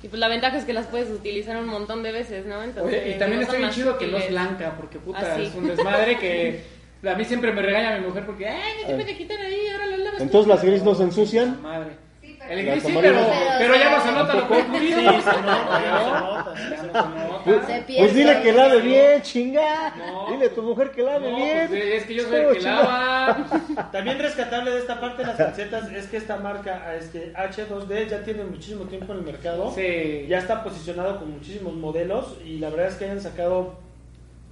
[0.00, 2.62] Y pues la ventaja es que las puedes utilizar un montón de veces, ¿no?
[2.62, 5.36] Entonces, Oye, y también digo, está bien chido que no es blanca, porque puta, Ah,
[5.36, 5.46] sí.
[5.46, 6.62] es un desmadre que
[7.10, 9.86] a mí siempre me regaña mi mujer porque, ay, no te me quitan ahí, ahora
[9.86, 10.20] las lavas.
[10.20, 10.54] Entonces, tú".
[10.54, 11.60] ¿las gris no se ensucian?
[11.62, 12.03] Madre.
[12.48, 13.18] El gris sí, pero,
[13.58, 15.02] pero ya no se nota lo que es Sí, se
[15.42, 17.44] nota, se nota.
[17.44, 17.84] Pierde.
[17.98, 19.94] Pues dile que lave bien, chinga.
[19.96, 20.30] No.
[20.30, 21.68] Dile a tu mujer que lave No, bien.
[21.68, 23.46] pues, es que yo soy el ¿Cómo, que lava.
[23.92, 28.22] También rescatable de esta parte de las calcetas es que esta marca este, H2D ya
[28.22, 29.72] tiene muchísimo tiempo en el mercado.
[29.74, 30.26] Sí.
[30.28, 33.78] Ya está posicionado con muchísimos modelos y la verdad es que hayan sacado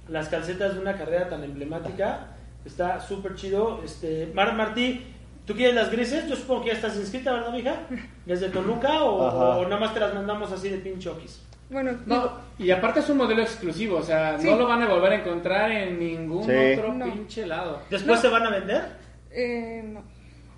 [0.09, 2.27] las calcetas de una carrera tan emblemática.
[2.65, 3.81] Está súper chido.
[3.83, 5.05] Este, Mar Martí,
[5.45, 6.27] ¿tú quieres las grises?
[6.27, 7.75] Yo supongo que ya estás inscrita, ¿verdad, mija?
[8.25, 11.41] ¿Desde Toluca o, o nada más te las mandamos así de pinchoquis?
[11.69, 12.29] Bueno, No,
[12.59, 14.47] y aparte es un modelo exclusivo, o sea, Sí.
[14.49, 16.51] no lo van a volver a encontrar en ningún Sí.
[16.77, 17.05] otro No.
[17.05, 17.79] pinche lado.
[17.89, 18.21] ¿Después No.
[18.21, 18.83] se van a vender?
[19.31, 20.03] eh, no.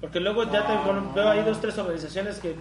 [0.01, 2.53] Porque luego ya te, bueno, veo ahí dos, tres organizaciones que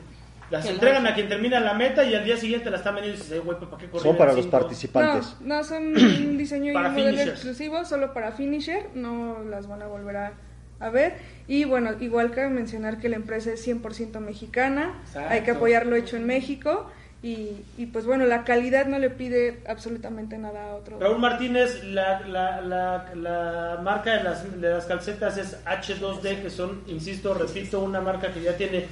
[0.51, 3.19] las entregan las- a quien termina la meta y al día siguiente la están vendiendo
[3.19, 5.37] y dices, "Ay, güey, ¿para qué correr Son para los cinco?" participantes.
[5.41, 5.95] No, no son un
[6.39, 10.33] diseño y Para un modelo exclusivo, solo para finisher, no las van a volver a,
[10.81, 11.15] a ver.
[11.47, 15.33] Y bueno, igual cabe mencionar que la empresa es 100% mexicana, Exacto.
[15.33, 16.91] hay que apoyar lo hecho en México
[17.23, 20.99] y, y pues bueno, la calidad no le pide absolutamente nada a otro.
[21.01, 26.51] Raúl Martínez, la, la, la, la marca de las, de las calcetas es H2D, que
[26.51, 28.85] son, insisto, repito, una marca que ya tiene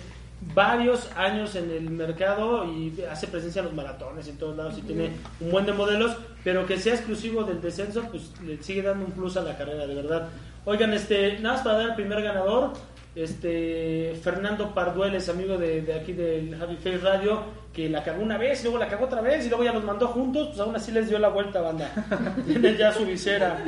[0.54, 4.82] varios años en el mercado y hace presencia en los maratones en todos lados y
[4.82, 9.06] tiene un buen de modelos, pero que sea exclusivo del descenso, pues le sigue dando
[9.06, 10.28] un plus a la carrera, de verdad.
[10.64, 12.72] Oigan, este, nada más para dar el primer ganador,
[13.14, 18.36] este Fernando Pardueles, amigo de, de aquí del Javi Face Radio, que la cagó una
[18.36, 20.76] vez y luego la cagó otra vez y luego ya los mandó juntos, pues aún
[20.76, 21.90] así les dio la vuelta, banda.
[22.46, 23.58] Tienen ya su visera.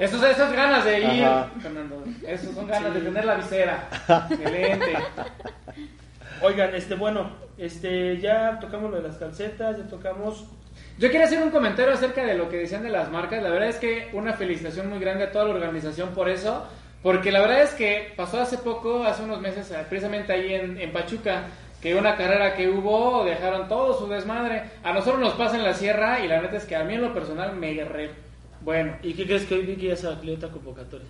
[0.00, 1.50] Esos, esas ganas de ir, Ajá.
[1.60, 2.04] Fernando.
[2.26, 3.88] Esos son ganas de tener la visera.
[4.30, 4.96] Excelente.
[6.42, 10.44] Oigan, este, bueno, este, ya tocamos lo de las calcetas, ya tocamos.
[10.98, 13.42] Yo quería hacer un comentario acerca de lo que decían de las marcas.
[13.42, 16.66] La verdad es que una felicitación muy grande a toda la organización por eso.
[17.02, 20.90] Porque la verdad es que pasó hace poco, hace unos meses, precisamente ahí en, en
[20.90, 21.42] Pachuca,
[21.82, 24.62] que una carrera que hubo, dejaron todo su desmadre.
[24.82, 27.02] A nosotros nos pasa en la sierra y la neta es que a mí en
[27.02, 28.10] lo personal me re...
[28.62, 31.06] Bueno, ¿Y qué crees que hoy vi que ya se abrió otra convocatoria?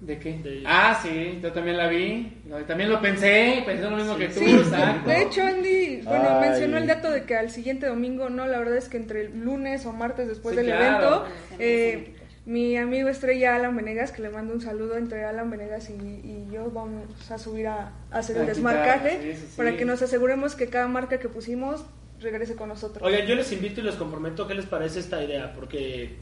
[0.00, 0.38] ¿De qué?
[0.38, 2.30] De- Ah, sí, yo también la vi.
[2.66, 5.08] También lo pensé, pensé lo mismo Sí, que tú, Sí, exacto.
[5.08, 6.48] de hecho Andy, bueno, Ay.
[6.50, 9.40] mencionó el dato de que al siguiente domingo, no, la verdad es que entre el
[9.40, 11.24] lunes o martes después Sí, del claro.
[11.24, 11.24] evento,
[11.58, 15.94] eh, mi amigo estrella Alan Venegas, que le mando un saludo entre Alan Venegas y,
[15.94, 19.54] y yo, vamos a subir a, a hacer el desmarcaje sí, sí, sí.
[19.56, 21.84] para que nos aseguremos que cada marca que pusimos
[22.20, 23.02] regrese con nosotros.
[23.02, 26.16] Oigan, yo les invito y les comprometo qué les parece esta idea, porque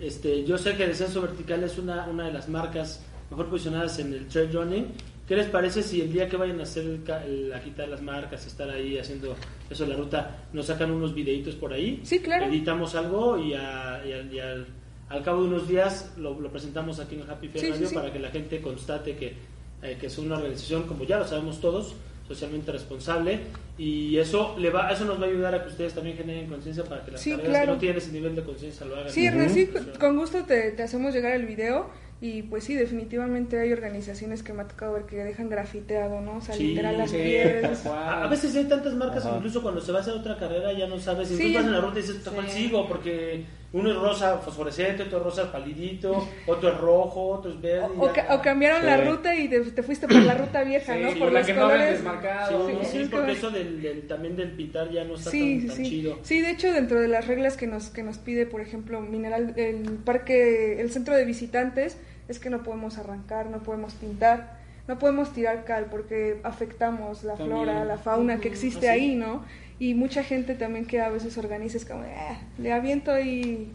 [0.00, 4.12] este, yo sé que Descenso Vertical es una, una de las marcas mejor posicionadas en
[4.12, 4.86] el trail running.
[5.26, 7.88] ¿Qué les parece si el día que vayan a hacer el, ca- el- a quitar
[7.88, 9.36] las marcas, estar ahí haciendo
[9.70, 12.00] eso la ruta, nos sacan unos videitos por ahí?
[12.02, 12.46] Sí, claro.
[12.46, 14.66] Editamos algo y, a- y al, y al-
[15.08, 17.72] al cabo de unos días lo, lo presentamos aquí en el Happy Fair Sí, sí,
[17.74, 17.94] Radio sí.
[17.94, 19.34] para que la gente constate que,
[19.82, 21.94] eh, que es una organización, como ya lo sabemos todos,
[22.26, 23.40] socialmente responsable
[23.82, 26.84] y eso le va eso nos va a ayudar a que ustedes también generen conciencia
[26.84, 27.66] para que las Sí, carreras claro.
[27.66, 29.10] que no tienen ese nivel de conciencia lo hagan.
[29.10, 31.88] Sí, Ernest, sí, con gusto te, te hacemos llegar el video
[32.22, 36.36] y pues sí, definitivamente hay organizaciones que me ha tocado ver que dejan grafiteado, ¿no?
[36.36, 37.86] O sea, Sí, literal las Sí, piedras.
[37.86, 39.36] A, veces hay tantas marcas, Ajá.
[39.38, 41.48] incluso cuando se va a hacer otra carrera ya no sabes, si Sí.
[41.48, 42.64] tú vas en la ruta y dices, ¿cuál Sí.
[42.64, 42.86] sigo?
[42.86, 47.88] Porque uno es rosa fosforescente, otro es rosa palidito, otro es rojo, otro es verde.
[47.96, 48.86] O, ca- o cambiaron Sí.
[48.86, 51.08] la ruta y te, te fuiste por la ruta vieja, Sí, ¿no?
[51.10, 51.94] por Por la los que no habían colores.
[51.94, 52.66] desmarcado.
[52.68, 52.84] Sí, ¿no?
[52.84, 55.60] sí, es porque que- eso del, del- también del pintar ya no está Sí, tan,
[55.62, 55.82] sí, tan sí.
[55.90, 56.18] chido.
[56.22, 59.54] Sí, de hecho, dentro de las reglas que nos, que nos pide, por ejemplo, Mineral,
[59.56, 61.96] el parque, el centro de visitantes,
[62.28, 64.58] es que no podemos arrancar, no podemos pintar,
[64.88, 67.58] no podemos tirar cal porque afectamos la También.
[67.58, 69.00] flora, la fauna que existe ¿Ah, sí?
[69.00, 69.44] ahí, ¿no?
[69.78, 73.68] Y mucha gente también que a veces organiza es como, "Ah, le aviento y...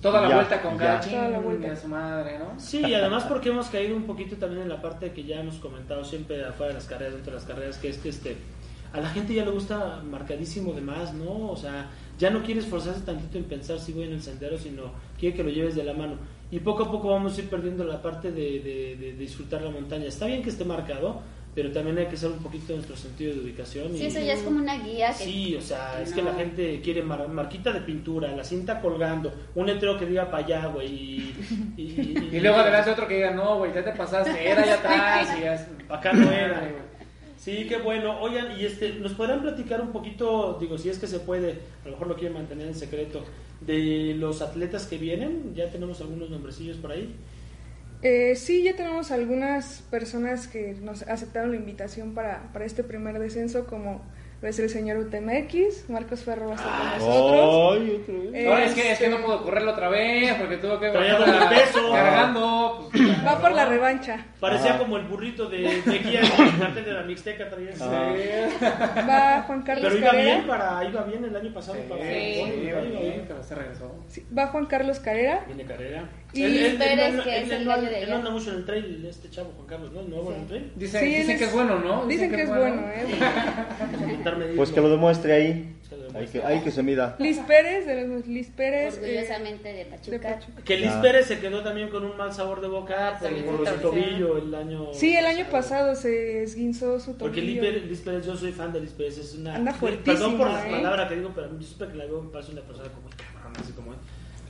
[0.00, 0.78] Toda la Ya, vuelta con ya.
[0.78, 1.74] cada Toda la vuelta.
[1.76, 2.54] su madre, ¿no?
[2.60, 5.56] Sí, y además porque hemos caído un poquito también en la parte que ya hemos
[5.56, 8.36] comentado siempre afuera de las carreras, dentro de las carreras, que es que este,
[8.96, 11.50] a la gente ya le gusta marcadísimo de más, ¿no?
[11.50, 14.90] O sea, ya no quiere esforzarse tantito en pensar si voy en el sendero, sino
[15.18, 16.14] quiere que lo lleves de la mano.
[16.50, 19.70] Y poco a poco vamos a ir perdiendo la parte de, de- de disfrutar la
[19.70, 20.06] montaña.
[20.06, 21.20] Está bien que esté marcado,
[21.54, 23.92] pero también hay que ser un poquito nuestro sentido de ubicación.
[23.94, 25.24] Sí, y- eso ya es como una guía que...
[25.24, 28.80] Sí, o sea, que es que la gente quiere mar- marquita de pintura, la cinta
[28.80, 30.86] colgando, un letrero que diga para allá, güey.
[30.86, 31.34] Y,
[31.76, 34.74] y, y- Y luego adelante otro que diga, no, güey, ya te pasaste, era allá
[34.78, 35.66] atrás y ya es...
[35.88, 36.62] Acá no era.
[37.46, 38.18] Sí, qué bueno.
[38.20, 41.84] Oigan, y este, ¿nos podrán platicar un poquito, digo, si es que se puede, a
[41.84, 43.22] lo mejor lo quieren mantener en secreto,
[43.60, 45.54] de los atletas que vienen?
[45.54, 47.14] Ya tenemos algunos nombrecillos por ahí.
[48.02, 53.16] Eh, sí, ya tenemos algunas personas que nos aceptaron la invitación para, para este primer
[53.20, 54.02] descenso, como
[54.42, 57.78] el señor UTMX, Marcos Ferro va a estar con nosotros.
[57.80, 58.34] Ay, otra vez.
[58.34, 61.18] Eh, No, es que, es que no pudo correrlo otra vez porque tuvo que Traía
[61.18, 61.90] bajar peso.
[61.90, 62.88] cargando.
[62.92, 64.24] pues, Va por la revancha.
[64.38, 64.78] Parecía Ajá.
[64.78, 67.48] como el burrito de, en el cartel de la Mixteca.
[67.48, 69.06] Traía Ajá.
[69.08, 70.34] Va Juan Carlos Pero iba Carrera.
[70.36, 71.78] bien, para, iba bien el año pasado.
[71.88, 73.94] para Sí, Sí, iba bien, pero se regresó.
[74.06, 75.42] Sí, va Juan Carlos Carrera.
[75.46, 76.08] Viene carrera.
[76.44, 79.30] Y Pérez, no- que es el gallo de él anda mucho en el trail, este
[79.30, 80.02] chavo Juan Carlos, ¿no?
[80.02, 80.72] ¿Nuevo en el trail?
[80.76, 82.06] Dicen, Sí, él dicen es- que es bueno, ¿no?
[82.06, 83.06] Dicen que es bueno, ¿eh?
[84.56, 85.72] Pues que lo demuestre ahí.
[85.88, 86.40] Que lo Hay demuestre.
[86.40, 87.16] que, hay que se mida.
[87.20, 88.98] Liz Pérez, de los Liz Pérez.
[88.98, 90.34] eh, Orgullosamente de de Pachuca.
[90.40, 90.62] Pachuca.
[90.64, 91.02] Que Liz Ya.
[91.02, 93.64] Pérez se quedó también con un mal sabor de boca Ah, por, también por su
[93.64, 93.90] torció.
[93.90, 97.72] tobillo el año Sí, el año pasado se esguinzó su Porque Liz tobillo.
[97.74, 99.54] Pérez, Liz Pérez, yo soy fan de Liz Pérez, es una...
[99.54, 100.70] Anda Perdón fuertísima, por la ¿eh?
[100.70, 103.52] palabra que digo, pero yo siempre que la veo me parece una persona como cabrón,
[103.62, 103.98] así como él.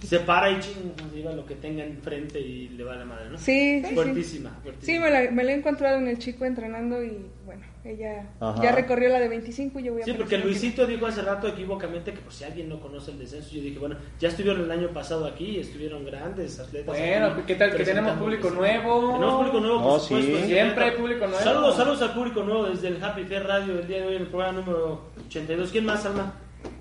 [0.02, 3.30] Se para y ching, se lleva lo que tenga enfrente y le va la madre,
[3.30, 3.38] ¿no?
[3.38, 3.94] Sí, sí, sí.
[3.94, 8.26] Fuertísima, Sí, me la, me la he encontrado en el chico entrenando y bueno, ella
[8.40, 8.62] Ajá.
[8.62, 10.38] ya recorrió la de 25 y yo voy a Sí, por porque.
[10.38, 13.78] Luisito dijo hace rato equivocamente que por si alguien no conoce el descenso, yo dije,
[13.78, 16.86] bueno, ya estuvieron el año pasado aquí, estuvieron grandes atletas.
[16.96, 19.12] Bueno, aquí ¿qué tal que tenemos público nuevo?
[19.14, 20.36] Tenemos público nuevo, por Oh, supuesto.
[20.38, 20.44] sí.
[20.44, 21.42] Siempre hay público nuevo.
[21.42, 24.22] Saludos, saludos al público nuevo desde el Happy Fair Radio el día de hoy en
[24.22, 25.70] el programa número 82.
[25.70, 26.34] ¿Quién más, Alma?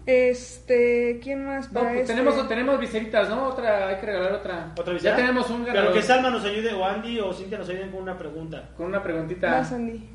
[0.05, 2.13] Este, ¿quién más No, para pues este?
[2.13, 3.47] tenemos, tenemos viseritas, ¿no?
[3.47, 4.71] Otra, hay que regalar otra.
[4.77, 5.01] ¿Otra vez?
[5.01, 5.93] Ya tenemos un Pero ganador.
[5.93, 8.69] que Salma nos ayude, o Andy o Cintia nos ayuden con una pregunta.
[8.77, 9.49] Con una preguntita.
[9.51, 10.07] Vas, Andy.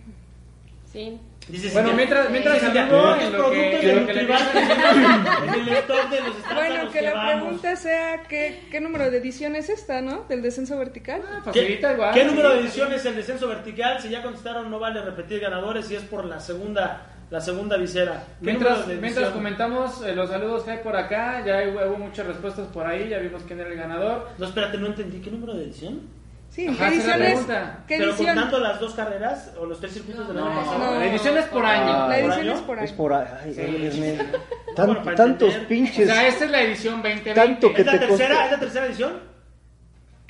[0.92, 1.20] Sí.
[1.48, 4.12] Dice Bueno, Cintia, mientras, mientras Cintia, saludo, ¿qué en lo productos que, de lo que
[4.14, 7.34] le en el stock de los a Bueno, los que la vamos?
[7.42, 10.24] pregunta sea ¿qué, qué número de edición es esta, ¿no?
[10.28, 11.22] Del descenso vertical.
[11.28, 12.14] Ah, ¿Qué, igual.
[12.14, 12.64] qué número de sí.
[12.66, 14.00] edición es el descenso vertical?
[14.00, 18.24] Si ya contestaron, no vale repetir ganadores si es por la segunda, la segunda visera.
[18.40, 22.26] ¿Qué Mientras, mientras comentamos eh, los saludos que hay por acá, ya hubo, hubo muchas
[22.26, 24.28] respuestas por ahí, ya vimos quién era el ganador.
[24.38, 25.20] No, espérate, no entendí.
[25.20, 26.00] ¿Qué número de edición?
[26.48, 27.40] Sí, Ajá, ¿qué la edición es?
[27.86, 28.26] ¿Qué ¿Pero edición?
[28.34, 30.78] contando las dos carreras o los tres circuitos del año No, pasado?
[30.94, 30.98] No.
[30.98, 31.82] la edición es por año.
[31.92, 32.52] Ah, La ¿por edición año?
[32.54, 32.84] es por ahí.
[32.84, 33.26] Es por ahí.
[33.44, 33.54] Ay,
[33.92, 34.18] Sí.
[34.76, 35.64] Bueno, Tan- para tantos entender.
[35.64, 36.08] O pinches.
[36.08, 37.34] sea, esta es la edición 2020.
[37.34, 38.28] Tanto que ¿Es la te tercera?
[38.34, 38.44] costó.
[38.44, 39.12] ¿Es la tercera edición?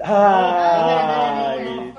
[0.02, 1.92] Ay.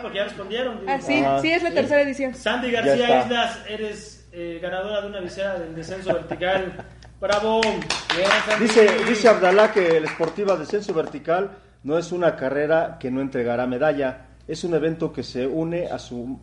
[0.00, 0.58] Porque ya respondió.
[0.58, 0.80] Ya, porque ya respondieron.
[0.88, 1.40] Ah, sí, Ajá.
[1.40, 2.34] sí, es la tercera edición.
[2.34, 3.24] Sandy García.
[3.24, 6.86] Islas, eres eh, ganadora de una visera del descenso vertical.
[7.20, 7.60] ¡Bravo!
[7.60, 8.28] Bien.
[8.58, 11.50] Dice, dice Abdalá que la esportiva descenso vertical
[11.84, 15.98] no es una carrera que no entregará medalla, es un evento que se une a
[15.98, 16.38] su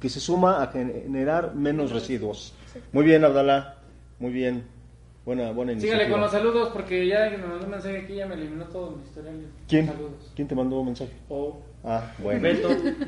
[0.00, 2.54] que se suma a generar menos residuos.
[2.92, 3.76] Muy bien, Abdalá,
[4.18, 4.64] muy bien.
[5.24, 5.96] Buena, buena iniciativa.
[5.96, 8.66] Sígale con los saludos porque ya que me mandó un mensaje aquí ya me eliminó
[8.66, 9.36] todo mi historial.
[9.66, 9.86] ¿Quién?
[9.86, 10.32] Saludos.
[10.36, 11.12] ¿Quién te mandó un mensaje?
[11.30, 12.40] O Ah, bueno.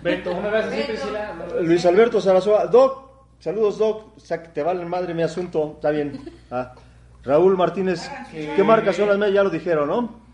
[0.02, 0.32] Beto.
[1.62, 5.90] Luis Alberto Sarazoa, Doc, saludos Doc, o sea, que te vale madre mi asunto, está
[5.90, 6.20] bien.
[6.50, 6.74] Ah,
[7.24, 9.34] Raúl Martínez, ¿qué marcas son las medias?
[9.34, 10.26] Ya lo dijeron, ¿no?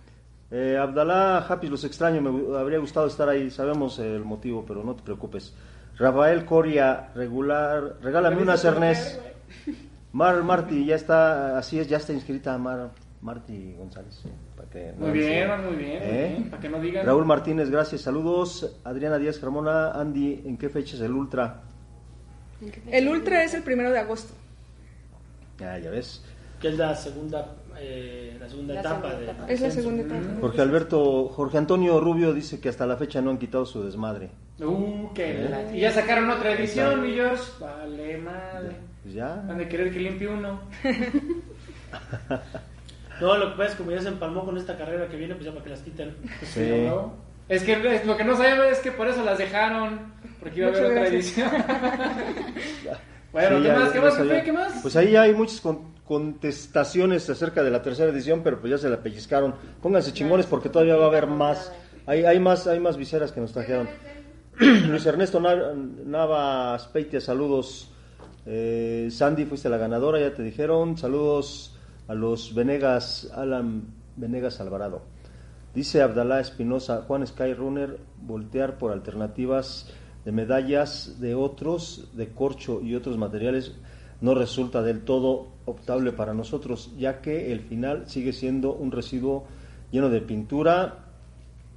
[0.51, 4.95] Eh, Abdalá Happy, los extraño, me habría gustado estar ahí, sabemos el motivo, pero no
[4.95, 5.55] te preocupes.
[5.97, 9.19] Rafael Coria, regular, regálame una Cernés.
[10.13, 12.91] Mar Martí, ya está, así es, ya está inscrita Mar
[13.23, 14.21] Martí González.
[14.23, 14.29] sí,
[14.99, 16.29] no Muy bien, muy bien, muy ¿Eh?
[16.37, 17.07] bien, para que no digan.
[17.07, 18.81] Raúl Martínez, gracias, saludos.
[18.85, 21.63] Adriana Díaz Carmona, Andy, ¿en qué fecha es el Ultra?
[22.91, 24.35] El Ultra es el primero de agosto.
[25.59, 26.25] Ya, ya ves.
[26.61, 28.97] Que es la segunda, eh, la segunda La etapa.
[29.09, 29.47] segunda de- etapa.
[29.53, 30.21] Es la segunda etapa.
[30.41, 34.31] Jorge Alberto, Jorge Antonio Rubio dice que hasta la fecha no han quitado su desmadre.
[34.61, 35.71] Uh, qué ¿Eh?
[35.75, 37.43] Y ya sacaron otra edición, mi George.
[37.61, 38.77] Vale, madre.
[39.03, 39.35] Pues ya.
[39.41, 40.61] Han de querer que limpie uno.
[43.21, 45.35] No, lo que pasa es que como ya se empalmó con esta carrera que viene,
[45.35, 46.17] pues ya para que las quiten.
[46.43, 46.85] Sí.
[46.89, 47.15] ¿no?
[47.49, 50.13] Es que es- lo que no sabemos es que por eso las dejaron.
[50.41, 51.51] Porque iba a haber otra edición.
[53.33, 53.87] bueno, Sí, ¿qué ya- más?
[53.87, 54.43] ya ¿Qué más?
[54.45, 54.73] ¿Qué más?
[54.83, 58.89] Pues ahí hay muchas con- contestaciones acerca de la tercera edición, pero pues ya se
[58.89, 59.55] la pellizcaron.
[59.81, 61.73] Pónganse chingones porque todavía va a haber más.
[62.07, 63.89] Hay, hay más, hay más viseras que nos trajeron.
[64.59, 65.73] Luis Ernesto Na-
[66.05, 67.91] Navas Peitia, saludos.
[68.45, 70.97] Eh, Sandy, fuiste la ganadora, ya te dijeron.
[70.99, 71.77] Saludos
[72.09, 73.85] a los Venegas, Alan
[74.17, 75.03] Venegas Alvarado.
[75.75, 79.89] Dice Abdalá Espinosa, Juan Skyrunner, voltear por alternativas
[80.25, 83.75] de medallas de otros, de corcho y otros materiales,
[84.21, 89.47] no resulta del todo optable para nosotros, ya que el final sigue siendo un residuo
[89.91, 91.02] lleno de pintura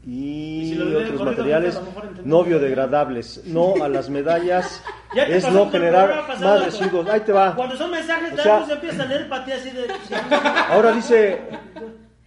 [0.05, 1.81] y, si otros materiales
[2.23, 3.41] no biodegradables.
[3.45, 4.83] No a las medallas
[5.15, 7.09] es no generar programa más residuos.
[7.09, 7.55] Ahí te va.
[7.55, 9.87] Cuando son mensajes O sea- empiezas a leer para ti así de.
[10.69, 11.41] Ahora dice,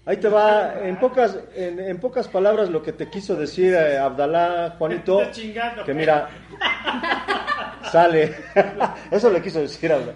[0.06, 3.98] ahí te va, en pocas, en, en pocas palabras lo que te quiso decir eh,
[3.98, 5.20] Abdalá, Juanito,
[5.84, 6.28] que mira,
[7.90, 8.34] sale,
[9.10, 10.12] eso le quiso decir haga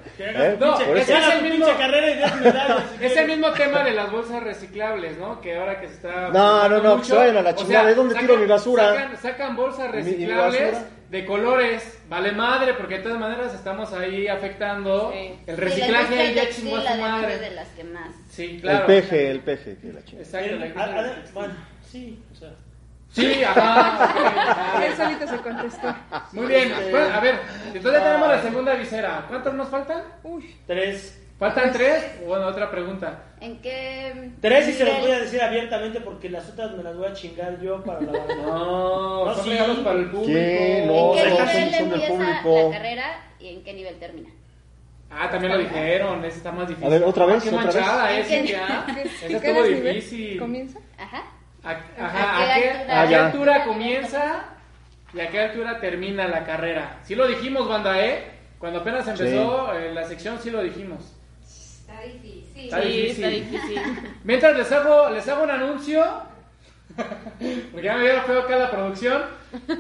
[0.53, 0.57] ¿eh?
[0.59, 2.21] pinche- Por eso- Es el mismo- y.
[3.01, 5.41] Es el mismo tema de las bolsas reciclables, ¿no?
[5.41, 6.29] Que ahora que se está...
[6.31, 7.87] No, no, no, que se vayan a la O chingada.
[7.89, 8.95] ¿De dónde tiro mi basura?
[8.95, 10.89] Sacan, sacan bolsas ¿Y y reciclables basura?
[11.11, 11.99] de colores.
[12.09, 15.35] Vale madre, porque de todas maneras estamos ahí afectando Sí.
[15.47, 17.39] el Sí, reciclaje la ahí ya chingó a su madre.
[17.39, 18.09] de las que más.
[18.31, 18.79] Sí, claro.
[18.81, 20.23] El peje, el peje, que la chingada.
[20.29, 20.57] Exacto.
[20.57, 21.35] la a- a- textil.
[21.35, 21.55] Bueno,
[21.91, 22.51] sí, o sea.
[23.13, 24.73] Sí, ajá.
[24.77, 25.95] ok, Él solito se contestó.
[26.33, 26.73] Muy bien.
[26.91, 29.25] Bueno, a ver, entonces ya tenemos la segunda visera.
[29.29, 30.03] ¿Cuántas nos faltan?
[30.23, 31.19] Uy, Tres.
[31.39, 32.05] ¿Faltan tres?
[32.25, 33.19] Bueno, otra pregunta.
[33.41, 36.97] ¿En qué Tres y se los voy a decir abiertamente porque las otras me las
[36.97, 38.13] voy a chingar yo para la.
[38.13, 39.51] No, No, son sí.
[39.51, 40.29] regalos para el público.
[40.29, 40.83] ¿Qué?
[40.83, 42.13] ¿En No, qué no, nivel son- del empieza
[42.43, 42.71] público.
[42.71, 43.05] la carrera
[43.41, 44.29] y en qué nivel termina?
[45.11, 46.87] Ah, también lo dijeron, esa está más difícil.
[46.87, 47.37] A ver, ¿otra vez?
[47.39, 48.19] Ah, qué ¿Otra manchada vez?
[48.21, 48.85] es, Cintia.
[48.87, 50.39] ¿qué- Esa qué estuvo nivel difícil.
[50.39, 50.79] ¿Comienza?
[50.97, 51.23] Ajá.
[51.65, 53.03] A- ¿A Ajá, qué ¿a qué, altura?
[53.03, 54.45] a qué Ah, altura comienza
[55.15, 56.99] y a qué altura termina la carrera?
[57.05, 58.25] Sí lo dijimos, banda, ¿eh?
[58.59, 61.15] Cuando apenas empezó eh, la sección, sí lo dijimos.
[61.43, 62.65] Está difícil.
[62.65, 63.25] Está sí, difícil.
[63.25, 64.15] está difícil.
[64.25, 66.05] Mientras les hago, les hago un anuncio,
[67.73, 69.23] porque ya me veo feo acá la producción.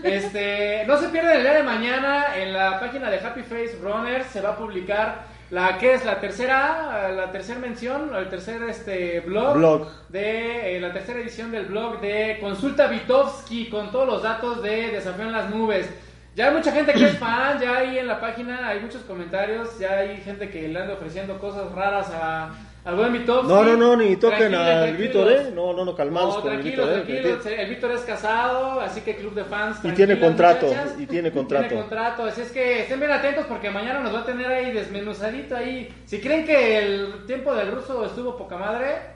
[0.03, 4.27] Este, no se pierdan el día de mañana en la página de Happy Face Runners
[4.27, 9.21] se va a publicar la que es la tercera, la tercera mención, el tercer este
[9.21, 9.89] blog, Blog.
[10.09, 14.89] de eh, la tercera edición del blog de Consulta Vitovsky con todos los datos de
[14.89, 15.91] Desafío en las Nubes.
[16.35, 19.79] Ya hay mucha gente que es fan, ya hay en la página hay muchos comentarios,
[19.79, 22.49] ya hay gente que le anda ofreciendo cosas raras a
[22.85, 23.47] al buen Vitovsky.
[23.49, 24.97] No, no, no, ni toquen al.
[24.97, 25.53] Víctor, ¿eh?
[25.55, 26.93] No, no, no, calmados No, con el Víctor, ¿eh?
[26.93, 27.47] tranquilos.
[27.47, 29.79] El Víctor es casado, así que club de fans.
[29.85, 30.95] Y tiene contrato, muchachas.
[30.99, 31.69] y tiene contrato.
[31.69, 34.73] Tiene contrato, así es que estén bien atentos porque mañana nos va a tener ahí
[34.73, 35.89] desmenuzadito ahí.
[36.07, 39.12] Si creen que el tiempo del ruso estuvo poca madre,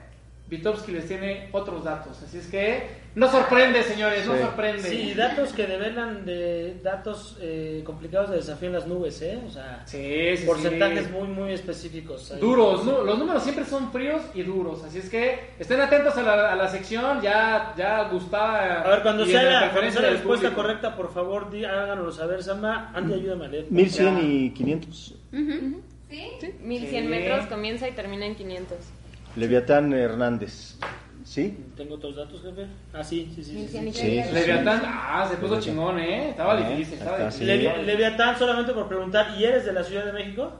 [0.49, 2.21] Vitovsky les tiene otros datos.
[2.23, 4.81] Así es que no sorprende, señores, no sorprende.
[4.81, 9.39] Sí, datos que develan de datos eh, complicados de desafío en las nubes, ¿eh?
[9.45, 11.11] O sea, Sí, sí, porcentajes sí.
[11.11, 12.31] muy, muy específicos.
[12.31, 12.39] ahí.
[12.39, 16.21] Duros, nu- los números siempre son fríos y duros, así es que estén atentos a
[16.21, 18.83] la, a la sección, ya, ya gustaba.
[18.83, 20.61] A ver, cuando sea la, cuando sea la respuesta público.
[20.61, 22.91] correcta, por favor, di, háganoslo saber, Samba.
[22.93, 23.65] Andy, ayúdame a leer.
[23.69, 25.15] 1100 y 500.
[26.09, 26.29] ¿Sí?
[26.61, 27.09] 1100 Sí.
[27.09, 28.77] metros comienza y termina en 500.
[29.37, 30.75] Leviatán Hernández.
[31.23, 31.57] ¿Sí?
[31.75, 32.67] ¿Tengo otros datos, jefe?
[32.93, 33.51] Ah, sí, sí, sí.
[33.51, 33.99] sí, 1100 y sí.
[33.99, 34.33] Sí, sí, sí.
[34.33, 36.29] Leviatán, ah, se puso chingón, ¿eh?
[36.29, 37.47] Estaba Eh, difícil, estaba acá difícil.
[37.47, 40.53] Levi- Leviatán, solamente por preguntar, ¿y eres de la Ciudad de México?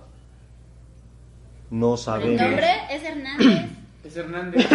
[1.72, 2.42] No El sabemos.
[2.42, 3.66] nombre es Hernández.
[4.04, 4.68] Es Hernández.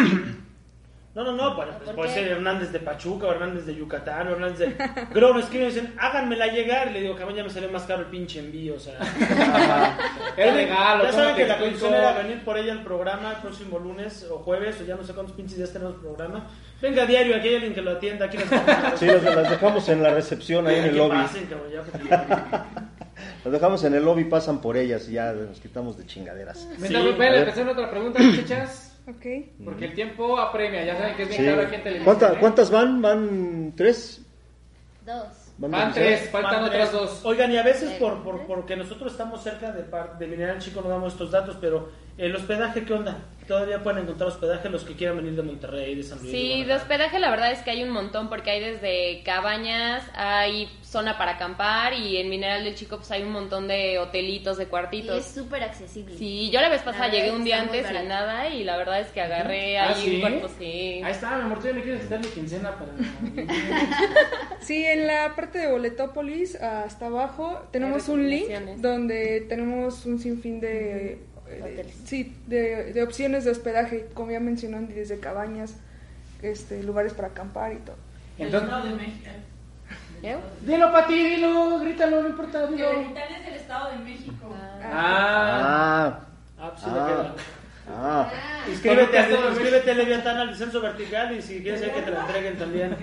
[1.15, 2.15] No, no, no, bueno, pues ¿Por puede qué?
[2.21, 4.77] ser Hernández de Pachuca, o Hernández de Yucatán, o Hernández de...
[5.21, 7.83] Luego me escriben y dicen, háganmela llegar, y le digo, cabrón, ya me salió más
[7.83, 8.95] caro el pinche envío, o sea...
[10.39, 11.05] Es regalo.
[11.05, 13.79] Ya saben ¿cómo te que la condición era venir por ella al programa el próximo
[13.79, 16.47] lunes o jueves, o ya no sé cuántos pinches días tenemos programa.
[16.81, 20.03] Venga diario, aquí hay alguien que lo atienda, aquí las Sí, las, las dejamos en
[20.03, 21.17] la recepción ahí en el lobby.
[21.19, 22.67] pasen, cabrón, ya, porque ya-
[23.45, 26.67] Las dejamos en el lobby, pasan por ellas y ya nos quitamos de chingaderas.
[26.79, 28.92] Mientras Sí, empezar otra pregunta, muchachas.
[29.09, 29.27] Ok.
[29.65, 31.47] Porque el tiempo apremia, ya saben que es bien Sí.
[31.47, 32.05] claro aquí en televisión.
[32.17, 32.41] ¿Cuánta- ¿eh?
[32.41, 33.03] ¿Cuántas van?
[33.03, 34.23] ¿Van tres?
[35.05, 35.27] Dos.
[35.59, 37.01] Van tres, faltan Van otras tres.
[37.01, 37.25] dos.
[37.25, 40.81] Oigan, y a veces por, por, porque nosotros estamos cerca de, par- de Mineral Chico
[40.81, 43.19] no damos estos datos, pero el hospedaje, ¿qué onda?
[43.47, 46.31] Todavía pueden encontrar hospedaje los que quieran venir de Monterrey, de San Luis.
[46.31, 50.69] Sí, de hospedaje la verdad es que hay un montón porque hay desde cabañas, hay
[50.83, 54.65] zona para acampar y en Mineral del Chico pues hay un montón de hotelitos, de
[54.65, 55.19] Y cuartitos.
[55.19, 56.17] es súper accesible.
[56.17, 59.01] Sí, yo la vez pasada La llegué un día antes sin nada y la verdad
[59.01, 60.15] es que agarré ¿Ah, ahí sí?
[60.15, 61.03] un cuarto, sí.
[61.05, 62.93] Ahí está, mi amor, tú ya me quieres mi quincena para...
[64.61, 70.61] Sí, en la parte de Boletópolis, hasta abajo, tenemos un link donde tenemos un sinfín
[70.61, 71.95] de, Hoteles.
[72.05, 75.75] sí, de, de opciones de hospedaje, como ya mencionó Andy, desde cabañas,
[76.43, 77.97] este, lugares para acampar y todo.
[78.39, 79.31] Entonces, Estado de México.
[80.25, 80.37] ¿Eh?
[80.63, 82.91] dilo para ti, dilo, grítalo, no importa, dilo.
[82.93, 84.55] Es el Estado de México.
[84.83, 86.21] Ah, Ah,
[86.59, 86.93] Ah, pues sí Ah.
[86.93, 87.35] me queda.
[87.91, 88.31] ah.
[88.69, 92.57] Inscríbete, a- inscríbete Leviatán al descenso vertical y si quieres hay que te la entreguen
[92.59, 92.97] también.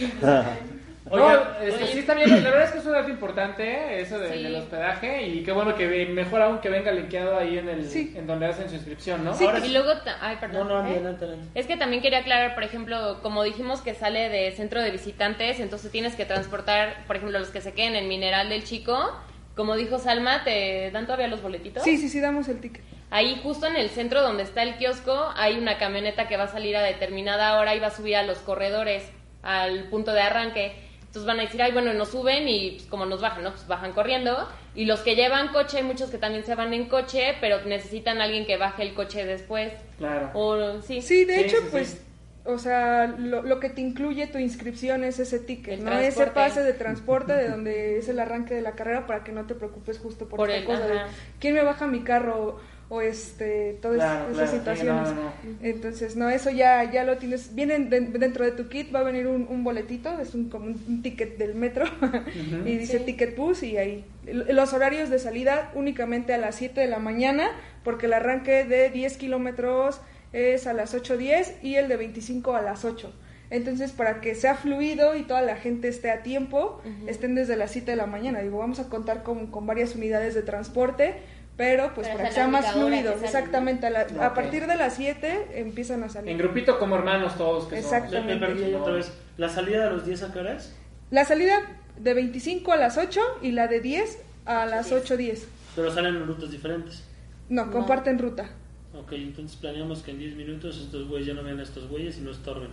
[1.04, 4.00] no, Oiga, este, sí está bien, la verdad es que es un dato importante, ¿eh?
[4.02, 4.42] eso de- Sí.
[4.42, 8.14] del hospedaje, y qué bueno que mejor aún que venga linkeado ahí en el Sí.
[8.16, 9.34] en donde hacen su inscripción, ¿no?
[9.34, 10.68] Sí, Ahora Y luego, ay, No, perdón.
[10.68, 10.90] no, ¿eh?
[10.92, 11.50] adelante, adelante.
[11.58, 15.58] Es que también quería aclarar, por ejemplo, como dijimos que sale de centro de visitantes,
[15.60, 19.12] entonces tienes que transportar, por ejemplo, los que se queden en Mineral del Chico.
[19.56, 21.82] Como dijo Salma, ¿te dan todavía los boletitos?
[21.82, 22.82] Sí, sí, sí, damos el ticket.
[23.10, 26.48] Ahí justo en el centro donde está el kiosco hay una camioneta que va a
[26.48, 29.10] salir a determinada hora y va a subir a los corredores
[29.42, 30.72] al punto de arranque.
[31.12, 33.50] Entonces van a decir, ay, bueno, nos suben y pues, como nos bajan, ¿no?
[33.50, 34.48] Pues bajan corriendo.
[34.74, 38.22] Y los que llevan coche, hay muchos que también se van en coche, pero necesitan
[38.22, 39.74] a alguien que baje el coche después.
[39.98, 40.30] Claro.
[40.32, 41.02] O, sí.
[41.02, 41.68] Sí, de Sí, hecho, sí, sí.
[41.70, 42.02] pues,
[42.46, 45.92] o sea, lo, lo que te incluye tu inscripción es ese ticket, El ¿no?
[45.92, 46.32] Ese transporte.
[46.32, 49.54] pase de transporte de donde es el arranque de la carrera para que no te
[49.54, 50.98] preocupes justo por, Por esta el- cosa de
[51.40, 52.58] quién me baja mi carro
[52.94, 55.08] o este todas Claro, esas claro, sí, situaciones.
[55.14, 55.32] no, no,
[55.62, 57.54] Entonces, no, eso ya ya lo tienes.
[57.54, 60.66] Vienen de- dentro de tu kit va a venir un, un boletito, es un como
[60.66, 61.86] un, un ticket del metro
[62.66, 63.04] y dice Sí.
[63.06, 67.50] ticket bus y ahí los horarios de salida únicamente a las 7 de la mañana
[67.82, 70.00] porque el arranque de 10 kilómetros
[70.34, 73.10] es a las 8.10 y el de 25 a las 8.
[73.50, 77.70] Entonces, para que sea fluido y toda la gente esté a tiempo, estén desde las
[77.72, 78.40] 7 de la mañana.
[78.40, 81.16] Digo, vamos a contar con, con varias unidades de transporte,
[81.56, 83.12] pero pues Pero para que a sea más fluido.
[83.22, 84.34] Exactamente, a, la- a Ok.
[84.34, 86.30] partir de las 7 empiezan a salir.
[86.30, 87.76] En grupito como hermanos todos que
[88.20, 89.12] me perdí ahí otra vez.
[89.36, 90.74] ¿La salida de los 10 a qué hora es?
[91.10, 91.58] La salida
[91.98, 95.44] de 25 a las 8 y la de 10 a las 8.10.
[95.76, 97.04] Pero salen en rutas diferentes.
[97.48, 98.50] No, comparten ruta.
[98.98, 102.18] Ok, entonces planeamos que en 10 minutos estos güeyes ya no vean a estos güeyes
[102.18, 102.70] y no estorben.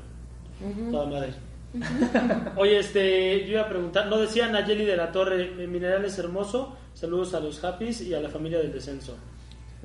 [0.91, 1.33] Toda madre.
[2.55, 6.17] Oye, este, yo iba a preguntar, no decía Nayeli de la Torre, eh, Mineral es
[6.17, 9.17] hermoso, saludos a los Happys y a la familia del descenso.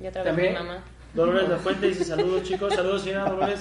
[0.01, 0.53] Y otra vez También.
[0.53, 0.83] mi mamá.
[1.13, 3.59] Dolores La Fuente dice saludos chicos, saludos señora Dolores.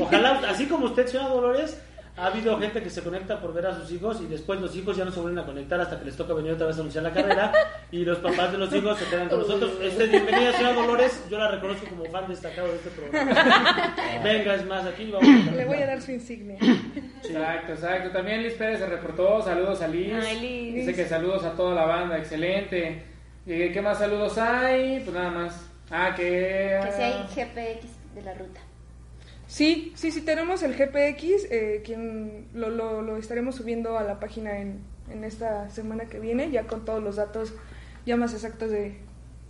[0.00, 1.80] Ojalá, así como usted señora Dolores,
[2.20, 4.94] ha habido gente que se conecta por ver a sus hijos y después los hijos
[4.94, 7.04] ya no se vuelven a conectar hasta que les toca venir otra vez a anunciar
[7.04, 7.50] la carrera
[7.90, 9.72] y los papás de los hijos se quedan con nosotros.
[9.80, 13.94] Este, bienvenida señora Dolores, yo la reconozco como fan destacado de este programa.
[14.22, 16.58] Venga, es más, aquí vamos a Le voy a dar su insignia.
[17.24, 18.10] Exacto, exacto.
[18.10, 19.42] También Liz Pérez se reportó.
[19.42, 20.12] Saludos a Liz.
[20.14, 20.74] Ay, Liz.
[20.74, 22.18] Dice que saludos a toda la banda.
[22.18, 23.02] Excelente.
[23.46, 25.00] ¿Y qué más saludos hay?
[25.00, 25.70] Pues nada más.
[25.90, 26.80] Ah, que.
[26.84, 28.60] Que si hay GPX de la ruta.
[29.50, 34.20] Sí, sí, sí, tenemos el GPX, eh, quien lo, lo, lo estaremos subiendo a la
[34.20, 34.78] página en,
[35.10, 37.52] en esta semana que viene, ya con todos los datos
[38.06, 38.96] ya más exactos de,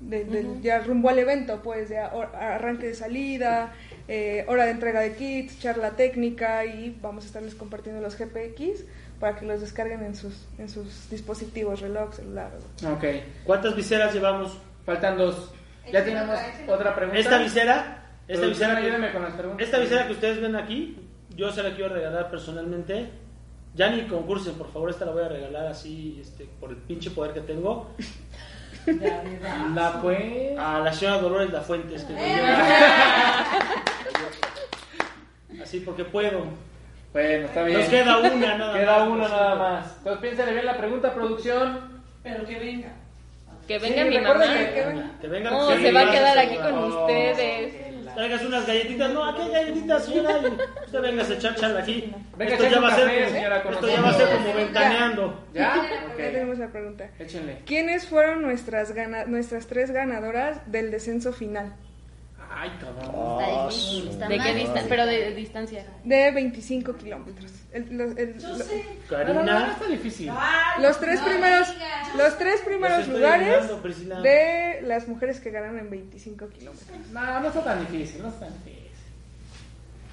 [0.01, 3.75] de- ya rumbo al evento, pues, de arranque de salida,
[4.09, 8.85] eh, hora de entrega de kits, charla técnica y vamos a estarles compartiendo los GPX
[9.21, 12.53] para que los descarguen en sus, en sus dispositivos, reloj, celular.
[12.91, 13.05] Ok.
[13.45, 14.57] ¿Cuántas viseras llevamos?
[14.87, 15.53] Faltan dos.
[15.93, 17.21] Ya tenemos otra pregunta.
[17.21, 18.00] Esta visera,
[18.35, 19.65] esta visera, que, con las preguntas.
[19.65, 20.97] esta visera que ustedes ven aquí,
[21.37, 23.11] yo se la quiero regalar personalmente.
[23.75, 27.11] Ya ni concursen, por favor, esta la voy a regalar así, este, por el pinche
[27.11, 27.91] poder que tengo.
[29.75, 30.59] La pues.
[30.59, 31.95] A la señora Dolores La Fuente.
[31.95, 32.15] este,
[35.63, 36.45] Así porque puedo.
[37.13, 37.79] Bueno, está bien.
[37.81, 39.97] Nos queda una nada Queda más, una nada más.
[39.99, 42.03] Entonces piénsale bien la pregunta, producción.
[42.23, 42.93] Pero que venga.
[43.67, 44.45] Que Sí, venga mi mamá.
[44.45, 45.11] que- que venga.
[45.21, 47.90] Que vengan No, sí, se va a quedar aquí con ustedes.
[48.21, 49.11] Traigas unas galletitas.
[49.13, 50.39] No, aquí hay galletitas, señora.
[50.43, 52.13] y Usted venga a echar charla aquí.
[52.37, 54.55] Venga, esto ya va a ser café, señora, con esto ya va a ser como
[54.55, 55.47] ventaneando.
[55.55, 55.83] ¿Ya?
[56.17, 57.11] Tenemos la pregunta.
[57.19, 57.63] Échenle.
[57.65, 61.73] ¿Quiénes fueron nuestras, gana- nuestras tres ganadoras del descenso final?
[62.63, 63.11] Ay, cabrón.
[63.15, 64.87] Ah, Está difícil, está ¿De qué distancia?
[64.91, 65.87] Pero de, distancia.
[66.05, 67.53] De 25 kilómetros.
[67.73, 68.85] El- los- el- Yo lo- sé.
[69.11, 69.73] No, no, no, Karina.
[69.73, 70.31] está difícil.
[70.31, 72.15] Ay, Los tres No primeros, digas.
[72.17, 74.21] los tres primeros estoy lugares Priscila.
[74.21, 76.89] de las mujeres que ganaron en 25 kilómetros.
[77.13, 78.81] No, no está tan difícil, no está tan difícil.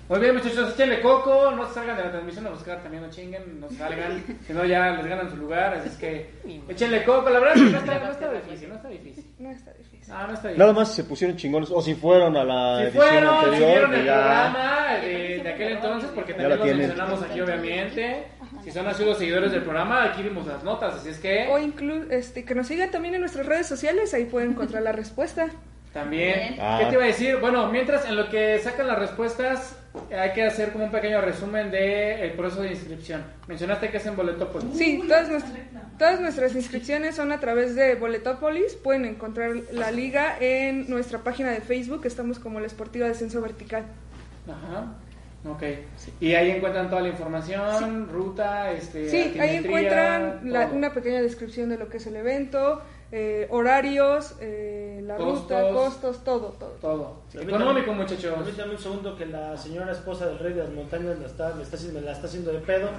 [0.10, 3.10] Muy bien, muchachos, échenle coco, no se salgan de la transmisión a buscar, también no
[3.10, 6.30] chinguen, no salgan, si no ya les ganan su lugar, así es que
[6.70, 9.26] échenle coco, la verdad es que no está, no está difícil, no está difícil.
[9.38, 9.97] No está difícil.
[10.08, 10.58] No, no está difícil.
[10.60, 13.70] Nada más se pusieron chingones, o si fueron a la Si edición fueron, si anterior,
[13.72, 16.78] vieron que el ya- programa de, de aquel entonces, porque también lo tienen.
[16.88, 18.28] mencionamos aquí obviamente,
[18.64, 21.60] si son así los seguidores del programa, aquí vimos las notas, así es que O
[21.60, 25.48] incluso este, que nos sigan también en nuestras redes sociales, ahí pueden encontrar la respuesta.
[25.94, 26.34] También.
[26.52, 26.56] Bien.
[26.62, 26.78] Ah.
[26.80, 27.38] ¿Qué te iba a decir?
[27.38, 29.77] Bueno, mientras en lo que sacan las respuestas,
[30.12, 33.24] hay que hacer como un pequeño resumen del proceso de inscripción.
[33.48, 34.78] Mencionaste que es en Boletópolis.
[34.78, 35.54] Sí, todas nuestras,
[35.98, 38.76] todas nuestras inscripciones son a través de Boletópolis.
[38.76, 42.06] Pueden encontrar la liga en nuestra página de Facebook.
[42.06, 43.86] Estamos como la Esportiva Descenso Vertical.
[44.48, 44.94] Ajá.
[45.46, 45.64] Ok.
[46.20, 49.10] Y ahí encuentran toda la información, ruta, este.
[49.10, 52.82] Sí, ahí encuentran la- una pequeña descripción de lo que es el evento,
[53.12, 56.24] eh, horarios, eh, la ruta, Costos.
[56.26, 56.72] todo, todo.
[56.82, 57.22] Todo.
[57.42, 58.34] Económico, muchachos.
[58.36, 61.64] Permítame un segundo que la señora esposa del rey de las montañas la está, me
[61.64, 62.90] está, haciendo- me la está haciendo de pedo.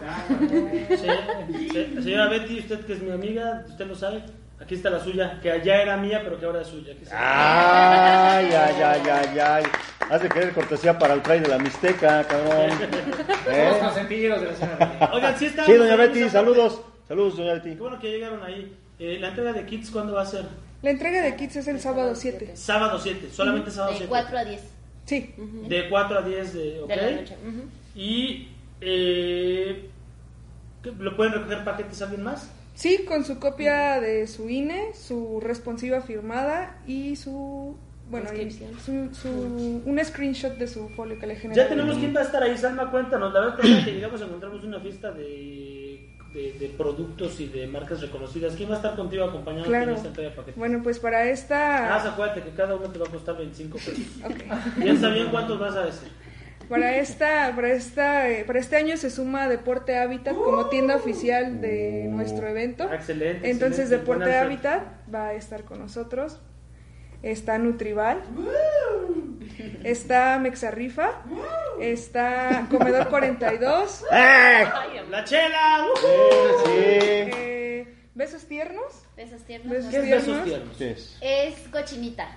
[0.89, 2.03] Sí, sí.
[2.03, 4.23] Señora Betty, usted que es mi amiga, usted lo sabe.
[4.61, 6.93] Aquí está la suya, que allá era mía, pero que ahora es suya.
[6.93, 8.39] Aquí está.
[8.39, 9.65] Ay, ay, ay, ay, ay.
[10.11, 12.71] Has de querer cortesía para el trail de la Mixteca, cabrón.
[13.49, 13.67] ¿Eh?
[13.69, 15.11] Somos consentidos de la señora.
[15.13, 15.65] Oigan, sí está.
[15.65, 16.81] Sí, doña Betty, saludos.
[17.07, 17.71] Saludos, doña Betty.
[17.71, 18.77] Qué bueno que llegaron ahí.
[18.99, 20.45] Eh, la entrega de kits, ¿cuándo va a ser?
[20.83, 22.57] La entrega de kits es el sábado 7.
[22.57, 24.09] Sábado 7, solamente sábado De 7.
[24.09, 24.63] 4 a 10.
[25.05, 25.35] Sí.
[25.69, 26.89] De 4 a 10 de, ok.
[26.89, 27.37] De la noche.
[27.47, 27.69] Ujú.
[27.95, 28.49] Y
[28.81, 29.91] eh.
[30.99, 32.51] ¿lo pueden recoger paquetes alguien más?
[32.79, 37.77] Sí, con su copia de su INE, su responsiva firmada y su...
[38.09, 41.61] Bueno, y su, su- un screenshot de su folio que le genera.
[41.65, 43.33] Ya tenemos quién va a estar ahí, Salma, cuéntanos.
[43.35, 48.01] La verdad es que llegamos encontramos una fiesta de, de, de productos y de marcas
[48.01, 48.55] reconocidas.
[48.55, 49.95] ¿Quién va a estar contigo acompañando en Claro.
[49.95, 50.57] esta entrega de paquetes?
[50.57, 52.09] Bueno, pues para Ah, esta...
[52.13, 53.99] acuérdate que cada uno te va a costar 25 pesos.
[54.25, 54.85] ok.
[54.85, 56.09] ¿Ya está bien cuántos vas a decir?
[56.69, 61.61] Para esta, para esta, eh, para este año se suma Deporte Hábitat como tienda oficial
[61.61, 62.89] de nuestro evento.
[62.91, 63.97] Ah, excelente, Entonces excelente.
[64.13, 64.83] Deporte Hábitat
[65.13, 66.41] va a estar con nosotros.
[67.23, 68.23] Está Nutrival.
[69.85, 71.23] Está Mexarrifa.
[71.81, 74.05] Está Comedor 42.
[74.13, 74.65] ¡Eh!
[75.11, 75.85] ¡La chela!
[75.85, 75.97] ¡Uh!
[76.65, 76.71] Sí.
[76.75, 79.05] eh, Besos tiernos.
[79.17, 79.71] Besos tiernos.
[79.73, 80.45] Besos ¿Qué es tiernos.
[80.45, 81.19] besos tiernos?
[81.21, 82.29] Es cochinita.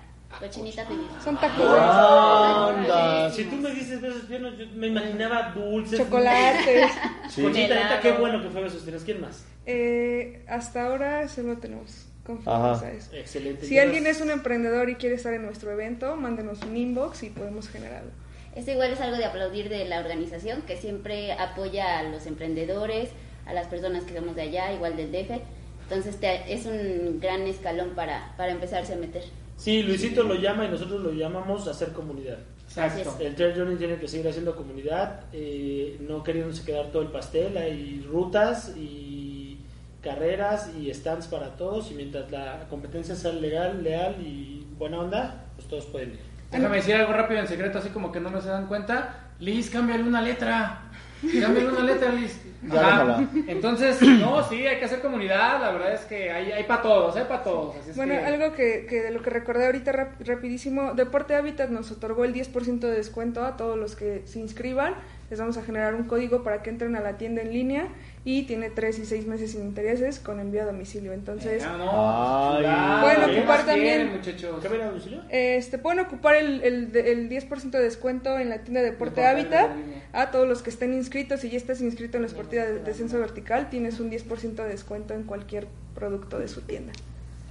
[0.41, 1.07] Cochinita pibil.
[1.23, 3.29] Son tacos Anda.
[3.31, 5.99] Si tú me dices besos tiernos, yo me imaginaba dulces.
[5.99, 6.91] chocolates.
[7.29, 7.43] Sí.
[7.43, 9.03] Conchita, qué bueno que fue besos tiernos.
[9.03, 9.45] ¿Quién más?
[9.65, 12.85] Eh, hasta ahora solo tenemos confianza Ajá.
[12.87, 13.15] a eso.
[13.15, 13.65] Excelente.
[13.65, 17.23] Si ¿Qué alguien es un emprendedor y quiere estar en nuestro evento, mándenos un inbox
[17.23, 18.11] y podemos generarlo.
[18.55, 23.09] Esto igual es algo de aplaudir de la organización que siempre apoya a los emprendedores,
[23.45, 25.39] a las personas que somos de allá, igual del DF.
[25.83, 29.23] Entonces te- es un gran escalón para, para empezarse a meter.
[29.61, 32.39] Sí, Luisito lo llama y nosotros lo llamamos hacer comunidad.
[32.67, 33.15] Exacto.
[33.19, 37.55] El Trail Journey tiene que seguir haciendo comunidad, eh, no queriéndose quedar todo el pastel.
[37.57, 39.59] Hay rutas y
[40.01, 41.91] carreras y stands para todos.
[41.91, 46.19] Y mientras la competencia sea legal, leal y buena onda, pues todos pueden ir.
[46.49, 49.29] Déjame decir algo rápido en secreto, así como que no me se dan cuenta.
[49.39, 50.90] Liz, cámbiale una letra.
[51.21, 52.39] Cámbiale una letra, Liz.
[52.71, 53.23] Ajá.
[53.47, 55.59] Entonces, no, sí, hay que hacer comunidad.
[55.59, 57.75] La verdad es que hay, hay para todos, hay para todos.
[57.77, 61.35] Así es Bueno, que- algo que, que de lo que recordé ahorita rap- rapidísimo, Deporte
[61.35, 64.93] Hábitat nos otorgó el 10% de descuento a todos los que se inscriban.
[65.29, 67.87] Les vamos a generar un código para que entren a la tienda en línea
[68.23, 71.11] y tiene 3 y 6 meses sin intereses con envío a domicilio.
[71.11, 73.01] Entonces, no, Ay.
[73.01, 74.59] Pueden ¿Qué ocupar también- quieren, muchachos?
[74.61, 75.21] ¿Qué viene a domicilio?
[75.29, 79.25] este, pueden ocupar el, el, de- el 10% de descuento en la tienda Deporte Deporte
[79.25, 79.71] Hábitat.
[80.13, 83.17] A todos los que estén inscritos, si ya estás inscrito en la Esportiva de Descenso
[83.17, 86.93] Vertical, tienes un 10% de descuento en cualquier producto de su tienda.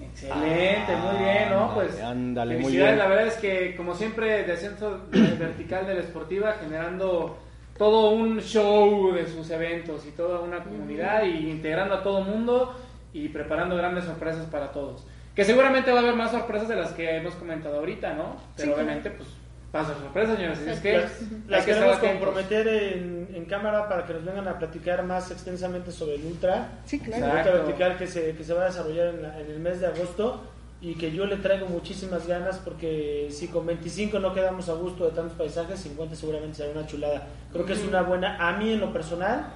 [0.01, 1.75] Excelente, muy bien, ¿no?
[1.75, 2.97] Pues Ándale, muy bien.
[2.97, 7.39] la verdad es que como siempre descenso vertical de la esportiva generando
[7.81, 12.79] todo un show de sus eventos y toda una comunidad y integrando a todo mundo
[13.15, 15.07] y preparando grandes sorpresas para todos.
[15.35, 18.37] Que seguramente va a haber más sorpresas de las que hemos comentado ahorita, ¿no?
[18.55, 19.31] Pero Sí, obviamente pues
[19.73, 24.05] pasa sorpresas, señores, así es que Las, las que queremos comprometer en, en cámara para
[24.05, 26.69] que nos vengan a platicar más extensamente sobre el Ultra.
[26.85, 27.23] Sí, claro.
[27.23, 27.65] La ruta Exacto.
[27.67, 30.43] vertical que se, que se va a desarrollar en, la- en el mes de agosto.
[30.83, 35.05] Y que yo le traigo muchísimas ganas porque si con 25 no quedamos a gusto
[35.05, 37.29] de tantos paisajes, 50 seguramente será una chulada.
[37.53, 39.53] Creo que es una buena, a mí en lo personal,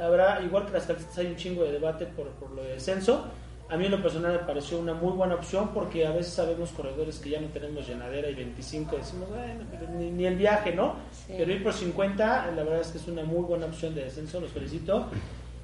[0.00, 3.24] habrá, igual que las calcetas hay un chingo de debate por, por lo de descenso,
[3.70, 6.70] a mí en lo personal me pareció una muy buena opción porque a veces sabemos
[6.70, 10.74] corredores que ya no tenemos llenadera y 25 decimos, bueno, pero ni, ni el viaje,
[10.74, 10.94] ¿no?
[11.12, 11.34] Sí.
[11.36, 14.40] Pero ir por 50, la verdad es que es una muy buena opción de descenso,
[14.40, 15.08] los felicito.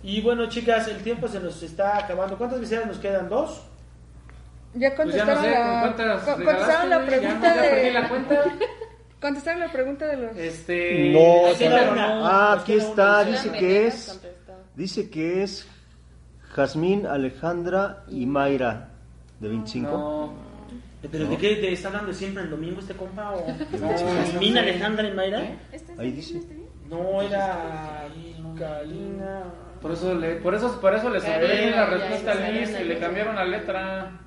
[0.03, 2.37] Y bueno, chicas, el tiempo se nos está acabando.
[2.37, 3.31] ¿Cuántas viseras nos quedan?
[3.31, 3.63] ¿Dos?
[4.75, 7.83] Ya Pues ya no contestaron sé, ¿con la, con- contestaron la pregunta Ya, ya perdí
[7.83, 8.45] de la cuenta.
[9.21, 11.11] contestaron la pregunta de los Este...
[11.13, 11.93] No, Ahí tiene espera.
[11.93, 12.29] una.
[12.29, 13.31] Ah, aquí está, una.
[13.31, 14.21] dice que es,
[14.75, 15.69] dice que es
[16.55, 18.89] Jazmín, Alejandra y Mayra,
[19.41, 19.91] de 25.
[19.91, 20.33] No.
[21.11, 21.57] ¿Pero de qué?
[21.57, 23.31] ¿De está hablando siempre el domingo este compa?
[23.33, 23.47] ¿O
[23.81, 24.59] no sé.
[24.59, 25.43] Alejandra y Mayra?
[25.99, 26.41] Ahí dice.
[26.89, 28.07] No, era
[28.59, 29.43] Kalina.
[29.81, 32.85] Por eso le, por eso, por eso le Karina, la respuesta ya, a Liz y
[32.85, 34.21] le cambiaron la letra.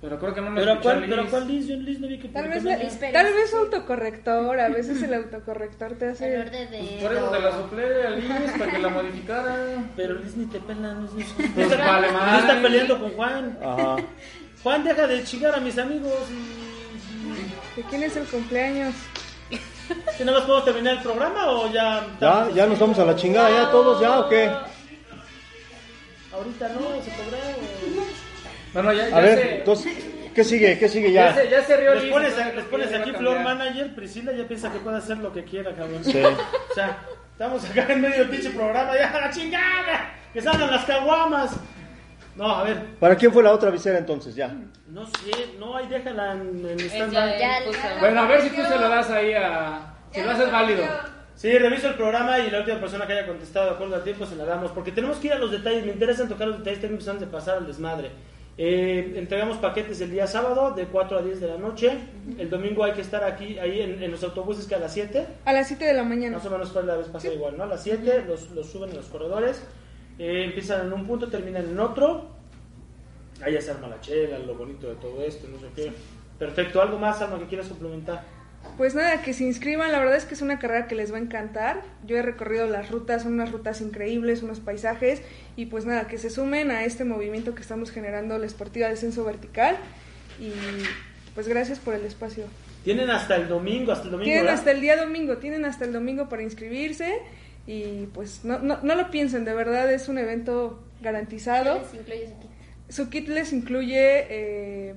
[0.00, 1.10] Pero creo que no me ¿Pero escuchó cuál, Liz.
[1.10, 1.66] pero cuál Liz?
[1.66, 2.78] Yo en Liz no vi que Tal vez, la-
[3.12, 6.34] tal vez autocorrector, a veces el autocorrector te hace...
[6.34, 9.56] Error de Pues por eso se la soplé a Liz para que la modificara.
[9.96, 11.34] Pero Liz ni te pela, no es Liz.
[11.52, 12.38] Pues vale, Liz madre.
[12.38, 13.58] está peleando con Juan.
[13.60, 13.96] Ajá.
[14.62, 16.12] Juan, deja de chingar a mis amigos.
[16.30, 18.94] y- ¿De quién es el cumpleaños?
[20.16, 22.06] ¿Que nada más podemos terminar el programa o ya?
[22.20, 24.48] Ya, ya nos vamos a la chingada, ya todos, ya o qué?
[26.32, 27.38] Ahorita no, se cobra.
[27.56, 27.97] o-
[28.72, 29.92] Bueno, ya, ya A ver, se, entonces,
[30.34, 30.78] ¿qué sigue?
[30.78, 31.34] ¿Qué sigue ya ya?
[31.34, 33.42] se, ya se rió Les pones, entonces les pones aquí a cambiar.
[33.44, 36.04] Manager, Priscila ya piensa que puede hacer lo que quiera, cabrón.
[36.04, 36.18] Sí.
[36.20, 36.98] O sea,
[37.32, 41.52] estamos acá en medio del pinche programa, ya a la chingada, que salgan las caguamas.
[42.36, 44.36] No, a ver, ¿Para quién fue la otra visera entonces?
[44.36, 44.54] Ya.
[44.86, 47.36] no sé, no, ahí déjala en, en stand-by.
[47.36, 47.58] Ya.
[47.98, 49.94] Bueno, a ver si tú se lo das ahí a...
[50.12, 50.84] Si lo haces válido.
[51.34, 54.24] Sí, reviso el programa y la última persona que haya contestado de acuerdo al tiempo
[54.24, 56.80] se la damos, porque tenemos que ir a los detalles, me interesan tocar los detalles
[56.80, 58.10] técnicos antes de pasar al desmadre.
[58.60, 61.96] Eh, entregamos paquetes el día sábado de 4 a 10 de la noche,
[62.38, 65.26] el domingo hay que estar aquí, ahí en, en los autobuses que a las 7,
[65.44, 66.38] A las 7 de la mañana.
[66.38, 67.62] Más o menos fue la vez pasada igual, ¿no?
[67.62, 69.62] A las 7 los, los suben en los corredores.
[70.18, 72.30] Eh, empiezan en un punto, terminan en otro.
[73.40, 75.92] Ahí ya se arma la chela, lo bonito de todo esto, no sé qué.
[76.36, 76.82] Perfecto.
[76.82, 78.24] ¿Algo más, Alma, que quieras complementar?
[78.78, 81.16] Pues nada, que se inscriban, la verdad es que es una carrera que les va
[81.16, 81.82] a encantar.
[82.06, 85.20] Yo he recorrido las rutas, son unas rutas increíbles, unos paisajes
[85.56, 89.24] y pues nada, que se sumen a este movimiento que estamos generando, la Esportiva Descenso
[89.24, 89.76] Vertical
[90.38, 90.52] y
[91.34, 92.44] pues gracias por el espacio.
[92.84, 94.58] Tienen hasta el domingo, hasta el domingo, Tienen ¿verdad?
[94.60, 97.18] hasta el día domingo, tienen hasta el domingo para inscribirse
[97.66, 101.80] y pues no, no, no lo piensen, de verdad es un evento garantizado.
[101.80, 102.50] Les incluye su kit.
[102.88, 104.94] Su kit les incluye eh,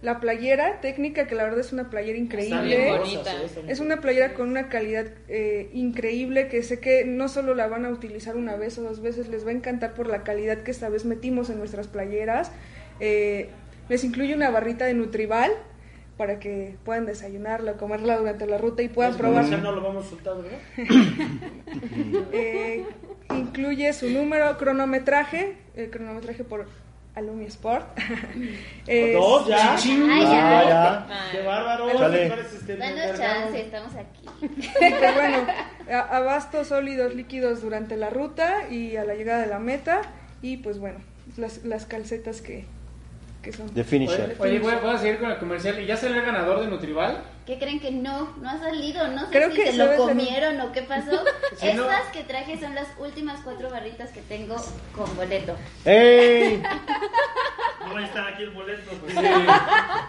[0.00, 2.98] la playera técnica, que la verdad es una playera Está bien increíble.
[2.98, 3.32] Bonita,
[3.66, 7.84] Es una playera con una calidad eh, increíble que sé que no solo la van
[7.84, 10.70] a utilizar una vez o dos veces, les va a encantar por la calidad que
[10.70, 12.52] esta vez metimos en nuestras playeras.
[13.00, 13.50] Eh,
[13.88, 15.50] les incluye una barrita de Nutrival
[16.16, 19.44] para que puedan desayunarla o comerla durante la ruta y puedan Ese probar.
[19.44, 20.58] comercial no lo vamos a soltar, ¿verdad?
[22.32, 22.84] Eh,
[23.30, 26.66] incluye su número, cronometraje, eh, cronometraje por
[27.18, 27.86] Alumni Sport.
[29.12, 29.74] ¿Dos ya?
[29.74, 30.68] Ay, Ah, ya.
[31.08, 31.30] ya.
[31.32, 31.86] ¡Qué bárbaro!
[31.88, 34.26] Danos chance, estamos aquí.
[34.40, 35.46] Pues bueno,
[36.10, 40.02] abastos sólidos líquidos durante la ruta y a la llegada de la meta.
[40.42, 41.00] Y pues bueno,
[41.36, 42.64] las, las calcetas que,
[43.42, 43.72] que son.
[43.74, 44.36] De finisher.
[44.38, 45.80] Oye, oye, voy, a- voy a seguir con el comercial.
[45.80, 47.22] ¿Y ya salió el ganador de Nutrival?
[47.46, 48.36] ¿Qué creen que no?
[48.42, 51.10] No ha salido, no sé Creo si que se lo ser- comieron o qué pasó.
[51.58, 54.54] Si no- Estas que traje son las últimas cuatro barritas que tengo
[54.94, 55.56] con boleto.
[55.84, 56.62] ¡Ey!
[58.26, 58.90] Aquí el boleto.
[59.00, 59.12] pues.
[59.14, 59.20] Sí,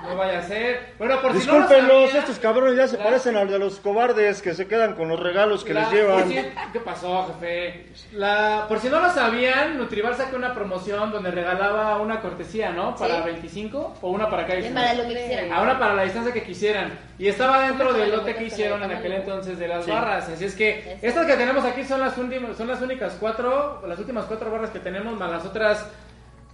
[0.03, 0.93] no vaya a ser.
[0.97, 4.41] Bueno, por si no sabía- estos cabrones ya se La- parecen al de los cobardes
[4.41, 6.29] que se quedan con los regalos que La- les llevan.
[6.73, 7.87] ¿Qué pasó, jefe?
[8.13, 12.95] La, por si no lo sabían, Nutrival sacó una promoción donde regalaba una cortesía, ¿no?
[12.95, 13.21] Para Sí.
[13.25, 15.53] 25 o una para cada Para lo que quisieran.
[15.53, 16.99] A una para la distancia que quisieran.
[17.17, 20.29] Y estaba dentro del lote que hicieron en aquel entonces de las barras.
[20.29, 23.99] Así es que estas que tenemos aquí son las últimas, son las únicas cuatro, las
[23.99, 25.85] últimas cuatro barras que tenemos, más las otras.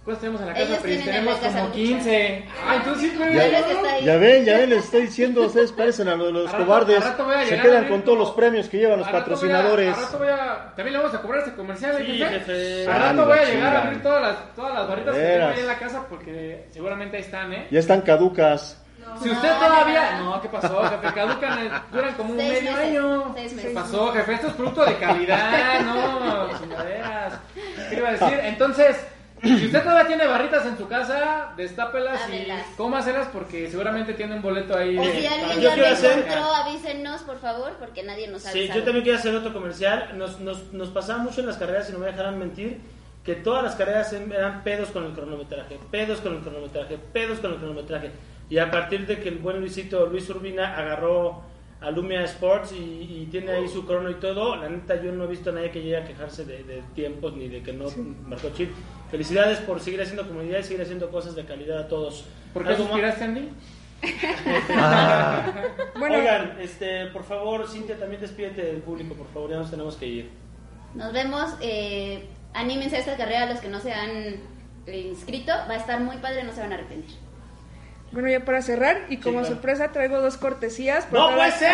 [0.06, 0.64] ¿Cuántas tenemos en la casa?
[0.66, 0.94] Ellos Pris?
[1.02, 1.86] tienen en tenemos la casa como muchas.
[1.88, 2.44] 15.
[2.64, 3.34] Ah, entonces sí, güey.
[3.34, 4.04] Ya ahí.
[4.04, 6.96] Ya ven, ya ven, les estoy diciendo, ustedes parecen a los, los Al rato- cobardes.
[6.96, 9.06] al rato voy a Se llegar quedan ver con todos los premios que llevan los
[9.08, 9.96] Al rato voy a- patrocinadores.
[9.98, 10.72] al rato voy a.
[10.76, 12.86] También le vamos a cobrar ese comercial, ¿eh, Sí, jefe?
[12.88, 13.82] Al rato voy a llegar a chinga.
[13.82, 15.38] abrir todas las, todas las barritas que Veras.
[15.38, 17.66] tengo ahí en la casa porque seguramente ahí están, ¿eh?
[17.70, 18.82] Ya están caducas.
[19.22, 20.18] Si usted No, todavía.
[20.20, 21.14] no, ¿qué pasó, jefe?
[21.14, 23.34] Caducan, eh, duran como un Seis medio meses, año.
[23.36, 24.32] seis ¿Qué pasó, jefe?
[24.34, 27.34] Esto es producto de calidad, no, chingaderas.
[27.90, 28.40] ¿Qué iba a decir?
[28.42, 28.96] Entonces,
[29.42, 32.46] si usted todavía tiene barritas en su casa, destápelas y
[32.76, 34.96] cómaselas porque seguramente tiene un boleto ahí.
[34.98, 38.28] O de- si para alguien ya quiero lo hacer- encontró, avísenos, por favor, porque nadie
[38.28, 38.78] nos ha Sí, avisado.
[38.80, 40.12] yo también quiero hacer otro comercial.
[40.16, 42.80] Nos, nos, nos pasaba mucho en las carreras, y no me dejarán mentir,
[43.24, 47.52] que todas las carreras eran pedos con el cronometraje, pedos con el cronometraje, pedos con
[47.52, 48.10] el cronometraje.
[48.48, 51.42] Y a partir de que el buen Luisito, Luis Urbina, agarró
[51.80, 55.24] a Lumia Sports y, y tiene ahí su crono y todo, la neta yo no
[55.24, 57.86] he visto a nadie que llegue a quejarse de, de tiempos ni de que no
[58.26, 58.70] marcó chip.
[59.10, 62.24] Felicidades por seguir haciendo comunidad y seguir haciendo cosas de calidad a todos.
[62.52, 63.48] ¿Por qué suspiraste, Andy?
[65.98, 69.96] Bueno, Oigan, este, por favor, Cintia, también despídete del público, por favor, ya nos tenemos
[69.96, 70.30] que ir.
[70.94, 71.54] Nos vemos.
[71.60, 74.36] Eh, anímense a esta carrera los que no se han
[74.86, 75.52] inscrito.
[75.68, 77.16] Va a estar muy padre, no se van a arrepentir.
[78.12, 79.54] Bueno, ya para cerrar, y como claro.
[79.54, 81.06] sorpresa traigo dos cortesías.
[81.12, 81.70] ¡No puede ser!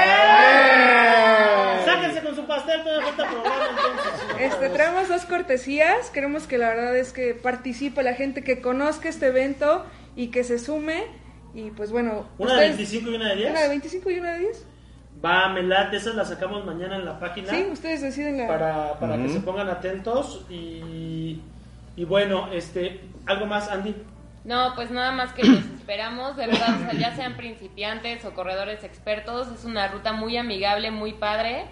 [1.85, 4.41] ¡Sáquense con su pastel, todavía falta programa entonces.
[4.41, 6.11] Este, traemos dos cortesías.
[6.11, 9.85] Queremos que la verdad es que participe la gente que conozca este evento
[10.17, 11.05] y que se sume.
[11.55, 13.51] Y pues bueno, ¿Una de ustedes- 25 y una de 10?
[13.51, 14.67] Una de 25 y una de 10.
[15.25, 17.51] Va, me late, esas las sacamos mañana en la página.
[17.51, 18.49] Sí, ustedes deciden la...
[18.49, 21.41] para, para que se pongan atentos y,
[21.95, 23.95] y bueno, este, algo más, Andy.
[24.45, 28.35] No, pues nada más que los esperamos, de verdad, o sea, ya sean principiantes o
[28.35, 31.67] corredores expertos, es una ruta muy amigable, muy padre.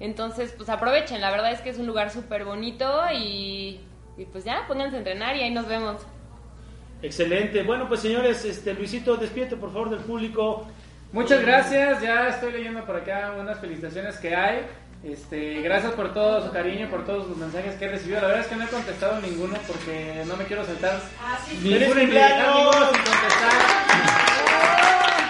[0.00, 3.80] Entonces, pues aprovechen, la verdad es que es un lugar súper bonito y,
[4.18, 6.02] y pues ya, pónganse a entrenar y ahí nos vemos.
[7.02, 7.62] Excelente.
[7.62, 10.66] Bueno, pues señores, este Luisito, despídete por favor del público.
[11.12, 14.66] Muchas gracias, ya estoy leyendo por acá unas felicitaciones que hay.
[15.06, 18.20] Este, gracias por todo su cariño, por todos los mensajes que he recibido.
[18.22, 21.56] La verdad es que no he contestado ninguno porque no me quiero saltar Ah, sí.
[21.62, 21.98] ningún
[22.92, 24.15] sin contestar.